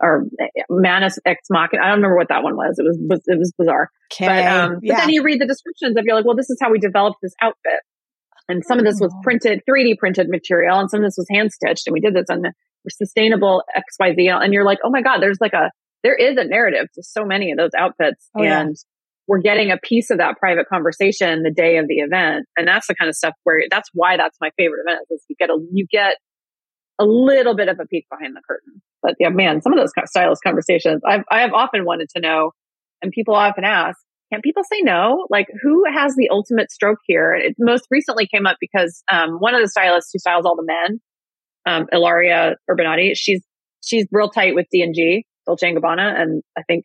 Or 0.00 0.24
eh, 0.40 0.62
Manus 0.70 1.18
Ex 1.26 1.42
Machina. 1.50 1.82
I 1.82 1.88
don't 1.88 1.98
remember 1.98 2.16
what 2.16 2.28
that 2.30 2.42
one 2.42 2.56
was. 2.56 2.78
It 2.78 2.82
was, 2.82 2.98
was 3.00 3.20
it 3.26 3.38
was 3.38 3.52
bizarre. 3.58 3.90
okay. 4.12 4.26
But, 4.26 4.46
um, 4.46 4.80
but 4.82 4.96
then 4.96 5.10
you 5.10 5.22
read 5.22 5.40
the 5.40 5.46
descriptions 5.46 5.96
of 5.96 6.04
you're 6.04 6.16
like, 6.16 6.24
well, 6.24 6.36
this 6.36 6.50
is 6.50 6.58
how 6.60 6.72
we 6.72 6.78
developed 6.78 7.18
this 7.22 7.34
outfit. 7.40 7.84
And 8.48 8.62
some 8.64 8.78
of 8.78 8.84
this 8.84 8.98
was 9.00 9.12
Oh. 9.14 9.20
printed, 9.22 9.62
3D 9.68 9.98
printed 9.98 10.28
material, 10.28 10.78
and 10.78 10.90
some 10.90 11.00
of 11.00 11.06
this 11.06 11.16
was 11.16 11.26
hand 11.30 11.50
stitched. 11.52 11.86
And 11.86 11.94
we 11.94 12.00
did 12.00 12.14
this 12.14 12.26
on 12.30 12.42
the 12.42 12.52
sustainable 12.88 13.62
XYZ. 13.76 14.42
And 14.42 14.52
you're 14.54 14.64
like, 14.64 14.78
oh 14.84 14.90
my 14.90 15.02
God, 15.02 15.18
there's 15.20 15.38
like 15.40 15.52
a, 15.52 15.70
there 16.04 16.14
is 16.14 16.36
a 16.36 16.44
narrative 16.44 16.86
to 16.94 17.02
so 17.02 17.24
many 17.24 17.50
of 17.50 17.58
those 17.58 17.72
outfits. 17.76 18.30
Oh, 18.36 18.42
yeah. 18.42 18.60
and 18.60 18.76
we're 19.26 19.40
getting 19.40 19.72
a 19.72 19.76
piece 19.76 20.10
of 20.10 20.18
that 20.18 20.36
private 20.38 20.68
conversation 20.68 21.42
the 21.42 21.50
day 21.50 21.78
of 21.78 21.88
the 21.88 21.96
event. 21.96 22.46
And 22.56 22.68
that's 22.68 22.86
the 22.86 22.94
kind 22.94 23.08
of 23.08 23.16
stuff 23.16 23.34
where 23.42 23.62
that's 23.68 23.88
why 23.92 24.16
that's 24.16 24.38
my 24.40 24.50
favorite 24.56 24.82
event 24.86 25.00
is 25.10 25.24
you 25.28 25.34
get 25.36 25.50
a, 25.50 25.58
you 25.72 25.86
get 25.90 26.14
a 27.00 27.04
little 27.04 27.56
bit 27.56 27.68
of 27.68 27.80
a 27.80 27.86
peek 27.86 28.06
behind 28.08 28.36
the 28.36 28.42
curtain. 28.48 28.80
But 29.02 29.14
yeah, 29.18 29.30
man, 29.30 29.60
some 29.62 29.72
of 29.72 29.78
those 29.80 29.90
kind 29.92 30.04
of 30.04 30.08
stylist 30.08 30.42
conversations, 30.44 31.02
I've, 31.04 31.24
I 31.30 31.40
have 31.40 31.52
often 31.52 31.84
wanted 31.84 32.08
to 32.14 32.20
know, 32.20 32.52
and 33.02 33.10
people 33.10 33.34
often 33.34 33.64
ask, 33.64 33.98
can 34.32 34.40
people 34.42 34.64
say 34.64 34.80
no? 34.82 35.26
Like, 35.30 35.46
who 35.62 35.84
has 35.92 36.16
the 36.16 36.28
ultimate 36.30 36.70
stroke 36.72 36.98
here? 37.06 37.34
It 37.34 37.54
most 37.58 37.86
recently 37.90 38.26
came 38.26 38.46
up 38.46 38.56
because 38.60 39.02
um, 39.10 39.36
one 39.38 39.54
of 39.54 39.60
the 39.60 39.68
stylists 39.68 40.10
who 40.12 40.18
styles 40.18 40.44
all 40.44 40.56
the 40.56 40.64
men, 40.64 41.00
um, 41.64 41.86
Ilaria 41.92 42.56
Urbinati, 42.70 43.12
she's 43.14 43.42
she's 43.84 44.06
real 44.10 44.28
tight 44.28 44.54
with 44.54 44.66
D 44.72 44.82
and 44.82 44.94
G, 44.94 45.26
Dolce 45.46 45.68
and 45.68 45.78
Gabbana, 45.78 46.20
and 46.20 46.42
I 46.58 46.62
think 46.62 46.84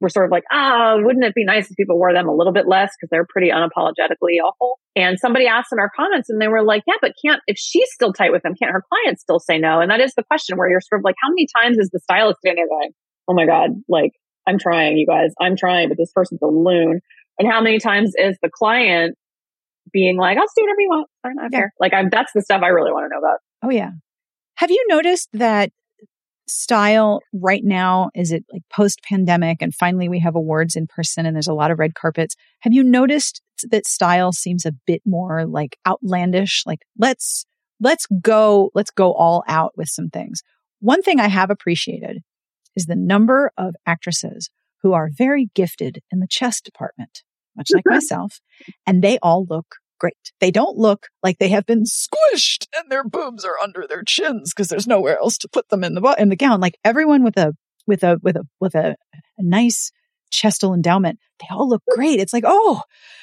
we're 0.00 0.08
sort 0.10 0.26
of 0.26 0.30
like, 0.30 0.44
ah, 0.52 0.96
wouldn't 0.98 1.24
it 1.24 1.34
be 1.34 1.44
nice 1.44 1.70
if 1.70 1.76
people 1.76 1.96
wore 1.96 2.12
them 2.12 2.28
a 2.28 2.34
little 2.34 2.52
bit 2.52 2.68
less 2.68 2.92
because 2.96 3.08
they're 3.10 3.26
pretty 3.28 3.50
unapologetically 3.50 4.38
awful? 4.44 4.78
And 4.94 5.18
somebody 5.18 5.46
asked 5.46 5.72
in 5.72 5.78
our 5.78 5.90
comments 5.94 6.28
and 6.28 6.40
they 6.40 6.48
were 6.48 6.62
like, 6.62 6.82
yeah, 6.86 6.94
but 7.00 7.12
can't, 7.24 7.40
if 7.46 7.56
she's 7.58 7.88
still 7.92 8.12
tight 8.12 8.32
with 8.32 8.42
them, 8.42 8.54
can't 8.60 8.72
her 8.72 8.82
clients 8.88 9.22
still 9.22 9.38
say 9.38 9.58
no? 9.58 9.80
And 9.80 9.90
that 9.90 10.00
is 10.00 10.12
the 10.14 10.22
question 10.24 10.58
where 10.58 10.68
you're 10.68 10.80
sort 10.80 11.00
of 11.00 11.04
like, 11.04 11.14
how 11.22 11.30
many 11.30 11.46
times 11.62 11.78
is 11.78 11.90
the 11.90 12.00
stylist 12.00 12.40
standing 12.40 12.62
there 12.62 12.68
going, 12.68 12.90
oh 13.28 13.34
my 13.34 13.46
God, 13.46 13.70
like, 13.88 14.12
I'm 14.46 14.58
trying, 14.58 14.96
you 14.96 15.06
guys, 15.06 15.32
I'm 15.40 15.56
trying, 15.56 15.88
but 15.88 15.98
this 15.98 16.12
person's 16.14 16.40
a 16.42 16.46
loon. 16.46 17.00
And 17.38 17.50
how 17.50 17.60
many 17.60 17.78
times 17.78 18.12
is 18.16 18.36
the 18.42 18.50
client 18.52 19.16
being 19.92 20.16
like, 20.16 20.36
I'll 20.36 20.44
do 20.56 20.62
whatever 20.62 20.80
you 20.80 20.88
want. 20.88 21.08
I 21.24 21.28
don't 21.28 21.50
care. 21.52 21.72
Like, 21.80 21.94
I'm, 21.94 22.08
that's 22.10 22.32
the 22.34 22.42
stuff 22.42 22.62
I 22.62 22.68
really 22.68 22.92
want 22.92 23.06
to 23.06 23.08
know 23.14 23.18
about. 23.18 23.38
Oh, 23.62 23.70
yeah. 23.70 23.90
Have 24.56 24.70
you 24.70 24.84
noticed 24.88 25.28
that 25.32 25.70
style 26.48 27.20
right 27.32 27.62
now? 27.64 28.10
Is 28.14 28.32
it 28.32 28.44
like 28.52 28.62
post 28.72 29.00
pandemic 29.02 29.58
and 29.60 29.74
finally 29.74 30.08
we 30.08 30.20
have 30.20 30.36
awards 30.36 30.76
in 30.76 30.86
person 30.86 31.26
and 31.26 31.34
there's 31.34 31.48
a 31.48 31.54
lot 31.54 31.70
of 31.70 31.78
red 31.78 31.94
carpets? 31.94 32.34
Have 32.60 32.72
you 32.72 32.82
noticed 32.82 33.42
that 33.70 33.86
style 33.86 34.32
seems 34.32 34.64
a 34.64 34.72
bit 34.86 35.02
more 35.04 35.46
like 35.46 35.76
outlandish? 35.86 36.62
Like, 36.66 36.80
let's, 36.98 37.46
let's 37.80 38.06
go, 38.20 38.70
let's 38.74 38.90
go 38.90 39.12
all 39.12 39.44
out 39.48 39.72
with 39.76 39.88
some 39.88 40.08
things. 40.08 40.42
One 40.80 41.02
thing 41.02 41.20
I 41.20 41.28
have 41.28 41.50
appreciated 41.50 42.22
is 42.74 42.86
the 42.86 42.96
number 42.96 43.50
of 43.56 43.74
actresses 43.86 44.50
who 44.82 44.92
are 44.92 45.10
very 45.12 45.48
gifted 45.54 46.00
in 46.12 46.20
the 46.20 46.28
chest 46.28 46.64
department, 46.64 47.22
much 47.56 47.70
like 47.74 47.84
myself, 47.86 48.40
and 48.86 49.02
they 49.02 49.18
all 49.22 49.46
look 49.48 49.66
great. 49.98 50.14
They 50.40 50.50
don't 50.50 50.76
look 50.76 51.06
like 51.22 51.38
they 51.38 51.48
have 51.48 51.66
been 51.66 51.84
squished 51.84 52.66
and 52.76 52.90
their 52.90 53.04
boobs 53.04 53.44
are 53.44 53.58
under 53.62 53.86
their 53.88 54.02
chins 54.02 54.52
because 54.54 54.68
there's 54.68 54.86
nowhere 54.86 55.18
else 55.18 55.38
to 55.38 55.48
put 55.48 55.68
them 55.68 55.84
in 55.84 55.94
the 55.94 56.16
in 56.18 56.28
the 56.28 56.36
gown. 56.36 56.60
Like 56.60 56.76
everyone 56.84 57.22
with 57.22 57.36
a 57.36 57.52
with 57.86 58.02
a 58.02 58.18
with 58.22 58.36
a 58.36 58.42
with 58.60 58.74
a, 58.74 58.96
a 59.38 59.42
nice 59.42 59.90
chestal 60.32 60.74
endowment, 60.74 61.18
they 61.40 61.46
all 61.50 61.68
look 61.68 61.82
great. 61.94 62.18
It's 62.20 62.32
like, 62.32 62.44
oh, 62.46 62.82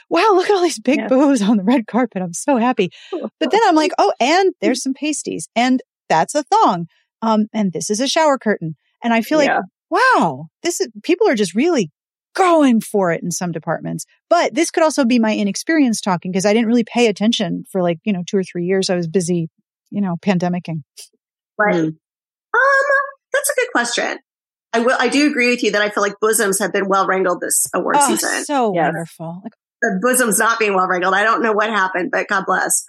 wow, 0.09 0.31
look 0.33 0.49
at 0.49 0.55
all 0.55 0.61
these 0.61 0.79
big 0.79 0.99
Yes. 0.99 1.09
boobs 1.09 1.41
on 1.41 1.57
the 1.57 1.63
red 1.63 1.85
carpet. 1.87 2.21
I'm 2.21 2.33
so 2.33 2.57
happy. 2.57 2.89
But 3.39 3.51
then 3.51 3.61
I'm 3.65 3.75
like, 3.75 3.91
oh, 3.97 4.13
and 4.19 4.53
there's 4.61 4.81
some 4.81 4.93
pasties, 4.93 5.47
and 5.55 5.81
that's 6.09 6.33
a 6.35 6.43
thong, 6.43 6.87
um, 7.21 7.47
and 7.53 7.73
this 7.73 7.89
is 7.89 7.99
a 7.99 8.07
shower 8.07 8.37
curtain, 8.37 8.75
and 9.03 9.13
I 9.13 9.21
feel 9.21 9.37
like, 9.37 9.49
wow, 9.89 10.47
this 10.63 10.79
is 10.79 10.87
people 11.03 11.27
are 11.27 11.35
just 11.35 11.53
really 11.55 11.91
going 12.35 12.81
for 12.81 13.11
it 13.11 13.21
in 13.23 13.31
some 13.31 13.51
departments. 13.51 14.05
But 14.29 14.53
this 14.53 14.71
could 14.71 14.83
also 14.83 15.05
be 15.05 15.19
my 15.19 15.35
inexperience 15.35 16.01
talking 16.01 16.31
because 16.31 16.45
I 16.45 16.53
didn't 16.53 16.67
really 16.67 16.83
pay 16.83 17.07
attention 17.07 17.63
for 17.71 17.81
like 17.81 17.99
you 18.03 18.13
know 18.13 18.23
two 18.27 18.37
or 18.37 18.43
three 18.43 18.65
years. 18.65 18.89
I 18.89 18.95
was 18.95 19.07
busy, 19.07 19.49
you 19.91 20.01
know, 20.01 20.15
pandemicing. 20.21 20.83
Right. 21.57 21.75
Um, 21.75 21.95
that's 23.31 23.49
a 23.49 23.55
good 23.55 23.71
question. 23.71 24.17
I 24.73 24.79
will. 24.79 24.97
I 24.99 25.07
do 25.09 25.27
agree 25.29 25.49
with 25.49 25.63
you 25.63 25.71
that 25.71 25.81
I 25.81 25.89
feel 25.89 26.03
like 26.03 26.19
bosoms 26.19 26.59
have 26.59 26.73
been 26.73 26.87
well 26.87 27.05
wrangled 27.07 27.41
this 27.41 27.67
award 27.75 27.95
Oh, 27.99 28.07
season. 28.15 28.43
so 28.45 28.73
Yes. 28.73 28.85
wonderful! 28.85 29.41
Like, 29.43 29.53
the 29.81 29.99
bosoms 30.01 30.39
not 30.39 30.59
being 30.59 30.73
well 30.73 30.87
wrangled. 30.87 31.13
I 31.13 31.23
don't 31.23 31.41
know 31.43 31.51
what 31.53 31.69
happened, 31.69 32.09
but 32.11 32.27
God 32.27 32.45
bless. 32.47 32.83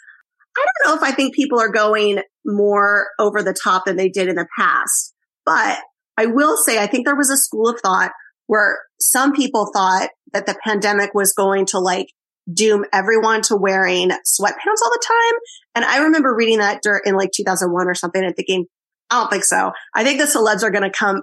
I 0.56 0.64
don't 0.64 0.90
know 0.96 0.96
if 1.02 1.02
I 1.02 1.14
think 1.14 1.34
people 1.34 1.60
are 1.60 1.68
going 1.70 2.22
more 2.46 3.08
over 3.18 3.42
the 3.42 3.52
top 3.52 3.84
than 3.86 3.96
they 3.96 4.08
did 4.08 4.28
in 4.28 4.36
the 4.36 4.46
past, 4.58 5.12
but 5.44 5.78
I 6.16 6.26
will 6.26 6.56
say 6.56 6.78
I 6.78 6.86
think 6.86 7.04
there 7.06 7.16
was 7.16 7.30
a 7.30 7.36
school 7.36 7.68
of 7.68 7.80
thought 7.80 8.12
where 8.46 8.80
some 9.00 9.32
people 9.32 9.70
thought 9.72 10.10
that 10.32 10.46
the 10.46 10.56
pandemic 10.64 11.14
was 11.14 11.32
going 11.32 11.66
to 11.66 11.78
like 11.78 12.08
doom 12.52 12.84
everyone 12.92 13.42
to 13.42 13.56
wearing 13.56 14.10
sweatpants 14.10 14.82
all 14.82 14.90
the 14.90 15.04
time. 15.06 15.40
And 15.74 15.84
I 15.84 16.04
remember 16.04 16.34
reading 16.34 16.58
that 16.58 16.82
dur- 16.82 17.02
in 17.04 17.14
like 17.14 17.30
2001 17.32 17.86
or 17.86 17.94
something 17.94 18.22
and 18.22 18.36
thinking, 18.36 18.66
I 19.10 19.20
don't 19.20 19.30
think 19.30 19.44
so. 19.44 19.72
I 19.94 20.04
think 20.04 20.18
the 20.18 20.26
celebs 20.26 20.62
are 20.62 20.70
going 20.70 20.84
to 20.84 20.90
come 20.90 21.22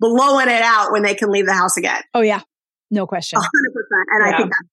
blowing 0.00 0.48
it 0.48 0.62
out 0.62 0.90
when 0.90 1.02
they 1.02 1.14
can 1.14 1.30
leave 1.30 1.46
the 1.46 1.52
house 1.52 1.76
again. 1.76 2.02
oh 2.14 2.22
yeah, 2.22 2.40
no 2.90 3.06
question. 3.06 3.38
100%. 3.38 3.44
And 4.08 4.24
I 4.24 4.36
think 4.36 4.50
that's 4.50 4.68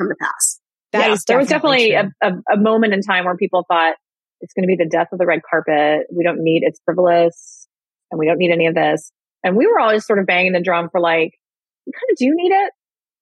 come 0.00 0.08
to 0.08 0.14
pass. 0.20 0.60
That 0.92 1.08
yeah, 1.08 1.12
is 1.14 1.24
there 1.24 1.38
was 1.38 1.48
definitely 1.48 1.92
a, 1.92 2.10
a, 2.22 2.32
a 2.52 2.56
moment 2.56 2.92
in 2.92 3.00
time 3.00 3.24
where 3.24 3.36
people 3.36 3.64
thought 3.68 3.94
it's 4.40 4.52
going 4.52 4.64
to 4.64 4.68
be 4.68 4.76
the 4.76 4.88
death 4.88 5.08
of 5.12 5.18
the 5.18 5.26
red 5.26 5.40
carpet. 5.48 6.06
We 6.14 6.24
don't 6.24 6.42
need 6.42 6.62
it's 6.64 6.80
frivolous 6.84 7.66
and 8.10 8.18
we 8.18 8.26
don't 8.26 8.38
need 8.38 8.52
any 8.52 8.66
of 8.66 8.74
this. 8.74 9.10
And 9.46 9.56
we 9.56 9.64
were 9.68 9.78
always 9.78 10.04
sort 10.04 10.18
of 10.18 10.26
banging 10.26 10.52
the 10.52 10.60
drum 10.60 10.88
for 10.90 11.00
like, 11.00 11.38
we 11.86 11.92
kind 11.92 12.10
of 12.10 12.16
do 12.18 12.34
need 12.34 12.50
it. 12.50 12.72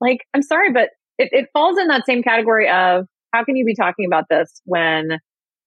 Like, 0.01 0.21
I'm 0.33 0.41
sorry, 0.41 0.73
but 0.73 0.89
it, 1.19 1.29
it 1.33 1.49
falls 1.53 1.79
in 1.79 1.89
that 1.89 2.07
same 2.07 2.23
category 2.23 2.67
of 2.67 3.07
how 3.35 3.45
can 3.45 3.57
you 3.57 3.65
be 3.67 3.75
talking 3.75 4.07
about 4.07 4.25
this 4.31 4.63
when 4.65 5.19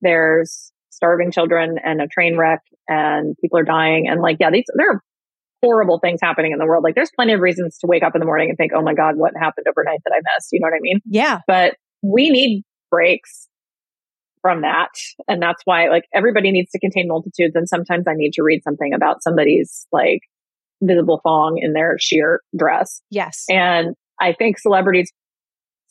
there's 0.01 0.71
starving 0.89 1.31
children 1.31 1.77
and 1.83 2.01
a 2.01 2.07
train 2.07 2.37
wreck 2.37 2.61
and 2.87 3.35
people 3.39 3.59
are 3.59 3.63
dying 3.63 4.07
and 4.09 4.19
like, 4.19 4.37
yeah, 4.39 4.49
these, 4.49 4.65
there 4.73 4.93
are 4.93 5.03
horrible 5.63 5.99
things 5.99 6.19
happening 6.23 6.53
in 6.53 6.57
the 6.57 6.65
world. 6.65 6.83
Like 6.83 6.95
there's 6.95 7.11
plenty 7.15 7.33
of 7.33 7.39
reasons 7.39 7.77
to 7.81 7.87
wake 7.87 8.01
up 8.01 8.15
in 8.15 8.19
the 8.19 8.25
morning 8.25 8.49
and 8.49 8.57
think, 8.57 8.71
oh 8.75 8.81
my 8.81 8.95
God, 8.95 9.15
what 9.15 9.33
happened 9.39 9.67
overnight 9.69 9.99
that 10.05 10.11
I 10.11 10.21
missed? 10.35 10.49
You 10.51 10.59
know 10.59 10.65
what 10.65 10.73
I 10.73 10.81
mean? 10.81 11.01
yeah, 11.05 11.41
but 11.45 11.75
we 12.01 12.31
need 12.31 12.63
breaks 12.89 13.47
from 14.41 14.61
that. 14.61 14.89
And 15.27 15.39
that's 15.39 15.61
why 15.65 15.89
like 15.89 16.05
everybody 16.15 16.51
needs 16.51 16.71
to 16.71 16.79
contain 16.79 17.07
multitudes. 17.07 17.55
And 17.55 17.69
sometimes 17.69 18.05
I 18.07 18.13
need 18.15 18.33
to 18.33 18.43
read 18.43 18.63
something 18.63 18.93
about 18.93 19.21
somebody's 19.21 19.85
like 19.91 20.21
visible 20.81 21.19
thong 21.23 21.59
in 21.61 21.73
their 21.73 21.97
sheer 21.99 22.41
dress. 22.57 23.01
yes, 23.09 23.45
And 23.49 23.95
I 24.19 24.33
think 24.33 24.59
celebrities 24.59 25.11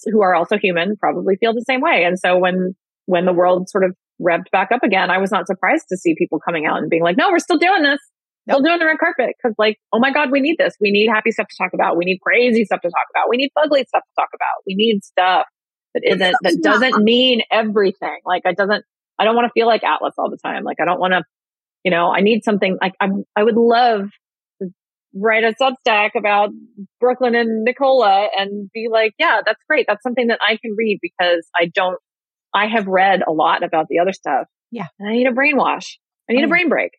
who 0.05 0.23
are 0.23 0.35
also 0.35 0.59
human 0.59 0.97
probably 0.97 1.37
feel 1.37 1.55
the 1.55 1.65
same 1.67 1.81
way. 1.81 2.05
And 2.05 2.19
so 2.19 2.39
when, 2.39 2.75
when 3.07 3.25
the 3.25 3.33
world 3.33 3.69
sort 3.69 3.85
of 3.85 3.95
revved 4.21 4.51
back 4.53 4.71
up 4.73 4.83
again, 4.83 5.11
I 5.11 5.19
was 5.19 5.31
not 5.31 5.47
surprised 5.47 5.87
to 5.91 5.97
see 5.97 6.15
people 6.17 6.39
coming 6.39 6.67
out 6.67 6.79
and 6.79 6.91
being 6.91 7.03
like, 7.03 7.17
no, 7.17 7.31
we're 7.31 7.39
still 7.39 7.59
doing 7.59 7.83
this. 7.83 8.01
Still 8.49 8.63
doing 8.63 8.79
the 8.79 8.87
red 8.87 8.99
carpet. 8.99 9.35
Cause 9.43 9.55
like, 9.59 9.77
oh 9.93 9.99
my 9.99 10.13
God, 10.13 10.31
we 10.31 10.41
need 10.41 10.57
this. 10.59 10.75
We 10.81 10.93
need 10.93 11.09
happy 11.09 11.33
stuff 11.33 11.49
to 11.49 11.57
talk 11.59 11.73
about. 11.75 11.97
We 11.97 12.05
need 12.05 12.19
crazy 12.21 12.65
stuff 12.65 12.81
to 12.83 12.89
talk 12.89 13.07
about. 13.11 13.29
We 13.29 13.37
need 13.37 13.51
ugly 13.57 13.85
stuff 13.89 14.03
to 14.05 14.23
talk 14.23 14.29
about. 14.33 14.63
We 14.67 14.75
need 14.77 15.03
stuff 15.03 15.47
that 15.95 16.03
isn't, 16.05 16.37
that 16.43 16.59
doesn't 16.63 17.03
mean 17.03 17.43
everything. 17.51 18.19
Like 18.25 18.43
it 18.45 18.57
doesn't, 18.57 18.85
I 19.19 19.25
don't 19.25 19.35
want 19.35 19.47
to 19.47 19.53
feel 19.53 19.67
like 19.67 19.83
Atlas 19.83 20.15
all 20.17 20.31
the 20.31 20.39
time. 20.39 20.63
Like 20.63 20.77
I 20.81 20.85
don't 20.85 21.01
want 21.01 21.15
to, 21.15 21.25
you 21.83 21.91
know, 21.91 22.13
I 22.13 22.21
need 22.21 22.45
something 22.45 22.79
like 22.81 22.93
I'm, 23.01 23.25
I 23.35 23.43
would 23.43 23.57
love 23.57 24.11
write 25.15 25.45
a 25.45 25.55
Substack 25.61 26.11
about 26.17 26.51
Brooklyn 27.01 27.35
and 27.35 27.65
Nicola 27.65 28.29
and 28.37 28.71
be 28.73 28.89
like, 28.91 29.15
yeah, 29.19 29.41
that's 29.45 29.61
great. 29.69 29.87
That's 29.89 30.03
something 30.03 30.27
that 30.29 30.39
I 30.43 30.57
can 30.57 30.75
read 30.77 30.99
because 31.01 31.47
I 31.59 31.71
don't, 31.75 31.99
I 32.55 32.67
have 32.67 32.87
read 32.87 33.23
a 33.27 33.33
lot 33.33 33.63
about 33.63 33.87
the 33.89 33.99
other 33.99 34.13
stuff. 34.13 34.47
Yeah. 34.71 34.87
And 34.99 35.09
I 35.09 35.13
need 35.13 35.27
a 35.27 35.33
brainwash. 35.33 35.87
I 36.29 36.35
need 36.35 36.43
Oh, 36.43 36.47
a 36.47 36.49
brain 36.49 36.69
break. 36.69 36.91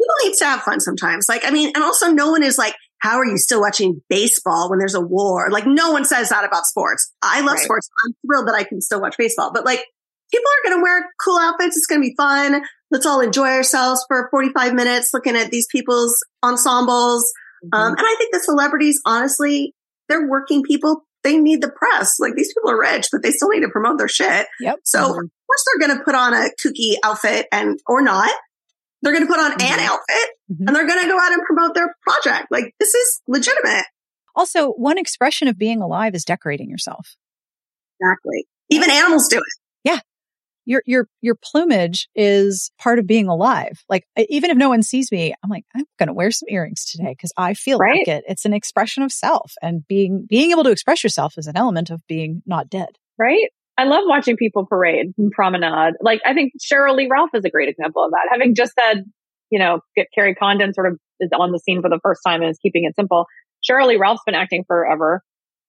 People 0.00 0.14
need 0.24 0.34
to 0.38 0.44
have 0.44 0.62
fun 0.62 0.80
sometimes. 0.80 1.26
Like, 1.28 1.44
I 1.44 1.50
mean, 1.50 1.72
and 1.74 1.84
also 1.84 2.10
no 2.10 2.30
one 2.30 2.42
is 2.42 2.58
like, 2.58 2.74
how 2.98 3.18
are 3.18 3.26
you 3.26 3.36
still 3.38 3.60
watching 3.60 4.00
baseball 4.08 4.70
when 4.70 4.78
there's 4.78 4.94
a 4.94 5.00
war? 5.00 5.50
Like, 5.50 5.66
no 5.66 5.92
one 5.92 6.04
says 6.04 6.30
that 6.30 6.44
about 6.44 6.66
sports. 6.66 7.12
I 7.22 7.40
love 7.40 7.56
Right. 7.56 7.64
sports. 7.64 7.88
I'm 8.06 8.14
thrilled 8.26 8.48
that 8.48 8.54
I 8.54 8.64
can 8.64 8.80
still 8.80 9.00
watch 9.00 9.16
baseball, 9.18 9.52
but 9.52 9.64
like, 9.64 9.84
people 10.32 10.46
are 10.46 10.68
going 10.70 10.78
to 10.78 10.82
wear 10.82 11.04
cool 11.22 11.38
outfits. 11.38 11.76
It's 11.76 11.86
going 11.86 12.00
to 12.00 12.08
be 12.08 12.14
fun. 12.16 12.62
Let's 12.90 13.06
all 13.06 13.20
enjoy 13.20 13.48
ourselves 13.48 14.04
for 14.08 14.28
45 14.30 14.72
minutes 14.74 15.10
looking 15.12 15.36
at 15.36 15.50
these 15.50 15.66
people's 15.70 16.16
ensembles. 16.42 17.30
Mm-hmm. 17.64 17.74
Um, 17.78 17.92
and 17.92 18.00
I 18.06 18.14
think 18.18 18.32
the 18.32 18.40
celebrities, 18.40 19.00
honestly, 19.06 19.74
they're 20.08 20.28
working 20.28 20.62
people. 20.62 21.04
They 21.22 21.36
need 21.38 21.62
the 21.62 21.70
press. 21.70 22.14
Like 22.18 22.34
these 22.34 22.52
people 22.52 22.70
are 22.70 22.80
rich, 22.80 23.06
but 23.12 23.22
they 23.22 23.30
still 23.30 23.48
need 23.50 23.60
to 23.60 23.68
promote 23.68 23.98
their 23.98 24.08
shit. 24.08 24.46
Yep. 24.60 24.80
So 24.84 24.98
Mhm. 24.98 25.04
of 25.24 25.30
course 25.46 25.64
they're 25.66 25.86
going 25.86 25.98
to 25.98 26.04
put 26.04 26.14
on 26.16 26.34
a 26.34 26.48
kooky 26.64 26.94
outfit 27.04 27.46
and, 27.52 27.78
or 27.86 28.02
not. 28.02 28.30
They're 29.02 29.12
going 29.12 29.26
to 29.26 29.32
put 29.32 29.38
on 29.40 29.52
an 29.52 29.58
Mhm. 29.58 29.78
outfit 29.86 30.30
Mhm. 30.50 30.66
and 30.66 30.74
they're 30.76 30.86
going 30.86 31.00
to 31.02 31.08
go 31.08 31.18
out 31.20 31.32
and 31.32 31.42
promote 31.44 31.74
their 31.74 31.94
project. 32.02 32.48
Like 32.50 32.74
this 32.80 32.92
is 32.94 33.20
legitimate. 33.28 33.84
Also, 34.34 34.70
one 34.72 34.98
expression 34.98 35.46
of 35.46 35.58
being 35.58 35.80
alive 35.80 36.14
is 36.14 36.24
decorating 36.24 36.68
yourself. 36.70 37.16
Exactly. 38.00 38.46
Even 38.70 38.90
animals 38.90 39.28
do 39.28 39.36
it. 39.38 39.61
Your 40.64 40.82
your 40.86 41.08
your 41.20 41.34
plumage 41.34 42.08
is 42.14 42.70
part 42.78 42.98
of 42.98 43.06
being 43.06 43.28
alive. 43.28 43.82
Like 43.88 44.04
even 44.16 44.50
if 44.50 44.56
no 44.56 44.68
one 44.68 44.82
sees 44.82 45.10
me, 45.10 45.34
I'm 45.42 45.50
like 45.50 45.64
I'm 45.74 45.84
going 45.98 46.06
to 46.08 46.12
wear 46.12 46.30
some 46.30 46.48
earrings 46.48 46.84
today 46.84 47.10
because 47.10 47.32
I 47.36 47.54
feel 47.54 47.78
Right. 47.78 47.98
like 47.98 48.08
it. 48.08 48.24
It's 48.28 48.44
an 48.44 48.52
expression 48.54 49.02
of 49.02 49.10
self, 49.12 49.52
and 49.62 49.86
being 49.88 50.26
being 50.28 50.50
able 50.52 50.64
to 50.64 50.70
express 50.70 51.02
yourself 51.02 51.34
is 51.36 51.46
an 51.46 51.56
element 51.56 51.90
of 51.90 52.00
being 52.06 52.42
not 52.46 52.68
dead. 52.70 52.98
right? 53.18 53.48
I 53.78 53.84
love 53.84 54.04
watching 54.06 54.36
people 54.36 54.66
parade 54.66 55.06
and 55.18 55.30
promenade. 55.32 55.94
Like 56.00 56.20
I 56.26 56.34
think 56.34 56.52
Sheryl 56.60 56.94
Lee 56.94 57.08
Ralph 57.10 57.30
is 57.34 57.44
a 57.44 57.50
great 57.50 57.68
example 57.70 58.04
of 58.04 58.10
that. 58.10 58.28
Having 58.30 58.54
just 58.54 58.72
said, 58.78 59.04
you 59.50 59.58
know, 59.58 59.80
get 59.96 60.08
Kerry 60.14 60.34
Condon 60.34 60.74
sort 60.74 60.86
of 60.92 60.98
is 61.20 61.30
on 61.36 61.52
the 61.52 61.58
scene 61.58 61.80
for 61.82 61.88
the 61.88 61.98
first 62.02 62.20
time 62.26 62.42
and 62.42 62.50
is 62.50 62.58
keeping 62.62 62.84
it 62.84 62.94
simple. 62.94 63.26
Sheryl 63.68 63.86
Lee 63.88 63.96
Ralph's 63.96 64.22
been 64.26 64.34
acting 64.34 64.64
forever 64.66 65.22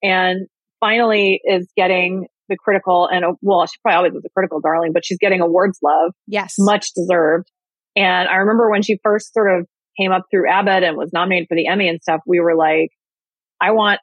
and 0.04 0.48
finally 0.80 1.40
is 1.46 1.68
getting 1.78 2.28
the 2.54 2.58
critical 2.64 3.08
and 3.12 3.26
uh, 3.26 3.34
well, 3.42 3.66
she 3.66 3.78
probably 3.82 3.98
always 3.98 4.14
was 4.14 4.26
a 4.26 4.30
critical 4.30 4.62
darling, 4.62 4.92
but 4.94 5.06
she's 5.06 5.18
getting 5.18 5.42
awards 5.42 5.80
love. 5.84 6.12
Yes. 6.28 6.56
Much 6.60 6.94
deserved. 6.96 7.52
And 7.96 8.28
I 8.28 8.36
remember 8.36 8.70
when 8.70 8.82
she 8.82 9.00
first 9.04 9.34
sort 9.34 9.60
of 9.60 9.68
came 10.00 10.12
up 10.12 10.24
through 10.32 10.50
Abbott 10.50 10.84
and 10.84 10.98
was 10.98 11.12
nominated 11.14 11.48
for 11.48 11.56
the 11.56 11.68
Emmy 11.68 11.88
and 11.88 12.02
stuff, 12.02 12.22
we 12.26 12.40
were 12.40 12.56
like, 12.56 12.90
I 13.62 13.72
want 13.72 14.00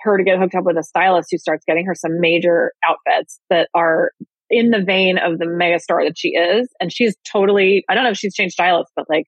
her 0.00 0.16
to 0.16 0.24
get 0.24 0.38
hooked 0.38 0.54
up 0.54 0.64
with 0.64 0.76
a 0.76 0.82
stylist 0.82 1.28
who 1.30 1.38
starts 1.38 1.64
getting 1.66 1.86
her 1.86 1.94
some 1.94 2.20
major 2.20 2.72
outfits 2.86 3.40
that 3.50 3.68
are 3.74 4.12
in 4.48 4.70
the 4.70 4.82
vein 4.82 5.18
of 5.18 5.38
the 5.38 5.46
megastar 5.46 6.06
that 6.06 6.16
she 6.16 6.28
is. 6.28 6.68
And 6.80 6.92
she's 6.92 7.16
totally, 7.30 7.84
I 7.88 7.94
don't 7.94 8.04
know 8.04 8.10
if 8.10 8.16
she's 8.16 8.34
changed 8.34 8.52
stylists, 8.52 8.92
but 8.94 9.06
like 9.08 9.24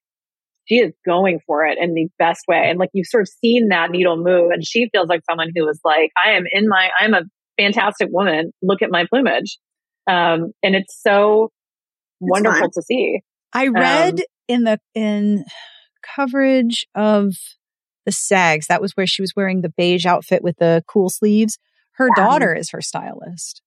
she 0.67 0.77
is 0.77 0.93
going 1.05 1.41
for 1.47 1.65
it 1.67 1.79
in 1.81 1.95
the 1.95 2.09
best 2.19 2.43
way. 2.47 2.69
And 2.69 2.79
like 2.79 2.91
you've 2.93 3.07
sort 3.07 3.23
of 3.23 3.29
seen 3.29 3.69
that 3.69 3.91
needle 3.91 4.17
move. 4.17 4.51
And 4.53 4.65
she 4.65 4.89
feels 4.93 5.09
like 5.09 5.23
someone 5.29 5.49
who 5.55 5.69
is 5.69 5.81
like, 5.85 6.11
I 6.25 6.33
am 6.33 6.45
in 6.51 6.69
my, 6.69 6.91
I'm 7.01 7.15
a 7.15 7.23
fantastic 7.59 8.09
woman. 8.11 8.53
Look 8.63 8.83
at 8.83 8.91
my 8.91 9.05
plumage. 9.13 9.59
Um, 10.07 10.53
and 10.63 10.75
it's 10.75 11.01
so 11.03 11.51
wonderful 12.21 12.61
fun. 12.61 12.71
to 12.75 12.83
see. 12.83 13.21
I 13.53 13.69
read 13.69 14.21
um, 14.21 14.27
in 14.49 14.65
the, 14.65 14.79
in 14.95 15.45
coverage 16.17 16.87
of 16.95 17.35
the 18.07 18.13
SAGs, 18.13 18.67
that 18.69 18.81
was 18.81 18.93
where 18.93 19.07
she 19.07 19.23
was 19.23 19.33
wearing 19.37 19.61
the 19.61 19.73
beige 19.77 20.07
outfit 20.07 20.43
with 20.43 20.57
the 20.59 20.83
cool 20.87 21.11
sleeves. 21.11 21.59
Her 21.93 22.09
yeah. 22.17 22.25
daughter 22.25 22.55
is 22.55 22.71
her 22.71 22.81
stylist. 22.81 23.63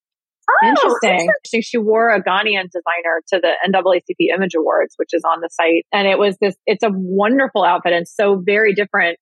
Oh, 0.50 0.66
interesting. 0.66 1.20
interesting. 1.20 1.62
She 1.62 1.78
wore 1.78 2.10
a 2.10 2.22
Ghanaian 2.22 2.68
designer 2.70 3.22
to 3.28 3.40
the 3.40 3.52
NAACP 3.68 4.34
Image 4.34 4.54
Awards, 4.54 4.94
which 4.96 5.10
is 5.12 5.22
on 5.24 5.40
the 5.40 5.48
site. 5.52 5.86
And 5.92 6.08
it 6.08 6.18
was 6.18 6.36
this, 6.40 6.56
it's 6.66 6.82
a 6.82 6.90
wonderful 6.92 7.64
outfit 7.64 7.92
and 7.92 8.08
so 8.08 8.42
very 8.44 8.74
different, 8.74 9.18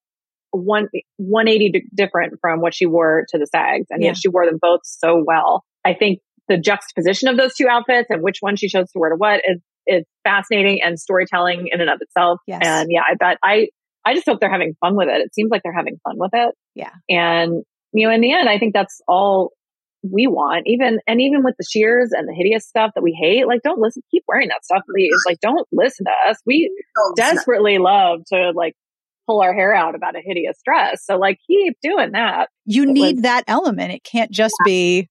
one, 0.51 0.89
180 1.17 1.87
different 1.95 2.35
from 2.41 2.61
what 2.61 2.75
she 2.75 2.87
wore 2.87 3.25
to 3.31 3.39
the 3.39 3.47
SAGs. 3.47 3.87
And 3.91 4.03
yeah. 4.03 4.09
yet 4.09 4.17
she 4.17 4.29
wore 4.29 4.47
them 4.47 4.59
both 4.61 4.81
so 4.85 5.23
well. 5.27 5.65
I 5.85 5.95
think 5.95 6.21
the 6.49 6.59
juxtaposition 6.59 7.29
of 7.29 7.37
those 7.37 7.55
two 7.55 7.69
outfits 7.69 8.09
and 8.11 8.23
which 8.23 8.39
one 8.41 8.57
she 8.57 8.69
chose 8.69 8.91
to 8.93 8.99
wear 8.99 9.11
to 9.11 9.17
what 9.17 9.41
is, 9.49 9.61
is 9.87 10.05
fascinating 10.25 10.81
and 10.83 10.99
storytelling 10.99 11.69
in 11.73 11.81
and 11.81 11.89
of 11.89 11.99
itself. 12.01 12.41
Yes. 12.47 12.61
And 12.65 12.89
yeah, 12.91 13.03
I 13.09 13.15
bet 13.15 13.39
I, 13.43 13.69
I 14.05 14.15
just 14.15 14.27
hope 14.27 14.41
they're 14.41 14.51
having 14.51 14.75
fun 14.81 14.97
with 14.97 15.09
it. 15.09 15.21
It 15.21 15.35
seems 15.35 15.51
like 15.51 15.63
they're 15.63 15.73
having 15.73 15.99
fun 16.05 16.17
with 16.17 16.33
it. 16.35 16.55
Yeah. 16.75 16.91
And, 17.09 17.63
you 17.93 18.07
know, 18.07 18.15
in 18.15 18.21
the 18.21 18.33
end, 18.33 18.49
I 18.49 18.59
think 18.59 18.75
that's 18.75 19.01
all 19.07 19.53
we 20.03 20.27
want. 20.27 20.63
Even, 20.67 21.01
and 21.07 21.21
even 21.21 21.45
with 21.45 21.55
the 21.59 21.67
shears 21.71 22.11
and 22.13 22.27
the 22.27 22.35
hideous 22.35 22.67
stuff 22.67 22.93
that 22.95 23.03
we 23.03 23.13
hate, 23.13 23.47
like, 23.47 23.61
don't 23.63 23.79
listen, 23.81 24.03
keep 24.11 24.25
wearing 24.27 24.49
that 24.49 24.65
stuff, 24.65 24.83
please. 24.91 25.13
Like, 25.27 25.39
don't 25.41 25.69
listen 25.73 26.07
to 26.07 26.31
us. 26.31 26.39
We 26.47 26.73
desperately 27.17 27.79
love 27.79 28.21
to 28.33 28.53
like 28.55 28.75
pull 29.31 29.43
our 29.43 29.55
hair 29.55 29.73
out 29.73 29.95
about 29.95 30.17
a 30.17 30.21
hideous 30.25 30.57
dress. 30.65 31.05
So 31.05 31.17
like, 31.17 31.39
keep 31.47 31.77
doing 31.83 32.13
that. 32.13 32.49
You 32.65 32.83
it 32.83 32.89
need 32.89 33.17
was, 33.17 33.23
that 33.23 33.45
element. 33.47 33.93
It 33.93 34.03
can't 34.03 34.31
just 34.31 34.55
yeah. 34.61 34.71
be, 34.71 35.09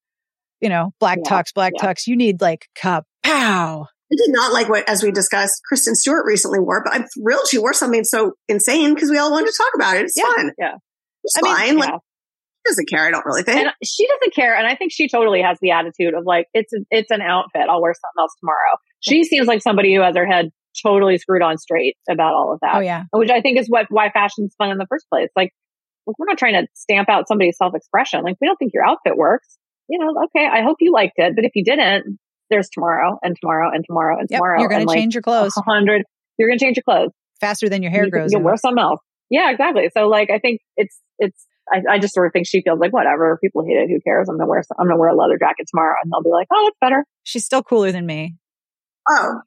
you 0.60 0.68
know, 0.68 0.92
black 1.00 1.20
yeah, 1.24 1.32
tux, 1.32 1.54
black 1.54 1.74
yeah. 1.76 1.86
tux. 1.88 2.08
You 2.08 2.18
need 2.18 2.42
like, 2.42 2.68
pow. 2.76 3.06
I 4.12 4.16
did 4.16 4.30
not 4.30 4.52
like 4.52 4.68
what, 4.68 4.90
as 4.90 5.04
we 5.04 5.12
discussed, 5.12 5.62
Kristen 5.68 5.96
Stewart 5.96 6.26
recently 6.26 6.60
wore, 6.60 6.84
but 6.84 6.94
I'm 6.94 7.06
thrilled 7.16 7.48
she 7.48 7.60
wore 7.60 7.74
something 7.74 8.04
so 8.04 8.34
insane 8.48 8.94
because 8.94 9.10
we 9.10 9.18
all 9.18 9.32
wanted 9.32 9.52
to 9.52 9.58
talk 9.58 9.72
about 9.76 9.98
it. 9.98 10.06
It's 10.06 10.18
yeah, 10.18 10.24
fun. 10.36 10.52
Yeah. 10.58 10.76
It's 11.24 11.36
I 11.38 11.42
fine. 11.42 11.70
Mean, 11.70 11.78
like, 11.78 11.90
yeah. 11.90 11.98
she 11.98 12.72
doesn't 12.72 12.90
care. 12.90 13.06
I 13.06 13.12
don't 13.12 13.26
really 13.26 13.44
think. 13.44 13.60
And 13.60 13.72
she 13.84 14.08
doesn't 14.08 14.34
care. 14.34 14.56
And 14.56 14.68
I 14.68 14.76
think 14.76 14.92
she 14.92 15.08
totally 15.08 15.42
has 15.44 15.60
the 15.62 15.72
attitude 15.72 16.16
of 16.16 16.24
like, 16.26 16.48
it's, 16.54 16.74
it's 16.90 17.12
an 17.12 17.22
outfit. 17.22 17.68
I'll 17.70 17.82
wear 17.82 17.94
something 17.94 18.20
else 18.20 18.34
tomorrow. 18.40 18.78
She 19.00 19.24
seems 19.24 19.48
like 19.48 19.62
somebody 19.62 19.94
who 19.94 20.02
has 20.02 20.16
her 20.16 20.26
head 20.26 20.50
totally 20.82 21.18
screwed 21.18 21.42
on 21.42 21.58
straight 21.58 21.96
about 22.10 22.34
all 22.34 22.54
of 22.54 22.60
that. 22.62 22.76
Oh, 22.76 22.80
yeah. 22.80 23.04
Which 23.12 23.30
I 23.30 23.42
think 23.42 23.60
is 23.60 23.68
what, 23.68 23.88
why 23.90 24.10
fashion's 24.10 24.56
fun 24.58 24.72
in 24.72 24.78
the 24.78 24.88
first 24.90 25.06
place. 25.10 25.30
Like, 25.36 25.52
we're 26.06 26.26
not 26.28 26.38
trying 26.38 26.54
to 26.54 26.68
stamp 26.74 27.10
out 27.10 27.28
somebody's 27.28 27.58
self 27.58 27.76
expression. 27.76 28.24
Like, 28.24 28.38
we 28.42 28.48
don't 28.48 28.58
think 28.58 28.74
your 28.74 28.86
outfit 28.86 29.18
works. 29.18 29.58
You 29.88 30.00
know, 30.00 30.14
okay, 30.26 30.48
I 30.48 30.62
hope 30.62 30.78
you 30.80 30.94
liked 30.94 31.14
it. 31.18 31.36
But 31.36 31.46
if 31.46 31.52
you 31.56 31.64
didn't, 31.64 32.20
there's 32.50 32.70
tomorrow 32.70 33.18
and 33.24 33.36
tomorrow 33.40 33.70
and 33.74 33.84
tomorrow 33.86 34.18
and 34.20 34.28
yep, 34.30 34.40
tomorrow. 34.40 34.60
You're 34.60 34.70
going 34.70 34.88
to 34.88 34.94
change 34.94 35.16
your 35.16 35.22
clothes. 35.22 35.54
hundred. 35.56 36.04
You're 36.38 36.50
going 36.50 36.60
to 36.60 36.66
change 36.66 36.78
your 36.78 36.84
clothes 36.84 37.12
faster 37.40 37.70
than 37.70 37.84
your 37.84 37.92
hair 37.92 38.06
you, 38.06 38.12
grows. 38.12 38.32
You'll 38.32 38.42
wear 38.42 38.58
something 38.58 38.82
else. 38.82 39.00
Yeah, 39.30 39.52
exactly. 39.52 39.90
So 39.96 40.08
like, 40.08 40.30
I 40.30 40.40
think 40.40 40.62
it's, 40.76 41.00
it's, 41.20 41.46
I, 41.72 41.82
I, 41.96 42.00
just 42.00 42.14
sort 42.14 42.26
of 42.26 42.34
think 42.34 42.48
she 42.48 42.62
feels 42.62 42.80
like 42.80 42.92
whatever. 42.92 43.38
People 43.44 43.64
hate 43.64 43.74
it. 43.74 43.90
Who 43.90 44.00
cares? 44.02 44.28
I'm 44.28 44.38
going 44.38 44.48
to 44.48 44.50
wear, 44.50 44.64
I'm 44.80 44.88
going 44.88 44.96
to 44.96 45.00
wear 45.00 45.10
a 45.10 45.16
leather 45.16 45.38
jacket 45.40 45.68
tomorrow 45.70 45.96
and 46.04 46.12
they'll 46.12 46.24
be 46.24 46.32
like, 46.32 46.48
oh, 46.52 46.68
it's 46.68 46.78
better. 46.82 47.06
She's 47.24 47.46
still 47.46 47.62
cooler 47.62 47.92
than 47.92 48.06
me. 48.06 48.36
Oh, 49.08 49.42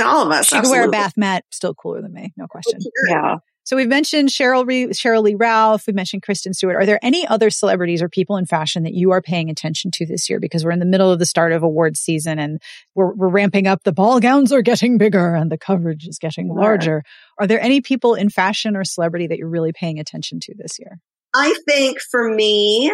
all 0.00 0.26
of 0.26 0.32
us. 0.32 0.46
She 0.46 0.60
could 0.60 0.70
wear 0.70 0.86
a 0.86 0.90
bath 0.90 1.14
mat, 1.16 1.44
still 1.50 1.74
cooler 1.74 2.02
than 2.02 2.12
me. 2.12 2.32
No 2.36 2.44
oh, 2.44 2.48
question. 2.48 2.80
Yeah. 3.08 3.36
So 3.68 3.76
we've 3.76 3.86
mentioned 3.86 4.30
Sheryl, 4.30 4.66
Re- 4.66 4.86
Sheryl 4.86 5.22
Lee 5.22 5.34
Ralph. 5.34 5.86
We 5.86 5.92
mentioned 5.92 6.22
Kristen 6.22 6.54
Stewart. 6.54 6.76
Are 6.76 6.86
there 6.86 6.98
any 7.02 7.26
other 7.26 7.50
celebrities 7.50 8.00
or 8.00 8.08
people 8.08 8.38
in 8.38 8.46
fashion 8.46 8.84
that 8.84 8.94
you 8.94 9.10
are 9.10 9.20
paying 9.20 9.50
attention 9.50 9.90
to 9.90 10.06
this 10.06 10.30
year? 10.30 10.40
Because 10.40 10.64
we're 10.64 10.70
in 10.70 10.78
the 10.78 10.86
middle 10.86 11.12
of 11.12 11.18
the 11.18 11.26
start 11.26 11.52
of 11.52 11.62
awards 11.62 12.00
season 12.00 12.38
and 12.38 12.62
we're, 12.94 13.12
we're 13.12 13.28
ramping 13.28 13.66
up. 13.66 13.82
The 13.84 13.92
ball 13.92 14.20
gowns 14.20 14.54
are 14.54 14.62
getting 14.62 14.96
bigger 14.96 15.34
and 15.34 15.52
the 15.52 15.58
coverage 15.58 16.08
is 16.08 16.18
getting 16.18 16.48
larger. 16.48 17.02
Are 17.38 17.46
there 17.46 17.60
any 17.60 17.82
people 17.82 18.14
in 18.14 18.30
fashion 18.30 18.74
or 18.74 18.84
celebrity 18.84 19.26
that 19.26 19.36
you're 19.36 19.50
really 19.50 19.74
paying 19.74 19.98
attention 19.98 20.40
to 20.44 20.54
this 20.56 20.78
year? 20.78 20.98
I 21.34 21.54
think 21.66 22.00
for 22.00 22.30
me, 22.30 22.90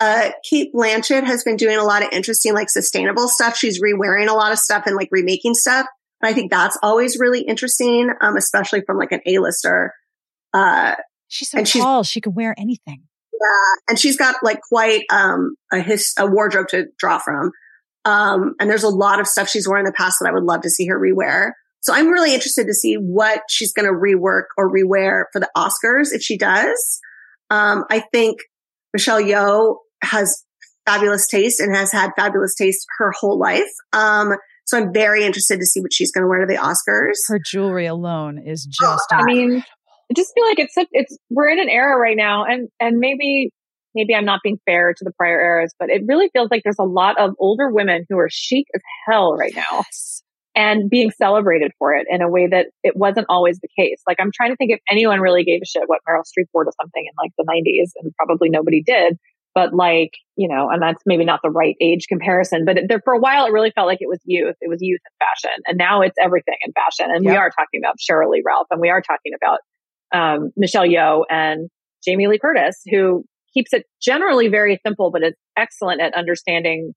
uh, 0.00 0.30
Cate 0.48 0.72
Blanchett 0.74 1.24
has 1.24 1.42
been 1.44 1.56
doing 1.56 1.76
a 1.76 1.84
lot 1.84 2.02
of 2.02 2.10
interesting, 2.12 2.54
like 2.54 2.70
sustainable 2.70 3.28
stuff. 3.28 3.56
She's 3.56 3.80
re-wearing 3.80 4.28
a 4.28 4.34
lot 4.34 4.52
of 4.52 4.58
stuff 4.58 4.84
and 4.86 4.96
like 4.96 5.08
remaking 5.10 5.54
stuff. 5.54 5.86
And 6.20 6.30
I 6.30 6.32
think 6.32 6.50
that's 6.50 6.78
always 6.82 7.18
really 7.18 7.42
interesting, 7.42 8.10
um, 8.20 8.36
especially 8.36 8.82
from 8.86 8.96
like 8.96 9.12
an 9.12 9.20
A-lister. 9.26 9.92
Uh, 10.52 10.94
she's 11.28 11.50
so 11.50 11.62
tall. 11.62 12.02
She's, 12.02 12.12
she 12.12 12.20
can 12.20 12.34
wear 12.34 12.54
anything. 12.58 13.02
Yeah. 13.32 13.74
And 13.88 13.98
she's 13.98 14.16
got 14.16 14.36
like 14.42 14.60
quite, 14.60 15.04
um, 15.10 15.54
a 15.72 15.80
his, 15.80 16.12
a 16.18 16.26
wardrobe 16.26 16.68
to 16.68 16.86
draw 16.98 17.18
from. 17.18 17.52
Um, 18.04 18.54
and 18.58 18.70
there's 18.70 18.84
a 18.84 18.88
lot 18.88 19.20
of 19.20 19.26
stuff 19.26 19.48
she's 19.48 19.68
worn 19.68 19.80
in 19.80 19.84
the 19.84 19.92
past 19.92 20.18
that 20.20 20.28
I 20.28 20.32
would 20.32 20.44
love 20.44 20.62
to 20.62 20.70
see 20.70 20.86
her 20.86 20.98
rewear. 20.98 21.52
So 21.80 21.92
I'm 21.92 22.08
really 22.08 22.34
interested 22.34 22.66
to 22.66 22.74
see 22.74 22.94
what 22.94 23.42
she's 23.48 23.72
going 23.72 23.86
to 23.86 23.92
rework 23.92 24.44
or 24.56 24.72
rewear 24.72 25.24
for 25.32 25.40
the 25.40 25.48
Oscars 25.56 26.08
if 26.12 26.22
she 26.22 26.36
does. 26.36 27.00
Um, 27.50 27.84
I 27.90 28.02
think 28.12 28.38
Michelle 28.92 29.22
Yeoh 29.22 29.76
has 30.02 30.44
fabulous 30.86 31.26
taste 31.26 31.60
and 31.60 31.74
has 31.76 31.92
had 31.92 32.10
fabulous 32.16 32.54
taste 32.54 32.86
her 32.98 33.12
whole 33.18 33.38
life. 33.38 33.70
Um, 33.92 34.34
so 34.64 34.78
I'm 34.78 34.92
very 34.92 35.24
interested 35.24 35.58
to 35.60 35.66
see 35.66 35.80
what 35.80 35.92
she's 35.92 36.12
going 36.12 36.22
to 36.22 36.28
wear 36.28 36.40
to 36.40 36.46
the 36.46 36.58
Oscars. 36.58 37.14
Her 37.28 37.38
jewelry 37.38 37.86
alone 37.86 38.38
is 38.38 38.64
just. 38.64 39.06
Oh, 39.12 39.16
I 39.16 39.24
mean, 39.24 39.64
I 40.10 40.14
just 40.14 40.32
feel 40.34 40.44
like 40.44 40.58
it's 40.58 40.74
it's 40.92 41.16
we're 41.30 41.48
in 41.48 41.58
an 41.58 41.68
era 41.68 41.96
right 41.98 42.16
now, 42.16 42.44
and 42.44 42.68
and 42.80 42.98
maybe 42.98 43.50
maybe 43.94 44.14
I'm 44.14 44.24
not 44.24 44.40
being 44.42 44.58
fair 44.66 44.92
to 44.94 45.04
the 45.04 45.12
prior 45.12 45.40
eras, 45.40 45.74
but 45.78 45.90
it 45.90 46.02
really 46.06 46.28
feels 46.32 46.48
like 46.50 46.62
there's 46.64 46.78
a 46.78 46.84
lot 46.84 47.18
of 47.18 47.34
older 47.38 47.70
women 47.70 48.04
who 48.08 48.18
are 48.18 48.28
chic 48.30 48.66
as 48.74 48.82
hell 49.08 49.34
right 49.34 49.54
now. 49.54 49.62
Yes. 49.72 50.22
And 50.54 50.90
being 50.90 51.12
celebrated 51.12 51.70
for 51.78 51.94
it 51.94 52.08
in 52.10 52.20
a 52.20 52.28
way 52.28 52.48
that 52.48 52.66
it 52.82 52.96
wasn't 52.96 53.26
always 53.28 53.60
the 53.60 53.68
case. 53.78 54.02
Like 54.08 54.16
I'm 54.18 54.32
trying 54.34 54.50
to 54.50 54.56
think 54.56 54.72
if 54.72 54.80
anyone 54.90 55.20
really 55.20 55.44
gave 55.44 55.60
a 55.62 55.66
shit 55.66 55.84
what 55.86 56.00
Meryl 56.08 56.22
Streep 56.22 56.46
wore 56.52 56.64
to 56.64 56.72
something 56.80 57.04
in 57.06 57.12
like 57.16 57.30
the 57.38 57.44
90s, 57.44 57.90
and 58.02 58.12
probably 58.16 58.50
nobody 58.50 58.82
did 58.82 59.18
but 59.54 59.74
like, 59.74 60.12
you 60.36 60.48
know, 60.48 60.68
and 60.70 60.80
that's 60.80 61.02
maybe 61.06 61.24
not 61.24 61.40
the 61.42 61.50
right 61.50 61.74
age 61.80 62.06
comparison, 62.08 62.64
but 62.64 62.76
there, 62.88 63.00
for 63.04 63.14
a 63.14 63.18
while, 63.18 63.46
it 63.46 63.52
really 63.52 63.72
felt 63.74 63.86
like 63.86 63.98
it 64.00 64.08
was 64.08 64.20
youth. 64.24 64.54
It 64.60 64.68
was 64.68 64.78
youth 64.80 65.00
and 65.04 65.28
fashion. 65.28 65.62
And 65.66 65.78
now 65.78 66.02
it's 66.02 66.16
everything 66.22 66.56
in 66.62 66.72
fashion. 66.72 67.10
And 67.12 67.24
yep. 67.24 67.32
we 67.32 67.36
are 67.36 67.50
talking 67.50 67.80
about 67.82 67.96
Sheryl 67.98 68.30
Lee 68.30 68.42
Ralph 68.46 68.68
and 68.70 68.80
we 68.80 68.90
are 68.90 69.02
talking 69.02 69.32
about, 69.34 69.58
um, 70.14 70.50
Michelle 70.56 70.86
Yeoh 70.86 71.24
and 71.28 71.68
Jamie 72.04 72.28
Lee 72.28 72.38
Curtis, 72.38 72.80
who 72.90 73.24
keeps 73.52 73.72
it 73.72 73.84
generally 74.00 74.48
very 74.48 74.78
simple, 74.86 75.10
but 75.10 75.24
is 75.24 75.34
excellent 75.56 76.00
at 76.00 76.14
understanding. 76.14 76.92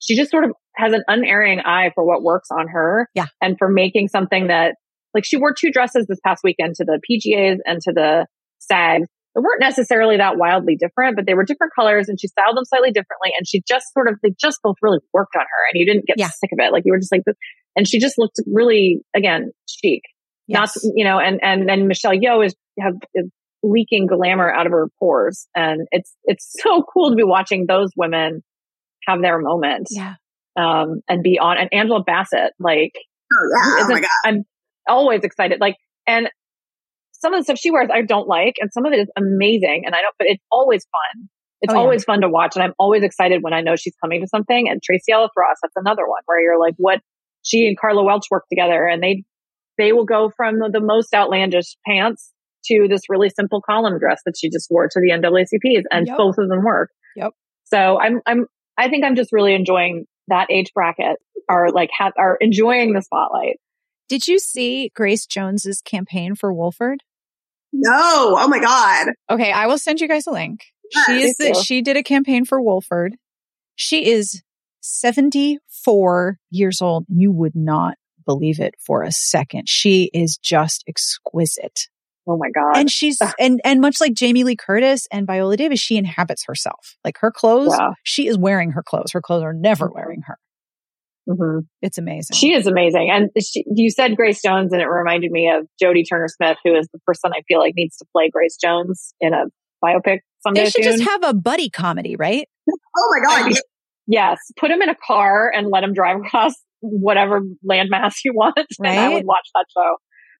She 0.00 0.16
just 0.16 0.30
sort 0.30 0.44
of 0.44 0.50
has 0.76 0.92
an 0.92 1.02
unerring 1.08 1.60
eye 1.60 1.90
for 1.94 2.04
what 2.04 2.22
works 2.22 2.48
on 2.50 2.68
her. 2.68 3.08
Yeah. 3.14 3.26
And 3.40 3.56
for 3.58 3.68
making 3.68 4.08
something 4.08 4.48
that, 4.48 4.74
like, 5.14 5.24
she 5.24 5.36
wore 5.36 5.54
two 5.54 5.70
dresses 5.70 6.06
this 6.08 6.18
past 6.26 6.42
weekend 6.44 6.74
to 6.74 6.84
the 6.84 7.00
PGAs 7.08 7.58
and 7.64 7.80
to 7.82 7.92
the 7.92 8.26
SAGs 8.58 9.06
they 9.34 9.40
weren't 9.40 9.60
necessarily 9.60 10.16
that 10.16 10.36
wildly 10.36 10.76
different, 10.76 11.16
but 11.16 11.26
they 11.26 11.34
were 11.34 11.44
different 11.44 11.72
colors 11.74 12.08
and 12.08 12.20
she 12.20 12.28
styled 12.28 12.56
them 12.56 12.64
slightly 12.64 12.92
differently. 12.92 13.32
And 13.36 13.46
she 13.46 13.62
just 13.66 13.86
sort 13.92 14.08
of, 14.08 14.18
they 14.22 14.32
just 14.40 14.60
both 14.62 14.76
really 14.80 14.98
worked 15.12 15.34
on 15.36 15.42
her 15.42 15.62
and 15.72 15.80
you 15.80 15.86
didn't 15.86 16.06
get 16.06 16.18
yeah. 16.18 16.28
sick 16.28 16.50
of 16.52 16.58
it. 16.60 16.72
Like 16.72 16.84
you 16.86 16.92
were 16.92 16.98
just 16.98 17.10
like, 17.10 17.22
and 17.76 17.88
she 17.88 17.98
just 17.98 18.16
looked 18.16 18.40
really, 18.46 19.00
again, 19.14 19.50
chic. 19.68 20.02
Yes. 20.46 20.76
Not, 20.84 20.92
you 20.94 21.04
know, 21.04 21.18
and, 21.18 21.40
and 21.42 21.68
then 21.68 21.88
Michelle 21.88 22.12
Yeoh 22.12 22.46
is, 22.46 22.54
have, 22.78 22.94
is 23.14 23.28
leaking 23.62 24.06
glamour 24.06 24.52
out 24.52 24.66
of 24.66 24.72
her 24.72 24.88
pores. 25.00 25.48
And 25.56 25.88
it's, 25.90 26.14
it's 26.24 26.54
so 26.62 26.82
cool 26.82 27.10
to 27.10 27.16
be 27.16 27.24
watching 27.24 27.66
those 27.66 27.90
women 27.96 28.44
have 29.06 29.20
their 29.20 29.38
moment. 29.38 29.88
Yeah. 29.90 30.14
Um, 30.56 31.00
and 31.08 31.24
be 31.24 31.40
on, 31.40 31.58
and 31.58 31.68
Angela 31.72 32.04
Bassett, 32.04 32.52
like, 32.60 32.92
oh, 33.32 33.48
yeah. 33.50 33.84
oh 33.84 33.88
my 33.88 34.00
God. 34.00 34.08
I'm 34.24 34.44
always 34.86 35.24
excited. 35.24 35.60
Like, 35.60 35.74
and 36.06 36.28
some 37.24 37.32
of 37.32 37.40
the 37.40 37.44
stuff 37.44 37.58
she 37.58 37.70
wears 37.70 37.88
I 37.90 38.02
don't 38.02 38.28
like, 38.28 38.56
and 38.60 38.70
some 38.70 38.84
of 38.84 38.92
it 38.92 38.98
is 38.98 39.10
amazing. 39.16 39.84
And 39.86 39.94
I 39.94 40.02
don't, 40.02 40.14
but 40.18 40.28
it's 40.28 40.44
always 40.52 40.84
fun. 40.84 41.28
It's 41.62 41.72
oh, 41.72 41.78
always 41.78 42.04
fun 42.04 42.20
to 42.20 42.28
watch. 42.28 42.56
And 42.56 42.62
I'm 42.62 42.74
always 42.78 43.02
excited 43.02 43.42
when 43.42 43.54
I 43.54 43.62
know 43.62 43.74
she's 43.74 43.94
coming 43.98 44.20
to 44.20 44.28
something. 44.28 44.68
And 44.68 44.82
Tracee 44.82 45.12
Ellis 45.12 45.30
Ross, 45.34 45.56
that's 45.62 45.72
another 45.76 46.06
one 46.06 46.20
where 46.26 46.38
you're 46.38 46.60
like, 46.60 46.74
what 46.76 47.00
she 47.42 47.66
and 47.66 47.78
Karla 47.78 48.04
Welch 48.04 48.26
work 48.30 48.44
together 48.50 48.86
and 48.86 49.02
they, 49.02 49.24
they 49.78 49.94
will 49.94 50.04
go 50.04 50.30
from 50.36 50.58
the, 50.58 50.68
the 50.70 50.80
most 50.80 51.14
outlandish 51.14 51.76
pants 51.86 52.32
to 52.66 52.86
this 52.86 53.08
really 53.08 53.30
simple 53.30 53.62
column 53.62 53.98
dress 53.98 54.20
that 54.26 54.34
she 54.38 54.50
just 54.50 54.68
wore 54.70 54.88
to 54.88 55.00
the 55.00 55.10
NAACPs 55.10 55.84
and 55.90 56.06
Yep. 56.06 56.16
both 56.18 56.36
of 56.36 56.50
them 56.50 56.62
work. 56.64 56.90
Yep. 57.16 57.32
So 57.64 57.98
I'm, 57.98 58.20
I'm, 58.26 58.44
I 58.76 58.90
think 58.90 59.04
I'm 59.04 59.16
just 59.16 59.32
really 59.32 59.54
enjoying 59.54 60.04
that 60.28 60.50
age 60.50 60.70
bracket 60.74 61.16
are 61.48 61.70
like, 61.70 61.88
have, 61.98 62.12
are 62.18 62.36
enjoying 62.40 62.92
the 62.92 63.00
spotlight. 63.00 63.56
Did 64.08 64.28
you 64.28 64.38
see 64.38 64.90
Grace 64.94 65.24
Jones's 65.24 65.80
campaign 65.80 66.34
for 66.34 66.52
Wolford? 66.52 67.02
No. 67.76 68.36
Oh 68.38 68.48
my 68.48 68.60
God. 68.60 69.08
Okay, 69.30 69.50
I 69.52 69.66
will 69.66 69.78
send 69.78 70.00
you 70.00 70.08
guys 70.08 70.26
a 70.26 70.30
link. 70.30 70.60
She 71.06 71.22
is 71.22 71.36
the, 71.38 71.54
she 71.54 71.82
did 71.82 71.96
a 71.96 72.02
campaign 72.02 72.44
for 72.44 72.60
Wolford. 72.62 73.16
She 73.74 74.06
is 74.10 74.42
74 74.82 76.38
years 76.50 76.80
old. 76.80 77.04
You 77.08 77.32
would 77.32 77.54
not 77.54 77.96
believe 78.26 78.60
it 78.60 78.74
for 78.84 79.02
a 79.02 79.12
second. 79.12 79.68
She 79.68 80.10
is 80.14 80.36
just 80.36 80.84
exquisite. 80.86 81.88
Oh 82.26 82.38
my 82.38 82.48
God. 82.54 82.78
And 82.78 82.90
she's 82.90 83.18
and 83.38 83.60
and 83.64 83.80
much 83.80 84.00
like 84.00 84.14
Jamie 84.14 84.44
Lee 84.44 84.56
Curtis 84.56 85.06
and 85.12 85.26
Viola 85.26 85.56
Davis, 85.58 85.80
she 85.80 85.96
inhabits 85.98 86.44
herself. 86.46 86.96
Like 87.04 87.18
her 87.18 87.30
clothes, 87.30 87.74
Yeah. 87.78 87.90
she 88.02 88.26
is 88.28 88.38
wearing 88.38 88.70
her 88.70 88.82
clothes. 88.82 89.12
Her 89.12 89.20
clothes 89.20 89.42
are 89.42 89.52
never 89.52 89.88
Mhm. 89.90 89.94
wearing 89.94 90.22
her. 90.26 90.38
Mhm. 91.28 91.66
It's 91.80 91.98
amazing. 91.98 92.34
She 92.34 92.52
is 92.52 92.66
amazing. 92.66 93.10
And 93.10 93.30
she, 93.42 93.64
you 93.66 93.90
said 93.90 94.16
Grace 94.16 94.42
Jones, 94.42 94.72
and 94.72 94.82
it 94.82 94.86
reminded 94.86 95.30
me 95.30 95.50
of 95.50 95.66
Jodie 95.82 96.04
Turner 96.08 96.28
Smith, 96.28 96.58
who 96.64 96.76
is 96.76 96.88
the 96.92 96.98
person 97.06 97.32
I 97.34 97.40
feel 97.48 97.60
like 97.60 97.72
needs 97.76 97.96
to 97.98 98.04
play 98.12 98.28
Grace 98.30 98.56
Jones 98.62 99.14
in 99.20 99.32
a 99.32 99.44
biopic 99.84 100.18
someday 100.42 100.64
they 100.64 100.70
should 100.70 100.84
soon. 100.84 100.98
just 100.98 101.10
have 101.10 101.24
a 101.24 101.34
buddy 101.34 101.70
comedy, 101.70 102.16
right? 102.16 102.48
Oh 102.96 103.08
my 103.10 103.26
God. 103.26 103.52
Yes, 104.06 104.38
put 104.56 104.70
him 104.70 104.80
in 104.80 104.88
a 104.88 104.94
car 104.94 105.50
and 105.52 105.66
let 105.68 105.82
him 105.82 105.94
drive 105.94 106.18
across 106.24 106.54
whatever 106.80 107.40
landmass 107.68 108.16
you 108.24 108.32
want, 108.34 108.56
and 108.78 108.86
I 108.86 109.08
would 109.08 109.24
watch 109.24 109.48
that 109.54 109.64
show. 109.76 109.96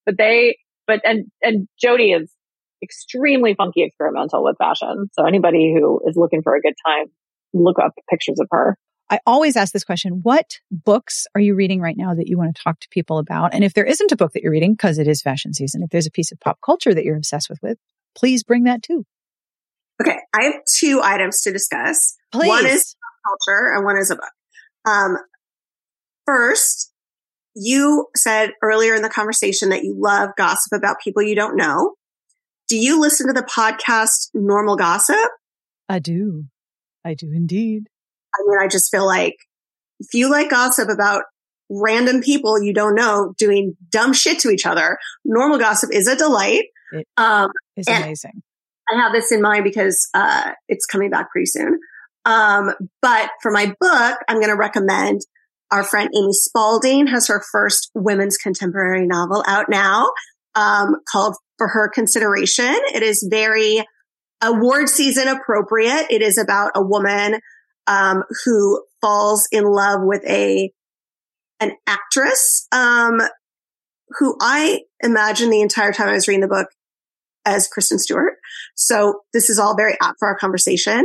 But 0.07 0.17
they, 0.17 0.57
but 0.87 1.01
and 1.05 1.27
and 1.43 1.67
Jodie 1.85 2.17
is 2.17 2.33
extremely 2.83 3.55
funky 3.55 3.83
experimental 3.83 4.45
with 4.45 4.57
fashion. 4.59 5.09
So 5.15 5.27
anybody 5.27 5.75
who 5.77 6.01
is 6.07 6.17
looking 6.17 6.43
for 6.43 6.55
a 6.55 6.61
good 6.61 6.75
time, 6.87 7.07
look 7.53 7.79
up 7.79 7.93
pictures 8.09 8.39
of 8.39 8.47
her. 8.51 8.79
I 9.11 9.21
always 9.27 9.57
ask 9.57 9.73
this 9.73 9.85
question 9.85 10.21
What 10.23 10.59
books 10.71 11.27
are 11.35 11.41
you 11.41 11.55
reading 11.55 11.81
right 11.81 11.97
now 11.97 12.15
that 12.15 12.29
you 12.29 12.39
want 12.39 12.55
to 12.55 12.63
talk 12.63 12.81
to 12.81 12.89
people 12.91 13.19
about? 13.19 13.55
And 13.55 13.65
if 13.65 13.75
there 13.75 13.85
isn't 13.85 14.13
a 14.13 14.17
book 14.17 14.33
that 14.33 14.43
you're 14.43 14.53
reading, 14.53 14.73
because 14.73 14.99
it 14.99 15.09
is 15.09 15.23
fashion 15.23 15.53
season, 15.53 15.83
if 15.83 15.91
there's 15.91 16.07
a 16.07 16.11
piece 16.11 16.33
of 16.33 16.41
pop 16.41 16.59
culture 16.65 16.95
that 16.95 17.05
you're 17.05 17.17
obsessed 17.17 17.51
with, 17.51 17.59
with 17.63 17.79
please 18.17 18.43
bring 18.43 18.65
that 18.65 18.83
too. 18.83 19.05
Okay. 20.03 20.19
I 20.35 20.45
have 20.45 20.55
two 20.77 21.01
items 21.03 21.41
to 21.43 21.53
discuss. 21.53 22.17
Please. 22.33 22.49
One 22.49 22.67
is 22.67 22.97
pop 23.03 23.39
culture 23.47 23.73
and 23.75 23.85
one 23.85 23.99
is 23.99 24.11
a 24.11 24.17
book. 24.17 24.33
Um, 24.87 25.17
first, 26.27 26.93
you 27.55 28.07
said 28.17 28.51
earlier 28.63 28.95
in 28.95 29.03
the 29.03 29.09
conversation 29.09 29.69
that 29.69 29.85
you 29.85 29.95
love 29.97 30.31
gossip 30.37 30.73
about 30.73 30.97
people 31.03 31.23
you 31.23 31.37
don't 31.37 31.57
know. 31.57 31.95
Do 32.67 32.77
you 32.77 33.01
listen 33.01 33.27
to 33.29 33.33
the 33.33 33.47
podcast 33.47 34.31
Normal 34.35 34.77
Gossip? 34.77 35.31
I 35.89 35.99
do. 35.99 36.47
I 37.05 37.15
do 37.15 37.31
indeed. 37.31 37.89
I 38.35 38.43
mean, 38.47 38.59
I 38.61 38.69
just 38.69 38.91
feel 38.91 39.07
like 39.07 39.37
if 40.01 40.13
you 40.15 40.31
like 40.31 40.51
gossip 40.51 40.89
about 40.89 41.25
random 41.71 42.21
people 42.21 42.63
you 42.63 42.75
don't 42.75 42.95
know 42.95 43.35
doing 43.39 43.77
dumb 43.91 44.13
shit 44.13 44.39
to 44.41 44.51
each 44.51 44.67
other, 44.67 44.99
Normal 45.25 45.59
Gossip 45.59 45.91
is 45.93 46.07
a 46.09 46.17
delight. 46.17 46.65
It- 46.93 47.07
um, 47.17 47.51
It's 47.77 47.89
amazing. 47.89 48.43
I 48.91 48.97
have 49.01 49.13
this 49.13 49.33
in 49.33 49.41
mind 49.41 49.65
because 49.65 50.09
uh, 50.13 50.53
it's 50.69 50.85
coming 50.85 51.09
back 51.11 51.31
pretty 51.31 51.47
soon. 51.47 51.79
Um, 52.27 52.73
but 53.01 53.31
for 53.43 53.51
my 53.51 53.75
book, 53.81 54.19
I'm 54.29 54.37
going 54.37 54.49
to 54.51 54.57
recommend 54.57 55.23
our 55.71 55.83
friend 55.83 56.11
Amy 56.15 56.33
Spalding 56.33 57.07
has 57.07 57.27
her 57.29 57.43
first 57.51 57.91
women's 57.95 58.37
contemporary 58.37 59.07
novel 59.07 59.43
out 59.47 59.67
now 59.71 60.11
um, 60.55 60.97
called 61.11 61.35
For 61.57 61.69
Her 61.69 61.89
Consideration. 61.89 62.75
It 62.95 63.03
is 63.03 63.27
very 63.29 63.83
award 64.43 64.89
season 64.91 65.29
appropriate. 65.29 66.07
It 66.11 66.21
is 66.23 66.37
about 66.39 66.73
a 66.75 66.83
woman 66.83 67.41
um, 67.87 68.25
who 68.45 68.83
falls 69.01 69.47
in 69.53 69.65
love 69.65 70.01
with 70.03 70.25
a 70.27 70.73
an 71.61 71.73
actress 71.87 72.67
um, 72.73 73.21
who 74.19 74.37
I 74.41 74.81
imagine 75.03 75.51
the 75.51 75.61
entire 75.61 75.93
time 75.93 76.09
I 76.09 76.13
was 76.13 76.29
reading 76.29 76.41
the 76.41 76.49
book 76.49 76.69
as 77.45 77.69
Kristen 77.69 77.99
Stewart. 77.99 78.35
So 78.75 79.21
this 79.33 79.51
is 79.51 79.59
all 79.59 79.77
very 79.77 79.97
apt 80.03 80.17
for 80.19 80.29
our 80.29 80.37
conversation. 80.39 81.05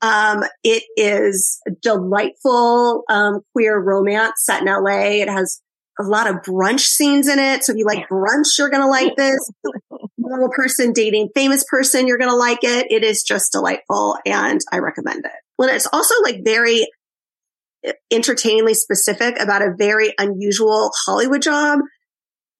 Um, 0.00 0.44
it 0.62 0.84
is 0.96 1.60
a 1.66 1.72
delightful, 1.82 3.02
um, 3.08 3.40
queer 3.52 3.78
romance 3.78 4.44
set 4.44 4.62
in 4.62 4.68
LA. 4.68 5.22
It 5.22 5.28
has 5.28 5.60
a 5.98 6.04
lot 6.04 6.28
of 6.28 6.36
brunch 6.36 6.80
scenes 6.80 7.26
in 7.26 7.38
it. 7.38 7.64
So 7.64 7.72
if 7.72 7.78
you 7.78 7.84
like 7.84 8.08
brunch, 8.08 8.56
you're 8.56 8.70
going 8.70 8.82
to 8.82 8.88
like 8.88 9.16
this. 9.16 9.50
Normal 10.18 10.50
person 10.50 10.92
dating 10.92 11.30
famous 11.34 11.64
person, 11.68 12.06
you're 12.06 12.18
going 12.18 12.30
to 12.30 12.36
like 12.36 12.62
it. 12.62 12.86
It 12.90 13.02
is 13.02 13.22
just 13.22 13.52
delightful 13.52 14.16
and 14.24 14.60
I 14.70 14.78
recommend 14.78 15.24
it. 15.24 15.32
Well, 15.58 15.68
it's 15.68 15.88
also 15.92 16.14
like 16.22 16.44
very 16.44 16.86
entertainingly 18.10 18.74
specific 18.74 19.40
about 19.40 19.62
a 19.62 19.74
very 19.76 20.14
unusual 20.18 20.90
Hollywood 21.06 21.42
job. 21.42 21.80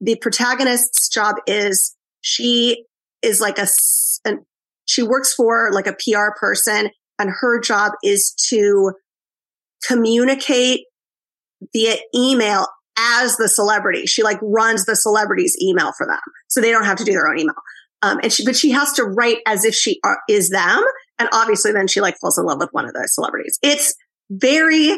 The 0.00 0.16
protagonist's 0.16 1.08
job 1.08 1.36
is 1.46 1.94
she 2.20 2.84
is 3.22 3.40
like 3.40 3.58
a, 3.58 3.66
an, 4.24 4.44
she 4.86 5.02
works 5.02 5.34
for 5.34 5.70
like 5.72 5.86
a 5.86 5.92
PR 5.94 6.38
person 6.38 6.90
and 7.18 7.30
her 7.30 7.60
job 7.60 7.92
is 8.04 8.32
to 8.48 8.92
communicate 9.86 10.80
via 11.72 11.96
email 12.14 12.66
as 12.96 13.36
the 13.36 13.48
celebrity. 13.48 14.06
She 14.06 14.22
like 14.22 14.38
runs 14.42 14.84
the 14.84 14.96
celebrity's 14.96 15.56
email 15.60 15.92
for 15.96 16.06
them. 16.06 16.20
So 16.48 16.60
they 16.60 16.70
don't 16.70 16.84
have 16.84 16.98
to 16.98 17.04
do 17.04 17.12
their 17.12 17.28
own 17.28 17.38
email. 17.38 17.54
Um, 18.02 18.20
and 18.22 18.32
she, 18.32 18.44
but 18.44 18.56
she 18.56 18.70
has 18.70 18.92
to 18.94 19.04
write 19.04 19.38
as 19.46 19.64
if 19.64 19.74
she 19.74 20.00
are, 20.04 20.20
is 20.28 20.50
them. 20.50 20.82
And 21.18 21.28
obviously 21.32 21.72
then 21.72 21.88
she 21.88 22.00
like 22.00 22.16
falls 22.20 22.38
in 22.38 22.44
love 22.44 22.58
with 22.60 22.70
one 22.72 22.86
of 22.86 22.94
those 22.94 23.14
celebrities. 23.14 23.58
It's 23.62 23.94
very 24.30 24.96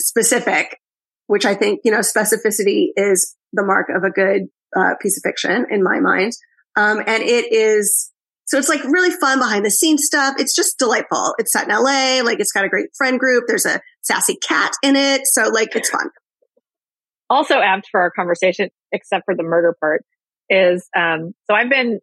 specific, 0.00 0.78
which 1.26 1.44
I 1.44 1.54
think, 1.54 1.80
you 1.84 1.92
know, 1.92 2.00
specificity 2.00 2.88
is 2.96 3.36
the 3.52 3.64
mark 3.64 3.88
of 3.94 4.02
a 4.02 4.10
good 4.10 4.42
uh, 4.76 4.94
piece 5.00 5.18
of 5.18 5.22
fiction 5.28 5.66
in 5.70 5.82
my 5.82 6.00
mind. 6.00 6.32
Um, 6.76 6.98
and 7.06 7.22
it 7.22 7.52
is, 7.52 8.12
so 8.46 8.58
it's 8.58 8.68
like 8.68 8.82
really 8.84 9.10
fun 9.10 9.38
behind 9.38 9.64
the 9.64 9.70
scenes 9.70 10.04
stuff. 10.04 10.36
It's 10.38 10.54
just 10.54 10.78
delightful. 10.78 11.34
It's 11.38 11.52
set 11.52 11.68
in 11.68 11.74
LA. 11.74 12.22
Like 12.24 12.40
it's 12.40 12.52
got 12.52 12.64
a 12.64 12.68
great 12.68 12.88
friend 12.96 13.18
group. 13.18 13.44
There's 13.46 13.66
a 13.66 13.80
sassy 14.02 14.36
cat 14.36 14.72
in 14.82 14.96
it. 14.96 15.22
So 15.24 15.48
like 15.48 15.74
it's 15.74 15.90
fun. 15.90 16.08
also 17.30 17.60
apt 17.60 17.88
for 17.90 18.00
our 18.00 18.10
conversation, 18.10 18.70
except 18.92 19.24
for 19.24 19.34
the 19.34 19.42
murder 19.42 19.76
part, 19.80 20.04
is 20.48 20.88
um, 20.96 21.34
so 21.46 21.54
I've 21.54 21.68
been 21.68 22.00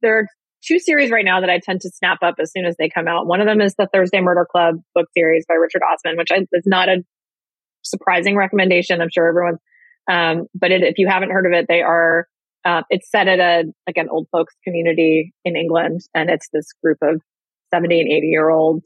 there 0.00 0.20
are 0.20 0.26
two 0.64 0.78
series 0.78 1.10
right 1.10 1.24
now 1.24 1.40
that 1.40 1.50
I 1.50 1.58
tend 1.58 1.80
to 1.82 1.90
snap 1.90 2.18
up 2.22 2.36
as 2.40 2.52
soon 2.52 2.64
as 2.64 2.76
they 2.78 2.88
come 2.88 3.08
out. 3.08 3.26
One 3.26 3.40
of 3.40 3.46
them 3.46 3.60
is 3.60 3.74
the 3.76 3.88
Thursday 3.92 4.20
Murder 4.20 4.46
Club 4.50 4.76
book 4.94 5.06
series 5.16 5.44
by 5.46 5.54
Richard 5.54 5.82
Osman, 5.82 6.16
which 6.16 6.30
I, 6.30 6.46
is 6.52 6.66
not 6.66 6.88
a 6.88 7.04
surprising 7.82 8.36
recommendation. 8.36 9.00
I'm 9.00 9.10
sure 9.12 9.28
everyone's, 9.28 9.60
um, 10.10 10.46
but 10.54 10.70
it, 10.70 10.82
if 10.82 10.98
you 10.98 11.08
haven't 11.08 11.30
heard 11.30 11.46
of 11.46 11.52
it, 11.52 11.66
they 11.68 11.82
are. 11.82 12.26
Uh, 12.64 12.82
it's 12.90 13.10
set 13.10 13.28
at 13.28 13.38
a 13.38 13.64
like 13.86 13.96
an 13.96 14.08
old 14.10 14.26
folks 14.32 14.54
community 14.64 15.32
in 15.44 15.56
England, 15.56 16.00
and 16.14 16.28
it's 16.28 16.48
this 16.52 16.66
group 16.82 16.98
of 17.02 17.22
70 17.72 18.00
and 18.00 18.10
80 18.10 18.26
year 18.26 18.50
old 18.50 18.84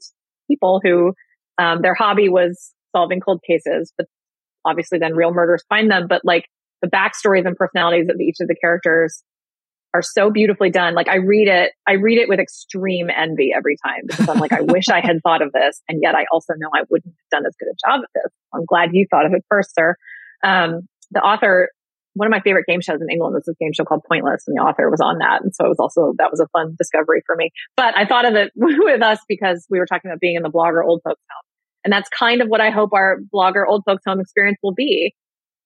people 0.49 0.79
who 0.83 1.13
um, 1.57 1.81
their 1.81 1.95
hobby 1.95 2.29
was 2.29 2.73
solving 2.95 3.19
cold 3.19 3.41
cases, 3.47 3.91
but 3.97 4.07
obviously 4.65 4.99
then 4.99 5.15
real 5.15 5.33
murders 5.33 5.63
find 5.69 5.89
them. 5.89 6.07
But 6.07 6.21
like 6.23 6.45
the 6.81 6.87
backstories 6.87 7.45
and 7.45 7.55
personalities 7.55 8.07
of 8.09 8.19
each 8.19 8.37
of 8.41 8.47
the 8.47 8.55
characters 8.55 9.23
are 9.93 10.01
so 10.01 10.31
beautifully 10.31 10.71
done. 10.71 10.95
Like 10.95 11.07
I 11.07 11.17
read 11.17 11.47
it, 11.47 11.71
I 11.87 11.93
read 11.93 12.17
it 12.17 12.27
with 12.27 12.39
extreme 12.39 13.09
envy 13.15 13.51
every 13.55 13.77
time 13.85 14.01
because 14.07 14.27
I'm 14.27 14.39
like, 14.39 14.51
I 14.51 14.61
wish 14.61 14.89
I 14.89 15.01
had 15.01 15.17
thought 15.21 15.41
of 15.41 15.51
this. 15.51 15.81
And 15.87 15.99
yet 16.01 16.15
I 16.15 16.25
also 16.31 16.53
know 16.57 16.69
I 16.73 16.81
wouldn't 16.89 17.13
have 17.13 17.39
done 17.39 17.45
as 17.45 17.55
good 17.59 17.67
a 17.67 17.75
job 17.87 18.01
at 18.03 18.09
this. 18.15 18.33
I'm 18.53 18.65
glad 18.65 18.89
you 18.93 19.05
thought 19.09 19.25
of 19.25 19.33
it 19.33 19.43
first, 19.49 19.75
sir. 19.75 19.95
Um, 20.43 20.87
the 21.11 21.19
author, 21.19 21.69
one 22.15 22.27
of 22.27 22.31
my 22.31 22.41
favorite 22.41 22.65
game 22.67 22.81
shows 22.81 23.01
in 23.01 23.07
England 23.11 23.35
was 23.35 23.43
this 23.45 23.55
game 23.59 23.71
show 23.71 23.83
called 23.83 24.01
Pointless 24.09 24.43
and 24.47 24.57
the 24.57 24.61
author 24.61 24.89
was 24.89 24.99
on 24.99 25.19
that. 25.19 25.43
And 25.43 25.53
so 25.53 25.65
it 25.65 25.69
was 25.69 25.79
also, 25.79 26.13
that 26.17 26.31
was 26.31 26.39
a 26.39 26.47
fun 26.47 26.75
discovery 26.77 27.21
for 27.27 27.35
me. 27.35 27.51
But 27.77 27.95
I 27.95 28.05
thought 28.05 28.25
of 28.25 28.33
it 28.33 28.51
with 28.55 29.01
us 29.03 29.19
because 29.29 29.67
we 29.69 29.77
were 29.77 29.85
talking 29.85 30.09
about 30.09 30.19
being 30.19 30.35
in 30.35 30.43
the 30.43 30.51
blogger 30.51 30.83
old 30.83 31.01
folks 31.03 31.21
home. 31.29 31.43
And 31.85 31.93
that's 31.93 32.09
kind 32.09 32.41
of 32.41 32.47
what 32.47 32.61
I 32.61 32.71
hope 32.71 32.91
our 32.93 33.17
blogger 33.33 33.63
old 33.67 33.83
folks 33.85 34.03
home 34.07 34.19
experience 34.19 34.57
will 34.63 34.73
be, 34.73 35.13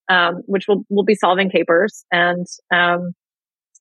um, 0.09 0.41
which 0.47 0.65
will, 0.67 0.83
will 0.89 1.05
be 1.05 1.15
solving 1.15 1.49
capers 1.49 2.03
and, 2.11 2.45
um, 2.73 3.13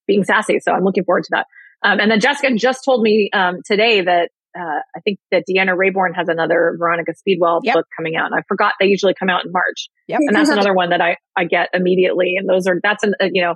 being 0.06 0.24
sassy. 0.24 0.58
So 0.60 0.72
I'm 0.72 0.84
looking 0.84 1.04
forward 1.04 1.24
to 1.24 1.30
that. 1.32 1.46
Um, 1.82 2.00
and 2.00 2.10
then 2.10 2.20
Jessica 2.20 2.54
just 2.54 2.84
told 2.84 3.02
me, 3.02 3.30
um, 3.32 3.56
today 3.64 4.00
that, 4.02 4.30
uh, 4.58 4.80
I 4.96 5.00
think 5.04 5.18
that 5.30 5.44
Deanna 5.48 5.76
Raybourn 5.76 6.14
has 6.16 6.28
another 6.28 6.74
Veronica 6.78 7.12
Speedwell 7.14 7.60
Yep. 7.62 7.74
book 7.74 7.86
coming 7.96 8.16
out. 8.16 8.26
And 8.26 8.34
I 8.34 8.42
forgot 8.48 8.72
they 8.80 8.86
usually 8.86 9.12
come 9.18 9.28
out 9.28 9.44
in 9.44 9.52
March. 9.52 9.88
Yep. 10.08 10.20
And 10.26 10.34
that's 10.36 10.48
another 10.56 10.72
one 10.74 10.90
that 10.90 11.02
I, 11.02 11.16
I 11.36 11.44
get 11.44 11.68
immediately. 11.74 12.34
And 12.38 12.48
those 12.48 12.66
are, 12.66 12.76
that's 12.82 13.04
an, 13.04 13.14
uh, 13.20 13.26
you 13.30 13.42
know, 13.42 13.54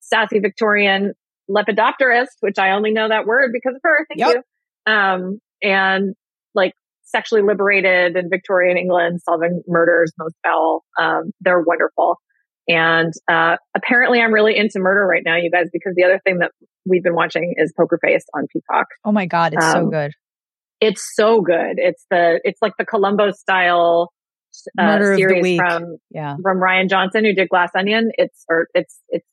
sassy 0.00 0.38
Victorian 0.38 1.12
lepidopterist, 1.50 2.28
which 2.40 2.58
I 2.58 2.70
only 2.70 2.92
know 2.92 3.08
that 3.08 3.26
word 3.26 3.50
because 3.52 3.74
of 3.74 3.80
her. 3.82 4.06
Thank 4.08 4.20
Yep. 4.20 4.42
you. 4.86 4.92
Um, 4.92 5.38
and 5.62 6.14
like 6.54 6.72
sexually 7.04 7.42
liberated 7.42 8.16
in 8.16 8.30
Victorian 8.30 8.78
England, 8.78 9.20
solving 9.22 9.62
murders 9.68 10.12
most 10.18 10.34
foul. 10.42 10.82
Um, 10.98 11.32
they're 11.40 11.60
wonderful. 11.60 12.16
And 12.68 13.12
uh, 13.30 13.56
apparently, 13.76 14.20
I'm 14.20 14.32
really 14.32 14.56
into 14.56 14.78
murder 14.78 15.04
right 15.04 15.22
now, 15.24 15.36
you 15.36 15.50
guys, 15.50 15.66
because 15.72 15.94
the 15.96 16.04
other 16.04 16.20
thing 16.24 16.38
that 16.38 16.52
we've 16.86 17.02
been 17.02 17.14
watching 17.14 17.54
is 17.56 17.72
Poker 17.76 17.98
Face 18.02 18.24
on 18.34 18.46
Peacock. 18.52 18.86
Oh 19.04 19.12
my 19.12 19.26
god, 19.26 19.54
it's 19.54 19.64
um, 19.64 19.72
so 19.72 19.90
good. 19.90 20.12
It's 20.80 21.10
so 21.14 21.40
good. 21.40 21.74
It's 21.76 22.04
the 22.10 22.40
it's 22.44 22.60
like 22.62 22.72
the 22.78 22.84
Columbo 22.84 23.32
style 23.32 24.12
uh, 24.78 24.98
series 25.16 25.58
from 25.58 25.96
yeah. 26.10 26.36
from 26.42 26.58
Rian 26.58 26.88
Johnson 26.88 27.24
who 27.24 27.34
did 27.34 27.48
Glass 27.48 27.70
Onion. 27.76 28.10
It's 28.16 28.44
or 28.48 28.68
it's 28.74 28.98
it's 29.08 29.26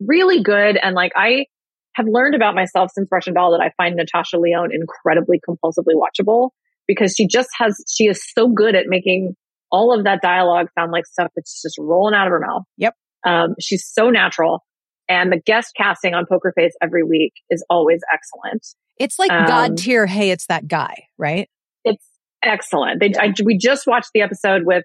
really 0.00 0.42
good 0.42 0.76
and 0.76 0.94
like 0.94 1.12
I 1.16 1.46
have 1.94 2.06
learned 2.06 2.34
about 2.34 2.54
myself 2.54 2.90
since 2.94 3.08
Russian 3.10 3.32
Doll 3.32 3.52
that 3.52 3.62
I 3.62 3.72
find 3.82 3.96
Natasha 3.96 4.36
Lyonne 4.36 4.70
incredibly 4.70 5.40
compulsively 5.48 5.94
watchable 5.94 6.50
because 6.86 7.14
she 7.16 7.26
just 7.26 7.48
has 7.58 7.74
she 7.88 8.06
is 8.06 8.20
so 8.34 8.48
good 8.48 8.74
at 8.74 8.84
making 8.86 9.34
all 9.70 9.96
of 9.96 10.04
that 10.04 10.20
dialogue 10.22 10.68
sound 10.78 10.92
like 10.92 11.06
stuff 11.06 11.30
that's 11.34 11.62
just 11.62 11.76
rolling 11.78 12.14
out 12.14 12.26
of 12.26 12.30
her 12.30 12.40
mouth. 12.40 12.62
Yep. 12.76 12.94
Um, 13.26 13.54
she's 13.60 13.86
so 13.86 14.10
natural. 14.10 14.64
And 15.08 15.30
the 15.32 15.40
guest 15.44 15.72
casting 15.76 16.14
on 16.14 16.26
Poker 16.28 16.52
Face 16.56 16.72
every 16.82 17.04
week 17.04 17.32
is 17.50 17.64
always 17.70 18.00
excellent. 18.12 18.66
It's 18.98 19.18
like 19.18 19.30
um, 19.30 19.46
God 19.46 19.78
tier. 19.78 20.06
Hey, 20.06 20.30
it's 20.30 20.46
that 20.46 20.66
guy, 20.66 21.04
right? 21.16 21.48
It's 21.84 22.04
excellent. 22.42 23.00
They, 23.00 23.12
I, 23.18 23.32
we 23.44 23.56
just 23.56 23.86
watched 23.86 24.10
the 24.14 24.22
episode 24.22 24.62
with 24.64 24.84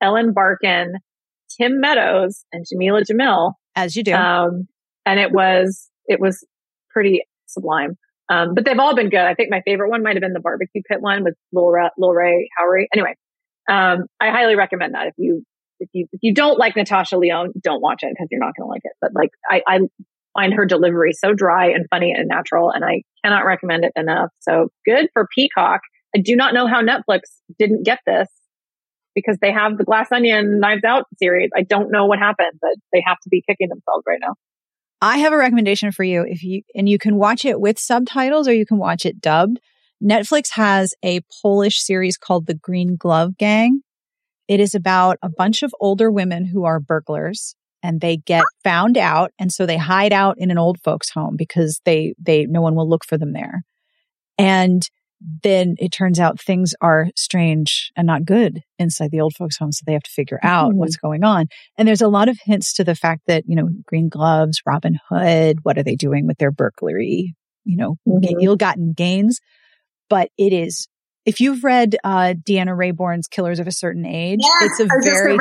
Ellen 0.00 0.32
Barkin, 0.32 0.94
Tim 1.56 1.80
Meadows, 1.80 2.44
and 2.52 2.64
Jameela 2.64 3.02
Jamil. 3.10 3.52
As 3.76 3.94
you 3.94 4.02
do. 4.02 4.12
Um, 4.12 4.66
and 5.06 5.20
it 5.20 5.30
was, 5.30 5.88
it 6.06 6.18
was 6.20 6.44
pretty 6.90 7.22
sublime. 7.46 7.96
Um, 8.28 8.54
but 8.54 8.64
they've 8.64 8.78
all 8.78 8.96
been 8.96 9.10
good. 9.10 9.20
I 9.20 9.34
think 9.34 9.50
my 9.50 9.60
favorite 9.64 9.90
one 9.90 10.02
might 10.02 10.16
have 10.16 10.22
been 10.22 10.32
the 10.32 10.40
barbecue 10.40 10.82
pit 10.88 11.00
one 11.00 11.24
with 11.24 11.34
Lil, 11.52 11.70
Ra- 11.70 11.90
Lil 11.98 12.12
Rel 12.12 12.32
Howery. 12.58 12.86
Anyway, 12.92 13.14
um, 13.68 14.06
I 14.20 14.30
highly 14.30 14.56
recommend 14.56 14.94
that 14.94 15.08
if 15.08 15.14
you 15.16 15.42
if 15.80 15.88
you 15.92 16.06
if 16.12 16.20
you 16.22 16.34
don't 16.34 16.58
like 16.58 16.76
Natasha 16.76 17.16
Lyonne, 17.16 17.52
don't 17.60 17.80
watch 17.80 18.02
it 18.02 18.12
because 18.12 18.28
you're 18.30 18.40
not 18.40 18.54
going 18.56 18.66
to 18.66 18.70
like 18.70 18.82
it. 18.84 18.92
But 19.00 19.12
like 19.14 19.30
I, 19.48 19.62
I 19.66 19.80
find 20.34 20.54
her 20.54 20.66
delivery 20.66 21.12
so 21.12 21.32
dry 21.32 21.70
and 21.70 21.86
funny 21.90 22.12
and 22.12 22.28
natural, 22.28 22.70
and 22.70 22.84
I 22.84 23.02
cannot 23.24 23.44
recommend 23.44 23.84
it 23.84 23.92
enough. 23.96 24.30
So 24.40 24.68
good 24.84 25.08
for 25.12 25.26
Peacock. 25.34 25.80
I 26.14 26.20
do 26.20 26.36
not 26.36 26.54
know 26.54 26.66
how 26.66 26.80
Netflix 26.82 27.22
didn't 27.58 27.84
get 27.84 27.98
this 28.06 28.28
because 29.14 29.38
they 29.40 29.52
have 29.52 29.78
the 29.78 29.84
Glass 29.84 30.10
Onion 30.12 30.60
Knives 30.60 30.84
Out 30.84 31.04
series. 31.18 31.50
I 31.56 31.62
don't 31.62 31.90
know 31.90 32.06
what 32.06 32.18
happened, 32.18 32.58
but 32.60 32.72
they 32.92 33.02
have 33.06 33.18
to 33.22 33.28
be 33.28 33.42
kicking 33.48 33.68
themselves 33.68 34.04
right 34.06 34.18
now. 34.20 34.34
I 35.00 35.18
have 35.18 35.32
a 35.32 35.36
recommendation 35.36 35.92
for 35.92 36.04
you 36.04 36.24
if 36.26 36.42
you 36.42 36.62
and 36.74 36.88
you 36.88 36.98
can 36.98 37.16
watch 37.16 37.44
it 37.44 37.60
with 37.60 37.78
subtitles 37.78 38.48
or 38.48 38.54
you 38.54 38.66
can 38.66 38.78
watch 38.78 39.04
it 39.04 39.20
dubbed. 39.20 39.60
Netflix 40.04 40.50
has 40.52 40.92
a 41.02 41.20
Polish 41.42 41.80
series 41.80 42.18
called 42.18 42.46
The 42.46 42.54
Green 42.54 42.96
Glove 42.96 43.38
Gang. 43.38 43.80
It 44.48 44.60
is 44.60 44.74
about 44.74 45.16
a 45.22 45.30
bunch 45.30 45.62
of 45.62 45.74
older 45.80 46.10
women 46.10 46.44
who 46.44 46.64
are 46.64 46.78
burglars 46.78 47.54
and 47.82 48.00
they 48.00 48.18
get 48.18 48.44
found 48.62 48.98
out. 48.98 49.30
And 49.38 49.50
so 49.50 49.64
they 49.64 49.78
hide 49.78 50.12
out 50.12 50.36
in 50.38 50.50
an 50.50 50.58
old 50.58 50.78
folks 50.84 51.08
home 51.10 51.36
because 51.38 51.80
they, 51.86 52.14
they, 52.18 52.44
no 52.44 52.60
one 52.60 52.74
will 52.74 52.88
look 52.88 53.04
for 53.06 53.16
them 53.16 53.32
there. 53.32 53.62
And 54.36 54.82
then 55.42 55.76
it 55.78 55.88
turns 55.88 56.20
out 56.20 56.38
things 56.38 56.74
are 56.82 57.08
strange 57.16 57.90
and 57.96 58.06
not 58.06 58.26
good 58.26 58.60
inside 58.78 59.10
the 59.10 59.20
old 59.20 59.34
folks 59.34 59.56
home. 59.56 59.72
So 59.72 59.84
they 59.86 59.94
have 59.94 60.02
to 60.02 60.10
figure 60.10 60.40
out 60.42 60.70
mm-hmm. 60.70 60.80
what's 60.80 60.96
going 60.96 61.24
on. 61.24 61.46
And 61.78 61.88
there's 61.88 62.02
a 62.02 62.08
lot 62.08 62.28
of 62.28 62.38
hints 62.44 62.74
to 62.74 62.84
the 62.84 62.94
fact 62.94 63.22
that, 63.26 63.44
you 63.46 63.56
know, 63.56 63.70
green 63.86 64.10
gloves, 64.10 64.60
Robin 64.66 64.98
Hood, 65.08 65.60
what 65.62 65.78
are 65.78 65.82
they 65.82 65.96
doing 65.96 66.26
with 66.26 66.36
their 66.36 66.50
burglary, 66.50 67.34
you 67.64 67.76
know, 67.78 67.96
mm-hmm. 68.06 68.40
ill 68.40 68.56
gotten 68.56 68.92
gains? 68.92 69.40
But 70.08 70.30
it 70.36 70.52
is 70.52 70.88
if 71.24 71.40
you've 71.40 71.64
read 71.64 71.96
uh, 72.04 72.34
Deanna 72.34 72.76
Raybourn's 72.76 73.28
Killers 73.28 73.58
of 73.58 73.66
a 73.66 73.72
Certain 73.72 74.04
Age, 74.04 74.40
it's 74.60 74.80
a 74.80 74.86
very 74.86 75.38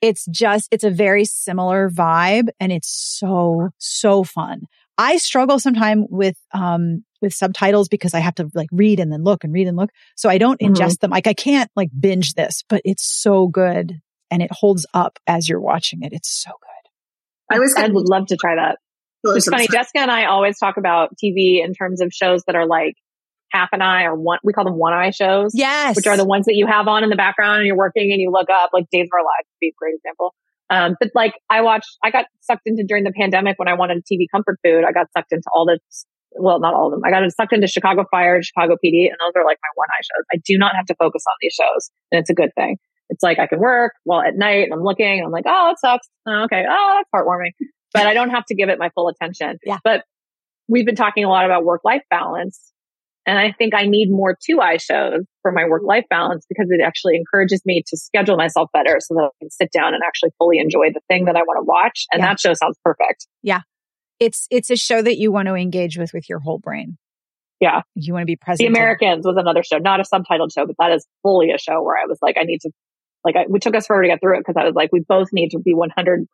it's 0.00 0.26
just 0.26 0.68
it's 0.70 0.84
a 0.84 0.90
very 0.90 1.24
similar 1.24 1.88
vibe 1.88 2.48
and 2.60 2.70
it's 2.70 2.88
so 2.90 3.70
so 3.78 4.24
fun. 4.24 4.62
I 4.98 5.16
struggle 5.16 5.58
sometimes 5.58 6.06
with 6.10 6.36
um 6.52 7.04
with 7.22 7.32
subtitles 7.32 7.88
because 7.88 8.14
I 8.14 8.18
have 8.18 8.34
to 8.36 8.50
like 8.54 8.68
read 8.72 9.00
and 9.00 9.10
then 9.10 9.24
look 9.24 9.44
and 9.44 9.52
read 9.52 9.68
and 9.68 9.76
look. 9.76 9.90
So 10.16 10.28
I 10.28 10.38
don't 10.38 10.60
mm-hmm. 10.60 10.74
ingest 10.74 10.98
them. 11.00 11.10
Like 11.10 11.26
I 11.26 11.34
can't 11.34 11.70
like 11.76 11.88
binge 11.98 12.34
this, 12.34 12.62
but 12.68 12.82
it's 12.84 13.04
so 13.04 13.46
good 13.46 14.00
and 14.30 14.42
it 14.42 14.50
holds 14.52 14.86
up 14.92 15.18
as 15.26 15.48
you're 15.48 15.60
watching 15.60 16.02
it. 16.02 16.12
It's 16.12 16.30
so 16.30 16.50
good. 16.50 17.56
I 17.56 17.58
was 17.58 17.74
I 17.76 17.88
would 17.88 18.08
love 18.08 18.26
to 18.26 18.36
try 18.36 18.56
that. 18.56 18.78
It's 19.24 19.48
funny. 19.48 19.68
Jessica 19.68 20.00
and 20.00 20.10
I 20.10 20.24
always 20.26 20.58
talk 20.58 20.76
about 20.76 21.10
TV 21.22 21.64
in 21.64 21.74
terms 21.74 22.00
of 22.00 22.12
shows 22.12 22.42
that 22.46 22.56
are 22.56 22.66
like 22.66 22.96
half 23.52 23.68
an 23.72 23.82
eye 23.82 24.04
or 24.04 24.14
one, 24.14 24.38
we 24.44 24.52
call 24.52 24.64
them 24.64 24.78
one 24.78 24.92
eye 24.92 25.10
shows. 25.10 25.52
Yes. 25.54 25.96
Which 25.96 26.06
are 26.06 26.16
the 26.16 26.24
ones 26.24 26.46
that 26.46 26.54
you 26.54 26.66
have 26.66 26.88
on 26.88 27.04
in 27.04 27.10
the 27.10 27.16
background 27.16 27.58
and 27.58 27.66
you're 27.66 27.76
working 27.76 28.10
and 28.12 28.20
you 28.20 28.30
look 28.30 28.48
up, 28.50 28.70
like 28.72 28.86
Days 28.90 29.06
of 29.06 29.10
Our 29.12 29.20
Lives 29.20 29.48
would 29.48 29.60
be 29.60 29.68
a 29.68 29.76
great 29.78 29.94
example. 29.94 30.34
Um, 30.70 30.96
but 30.98 31.10
like 31.14 31.34
I 31.50 31.60
watched, 31.60 31.90
I 32.02 32.10
got 32.10 32.26
sucked 32.40 32.62
into 32.66 32.84
during 32.86 33.04
the 33.04 33.12
pandemic 33.12 33.58
when 33.58 33.68
I 33.68 33.74
wanted 33.74 34.04
TV 34.10 34.24
comfort 34.32 34.58
food. 34.64 34.84
I 34.88 34.92
got 34.92 35.06
sucked 35.16 35.32
into 35.32 35.48
all 35.54 35.66
the, 35.66 35.78
well, 36.32 36.60
not 36.60 36.72
all 36.72 36.86
of 36.86 36.92
them. 36.92 37.02
I 37.04 37.10
got 37.10 37.22
sucked 37.32 37.52
into 37.52 37.66
Chicago 37.66 38.04
Fire, 38.10 38.42
Chicago 38.42 38.74
PD, 38.74 39.06
and 39.06 39.16
those 39.20 39.36
are 39.36 39.44
like 39.44 39.58
my 39.60 39.72
one 39.74 39.88
eye 39.90 40.02
shows. 40.02 40.24
I 40.32 40.40
do 40.44 40.56
not 40.56 40.74
have 40.74 40.86
to 40.86 40.94
focus 40.94 41.22
on 41.28 41.34
these 41.42 41.52
shows, 41.52 41.90
and 42.10 42.20
it's 42.20 42.30
a 42.30 42.34
good 42.34 42.50
thing. 42.56 42.78
It's 43.12 43.22
like 43.22 43.38
I 43.38 43.46
can 43.46 43.60
work 43.60 43.92
while 44.04 44.22
at 44.22 44.34
night 44.34 44.64
and 44.64 44.72
I'm 44.72 44.82
looking 44.82 45.18
and 45.18 45.26
I'm 45.26 45.30
like, 45.30 45.44
oh, 45.46 45.72
it 45.72 45.78
sucks. 45.78 46.08
Oh, 46.26 46.44
okay. 46.44 46.64
Oh, 46.66 46.98
that's 46.98 47.10
heartwarming. 47.14 47.50
But 47.92 48.06
I 48.06 48.14
don't 48.14 48.30
have 48.30 48.46
to 48.46 48.54
give 48.54 48.70
it 48.70 48.78
my 48.78 48.88
full 48.94 49.08
attention. 49.08 49.58
Yeah. 49.66 49.76
But 49.84 50.04
we've 50.66 50.86
been 50.86 50.96
talking 50.96 51.24
a 51.24 51.28
lot 51.28 51.44
about 51.44 51.62
work 51.62 51.82
life 51.84 52.00
balance 52.08 52.72
and 53.26 53.38
I 53.38 53.52
think 53.52 53.74
I 53.74 53.86
need 53.86 54.10
more 54.10 54.36
two 54.44 54.60
eye 54.60 54.78
shows 54.78 55.24
for 55.42 55.52
my 55.52 55.64
work 55.68 55.82
life 55.84 56.04
balance 56.10 56.44
because 56.48 56.66
it 56.70 56.80
actually 56.84 57.16
encourages 57.16 57.62
me 57.64 57.82
to 57.86 57.96
schedule 57.96 58.36
myself 58.36 58.70
better 58.72 58.96
so 58.98 59.14
that 59.14 59.24
I 59.24 59.30
can 59.40 59.50
sit 59.50 59.70
down 59.72 59.94
and 59.94 60.02
actually 60.04 60.30
fully 60.38 60.58
enjoy 60.58 60.90
the 60.92 61.00
thing 61.08 61.26
that 61.26 61.36
I 61.36 61.42
want 61.42 61.58
to 61.58 61.64
watch. 61.64 62.06
And 62.12 62.20
yeah. 62.20 62.28
that 62.28 62.40
show 62.40 62.52
sounds 62.54 62.76
perfect. 62.84 63.26
Yeah. 63.42 63.60
It's, 64.18 64.46
it's 64.50 64.70
a 64.70 64.76
show 64.76 65.02
that 65.02 65.18
you 65.18 65.30
want 65.30 65.46
to 65.48 65.54
engage 65.54 65.98
with 65.98 66.12
with 66.12 66.28
your 66.28 66.40
whole 66.40 66.58
brain. 66.58 66.98
Yeah. 67.60 67.82
You 67.94 68.12
want 68.12 68.22
to 68.22 68.26
be 68.26 68.36
present. 68.36 68.58
The 68.58 68.66
Americans 68.66 69.24
was 69.24 69.36
another 69.36 69.62
show, 69.62 69.78
not 69.78 70.00
a 70.00 70.02
subtitled 70.02 70.52
show, 70.52 70.66
but 70.66 70.74
that 70.80 70.90
is 70.92 71.06
fully 71.22 71.52
a 71.52 71.58
show 71.58 71.80
where 71.82 71.96
I 71.96 72.06
was 72.08 72.18
like, 72.22 72.36
I 72.38 72.42
need 72.42 72.58
to, 72.62 72.70
like, 73.24 73.36
I, 73.36 73.44
we 73.48 73.60
took 73.60 73.76
us 73.76 73.86
forever 73.86 74.02
to 74.02 74.08
get 74.08 74.20
through 74.20 74.36
it 74.36 74.40
because 74.40 74.56
I 74.60 74.64
was 74.64 74.74
like, 74.74 74.90
we 74.92 75.00
both 75.08 75.28
need 75.32 75.50
to 75.50 75.60
be 75.60 75.74
100% 75.74 76.26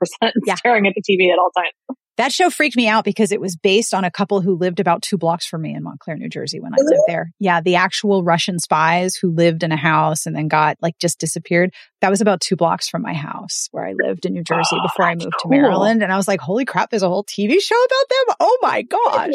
yeah. 0.47 0.55
staring 0.57 0.87
at 0.87 0.95
the 0.95 1.03
TV 1.03 1.31
at 1.31 1.39
all 1.39 1.51
times. 1.51 1.99
That 2.19 2.33
show 2.33 2.51
freaked 2.51 2.77
me 2.77 2.89
out 2.89 3.05
because 3.05 3.31
it 3.31 3.41
was 3.41 3.55
based 3.55 3.95
on 3.95 4.03
a 4.03 4.11
couple 4.11 4.41
who 4.41 4.57
lived 4.57 4.81
about 4.81 5.03
two 5.03 5.17
blocks 5.17 5.47
from 5.47 5.63
me 5.63 5.73
in 5.73 5.85
Montclair, 5.85 6.17
New 6.17 6.29
Jersey 6.29 6.59
when 6.59 6.75
I 6.75 6.79
lived 6.79 7.03
there. 7.07 7.31
Yeah, 7.39 7.61
the 7.61 7.77
actual 7.77 8.25
Russian 8.25 8.59
spies 8.59 9.15
who 9.15 9.31
lived 9.31 9.63
in 9.63 9.71
a 9.71 9.77
house 9.77 10.27
and 10.27 10.35
then 10.35 10.49
got 10.49 10.79
like 10.83 10.99
just 10.99 11.21
disappeared. 11.21 11.73
That 12.01 12.11
was 12.11 12.21
about 12.21 12.41
two 12.41 12.57
blocks 12.57 12.89
from 12.89 13.03
my 13.03 13.15
house 13.15 13.69
where 13.71 13.87
I 13.87 13.93
lived 13.93 14.27
in 14.27 14.33
New 14.33 14.43
Jersey 14.43 14.75
oh, 14.75 14.83
before 14.83 15.05
I 15.05 15.15
moved 15.15 15.33
cool. 15.41 15.53
to 15.53 15.57
Maryland. 15.57 16.03
And 16.03 16.13
I 16.13 16.17
was 16.17 16.27
like, 16.27 16.41
holy 16.41 16.65
crap, 16.65 16.91
there's 16.91 17.05
a 17.05 17.09
whole 17.09 17.23
TV 17.23 17.61
show 17.61 17.77
about 17.77 18.09
them. 18.09 18.37
Oh 18.41 18.59
my 18.63 18.83
gosh. 18.83 19.35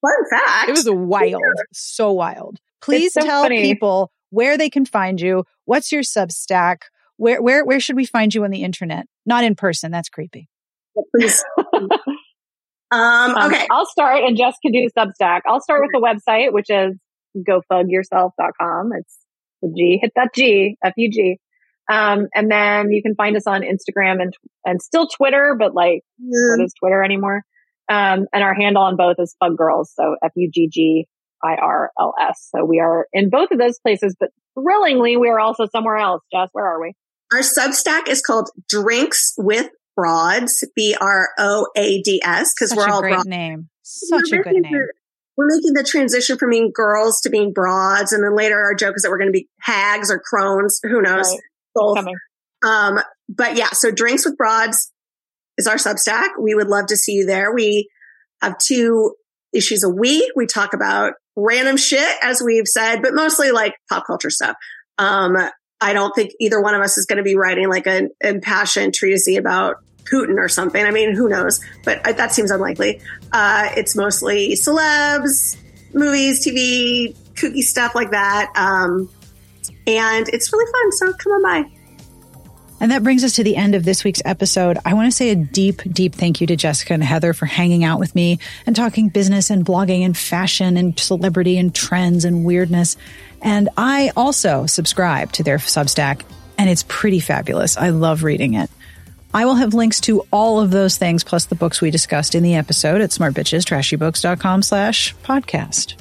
Fun 0.00 0.30
fact. 0.30 0.68
It 0.68 0.72
was 0.72 0.90
wild, 0.90 1.42
so 1.72 2.10
wild. 2.10 2.58
Please 2.82 3.12
so 3.12 3.20
tell 3.20 3.44
funny. 3.44 3.62
people 3.62 4.10
where 4.30 4.58
they 4.58 4.68
can 4.68 4.84
find 4.84 5.20
you. 5.20 5.44
What's 5.64 5.92
your 5.92 6.02
Substack? 6.02 6.78
Where, 7.18 7.40
where, 7.40 7.64
where 7.64 7.78
should 7.78 7.96
we 7.96 8.04
find 8.04 8.34
you 8.34 8.42
on 8.42 8.50
the 8.50 8.64
internet? 8.64 9.06
Not 9.26 9.44
in 9.44 9.54
person. 9.54 9.92
That's 9.92 10.08
creepy 10.08 10.48
please. 11.14 11.44
um, 12.90 13.36
okay. 13.36 13.62
Um, 13.62 13.66
I'll 13.70 13.86
start 13.86 14.24
and 14.24 14.36
Jess 14.36 14.56
can 14.62 14.72
do 14.72 14.88
Substack. 14.96 15.40
I'll 15.46 15.60
start 15.60 15.82
with 15.82 15.90
the 15.92 16.00
website, 16.00 16.52
which 16.52 16.68
is 16.68 16.96
gofugyourself.com. 17.36 18.90
It's 18.98 19.16
the 19.62 19.72
G, 19.76 19.98
hit 20.00 20.12
that 20.16 20.34
G, 20.34 20.76
F-U-G. 20.84 21.38
Um, 21.90 22.26
and 22.34 22.50
then 22.50 22.90
you 22.92 23.02
can 23.02 23.14
find 23.14 23.36
us 23.36 23.46
on 23.46 23.62
Instagram 23.62 24.22
and, 24.22 24.34
and 24.64 24.80
still 24.80 25.06
Twitter, 25.08 25.56
but 25.58 25.74
like, 25.74 26.02
mm. 26.20 26.58
what 26.58 26.64
is 26.64 26.72
Twitter 26.80 27.02
anymore? 27.02 27.42
Um, 27.90 28.26
and 28.32 28.44
our 28.44 28.54
handle 28.54 28.84
on 28.84 28.96
both 28.96 29.16
is 29.18 29.34
Fug 29.40 29.56
Girls. 29.56 29.92
So 29.94 30.14
F-U-G-G-I-R-L-S. 30.22 31.08
So 32.54 32.64
we 32.64 32.78
are 32.78 33.08
in 33.12 33.28
both 33.30 33.50
of 33.50 33.58
those 33.58 33.80
places, 33.80 34.14
but 34.18 34.30
thrillingly, 34.54 35.16
we 35.16 35.28
are 35.28 35.40
also 35.40 35.66
somewhere 35.66 35.96
else. 35.96 36.22
Jess, 36.32 36.50
where 36.52 36.66
are 36.66 36.80
we? 36.80 36.92
Our 37.32 37.40
Substack 37.40 38.08
is 38.08 38.22
called 38.22 38.50
Drinks 38.68 39.34
with 39.36 39.68
Broads, 40.00 40.64
B 40.74 40.96
R 40.98 41.28
O 41.38 41.66
A 41.76 42.02
D 42.02 42.20
S, 42.24 42.54
because 42.54 42.74
we're 42.74 42.88
all 42.88 43.00
great 43.00 43.14
broad. 43.14 43.26
name. 43.26 43.68
Such 43.82 44.22
we're 44.32 44.40
a 44.40 44.44
good 44.44 44.62
name. 44.62 44.86
We're 45.36 45.46
making 45.46 45.74
the 45.74 45.84
transition 45.84 46.38
from 46.38 46.50
being 46.50 46.70
girls 46.74 47.20
to 47.22 47.30
being 47.30 47.52
broads, 47.52 48.12
and 48.12 48.24
then 48.24 48.34
later 48.36 48.58
our 48.58 48.74
joke 48.74 48.94
is 48.96 49.02
that 49.02 49.10
we're 49.10 49.18
going 49.18 49.32
to 49.32 49.38
be 49.38 49.48
hags 49.60 50.10
or 50.10 50.20
crones. 50.20 50.80
Who 50.82 51.02
knows? 51.02 51.30
Right. 51.30 51.40
Both. 51.74 52.06
Um, 52.62 53.00
but 53.28 53.56
yeah, 53.56 53.68
so 53.72 53.90
drinks 53.90 54.24
with 54.24 54.36
broads 54.36 54.92
is 55.56 55.66
our 55.66 55.76
Substack. 55.76 56.30
We 56.40 56.54
would 56.54 56.68
love 56.68 56.86
to 56.86 56.96
see 56.96 57.12
you 57.12 57.26
there. 57.26 57.54
We 57.54 57.88
have 58.42 58.58
two 58.58 59.14
issues 59.54 59.84
a 59.84 59.90
week. 59.90 60.30
We 60.34 60.46
talk 60.46 60.74
about 60.74 61.14
random 61.36 61.76
shit, 61.76 62.16
as 62.22 62.42
we've 62.44 62.66
said, 62.66 63.02
but 63.02 63.14
mostly 63.14 63.50
like 63.50 63.74
pop 63.88 64.06
culture 64.06 64.30
stuff. 64.30 64.56
Um, 64.98 65.36
I 65.80 65.92
don't 65.92 66.14
think 66.14 66.32
either 66.38 66.60
one 66.60 66.74
of 66.74 66.82
us 66.82 66.98
is 66.98 67.06
going 67.06 67.16
to 67.16 67.22
be 67.22 67.36
writing 67.36 67.68
like 67.68 67.86
an 67.86 68.10
impassioned 68.20 68.94
treatise 68.94 69.38
about 69.38 69.76
Putin 70.04 70.38
or 70.38 70.48
something. 70.48 70.84
I 70.84 70.90
mean, 70.90 71.14
who 71.14 71.28
knows? 71.28 71.60
But 71.84 72.04
that 72.04 72.32
seems 72.32 72.50
unlikely. 72.50 73.00
Uh, 73.32 73.68
it's 73.76 73.96
mostly 73.96 74.52
celebs, 74.54 75.56
movies, 75.94 76.44
TV, 76.44 77.16
kooky 77.34 77.62
stuff 77.62 77.94
like 77.94 78.10
that. 78.10 78.52
Um, 78.56 79.08
and 79.86 80.28
it's 80.28 80.52
really 80.52 80.70
fun. 80.70 80.92
So 80.92 81.12
come 81.14 81.32
on 81.32 81.42
by. 81.42 81.76
And 82.82 82.92
that 82.92 83.02
brings 83.02 83.22
us 83.24 83.34
to 83.34 83.44
the 83.44 83.56
end 83.56 83.74
of 83.74 83.84
this 83.84 84.04
week's 84.04 84.22
episode. 84.24 84.78
I 84.86 84.94
want 84.94 85.06
to 85.06 85.14
say 85.14 85.28
a 85.28 85.36
deep, 85.36 85.82
deep 85.82 86.14
thank 86.14 86.40
you 86.40 86.46
to 86.46 86.56
Jessica 86.56 86.94
and 86.94 87.04
Heather 87.04 87.34
for 87.34 87.44
hanging 87.44 87.84
out 87.84 88.00
with 88.00 88.14
me 88.14 88.38
and 88.64 88.74
talking 88.74 89.10
business 89.10 89.50
and 89.50 89.66
blogging 89.66 90.02
and 90.02 90.16
fashion 90.16 90.78
and 90.78 90.98
celebrity 90.98 91.58
and 91.58 91.74
trends 91.74 92.24
and 92.24 92.42
weirdness. 92.46 92.96
And 93.42 93.68
I 93.76 94.12
also 94.16 94.64
subscribe 94.64 95.32
to 95.32 95.42
their 95.42 95.58
Substack 95.58 96.22
and 96.56 96.70
it's 96.70 96.84
pretty 96.88 97.20
fabulous. 97.20 97.76
I 97.76 97.90
love 97.90 98.22
reading 98.22 98.54
it. 98.54 98.70
I 99.32 99.44
will 99.44 99.54
have 99.54 99.74
links 99.74 100.00
to 100.02 100.26
all 100.32 100.60
of 100.60 100.70
those 100.70 100.96
things 100.96 101.22
plus 101.22 101.44
the 101.44 101.54
books 101.54 101.80
we 101.80 101.90
discussed 101.90 102.34
in 102.34 102.42
the 102.42 102.56
episode 102.56 103.00
at 103.00 103.10
smartbitchestrashybooks.com 103.10 104.62
slash 104.62 105.14
podcast. 105.22 105.94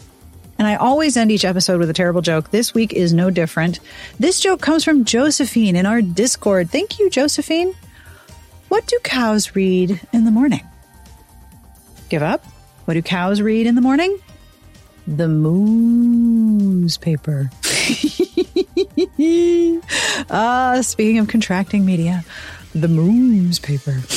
And 0.57 0.67
I 0.67 0.75
always 0.75 1.15
end 1.15 1.31
each 1.31 1.45
episode 1.45 1.79
with 1.79 1.89
a 1.89 1.93
terrible 1.93 2.21
joke. 2.21 2.49
This 2.51 2.73
week 2.73 2.91
is 2.91 3.13
no 3.13 3.29
different. 3.29 3.79
This 4.19 4.41
joke 4.41 4.61
comes 4.61 4.83
from 4.83 5.05
Josephine 5.05 5.75
in 5.75 5.85
our 5.85 6.01
Discord. 6.01 6.69
Thank 6.69 6.99
you, 6.99 7.09
Josephine. 7.09 7.73
What 8.67 8.85
do 8.87 8.99
cows 9.03 9.55
read 9.55 10.01
in 10.11 10.25
the 10.25 10.31
morning? 10.31 10.67
Give 12.09 12.23
up? 12.23 12.43
What 12.85 12.95
do 12.95 13.01
cows 13.01 13.41
read 13.41 13.67
in 13.67 13.75
the 13.75 13.81
morning? 13.81 14.17
The 15.07 15.27
moose 15.27 16.97
paper. 16.97 17.51
Ah, 20.29 20.79
speaking 20.81 21.17
of 21.17 21.27
contracting 21.27 21.85
media, 21.85 22.23
the 22.73 22.87
moose 22.87 23.59
paper. 23.59 23.91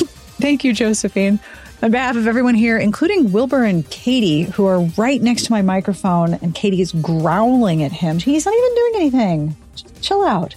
Thank 0.41 0.65
you, 0.65 0.73
Josephine. 0.73 1.39
On 1.83 1.91
behalf 1.91 2.17
of 2.17 2.29
everyone 2.29 2.55
here, 2.55 2.79
including 2.79 3.33
Wilbur 3.33 3.65
and 3.65 3.89
Katie, 3.91 4.43
who 4.43 4.67
are 4.67 4.81
right 4.97 5.21
next 5.21 5.47
to 5.47 5.53
my 5.53 5.63
microphone, 5.63 6.35
and 6.35 6.55
Katie 6.55 6.81
is 6.81 6.93
growling 6.93 7.83
at 7.83 7.91
him. 7.91 8.19
He's 8.19 8.47
not 8.47 8.55
even 8.55 8.75
doing 8.75 8.93
anything. 8.97 9.57
Just 9.75 10.03
chill 10.03 10.25
out. 10.25 10.55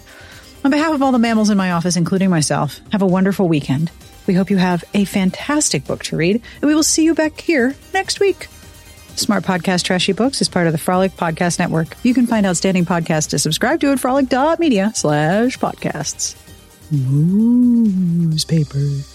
On 0.63 0.71
behalf 0.71 0.93
of 0.93 1.01
all 1.01 1.11
the 1.11 1.19
mammals 1.19 1.49
in 1.49 1.57
my 1.57 1.71
office, 1.71 1.95
including 1.95 2.29
myself, 2.29 2.79
have 2.91 3.01
a 3.01 3.07
wonderful 3.07 3.47
weekend. 3.47 3.91
We 4.27 4.33
hope 4.33 4.49
you 4.49 4.57
have 4.57 4.83
a 4.93 5.05
fantastic 5.05 5.85
book 5.85 6.03
to 6.05 6.17
read, 6.17 6.35
and 6.35 6.67
we 6.67 6.75
will 6.75 6.83
see 6.83 7.03
you 7.03 7.13
back 7.13 7.39
here 7.39 7.75
next 7.93 8.19
week. 8.19 8.47
Smart 9.15 9.43
Podcast 9.43 9.83
Trashy 9.83 10.11
Books 10.11 10.41
is 10.41 10.49
part 10.49 10.67
of 10.67 10.73
the 10.73 10.79
Frolic 10.79 11.13
Podcast 11.13 11.57
Network. 11.57 11.95
You 12.03 12.13
can 12.13 12.27
find 12.27 12.45
outstanding 12.45 12.85
podcasts 12.85 13.29
to 13.29 13.39
subscribe 13.39 13.79
to 13.81 13.91
at 13.91 13.99
frolic.media 13.99 14.91
slash 14.93 15.57
podcasts. 15.57 16.35
Newspaper. 16.91 19.14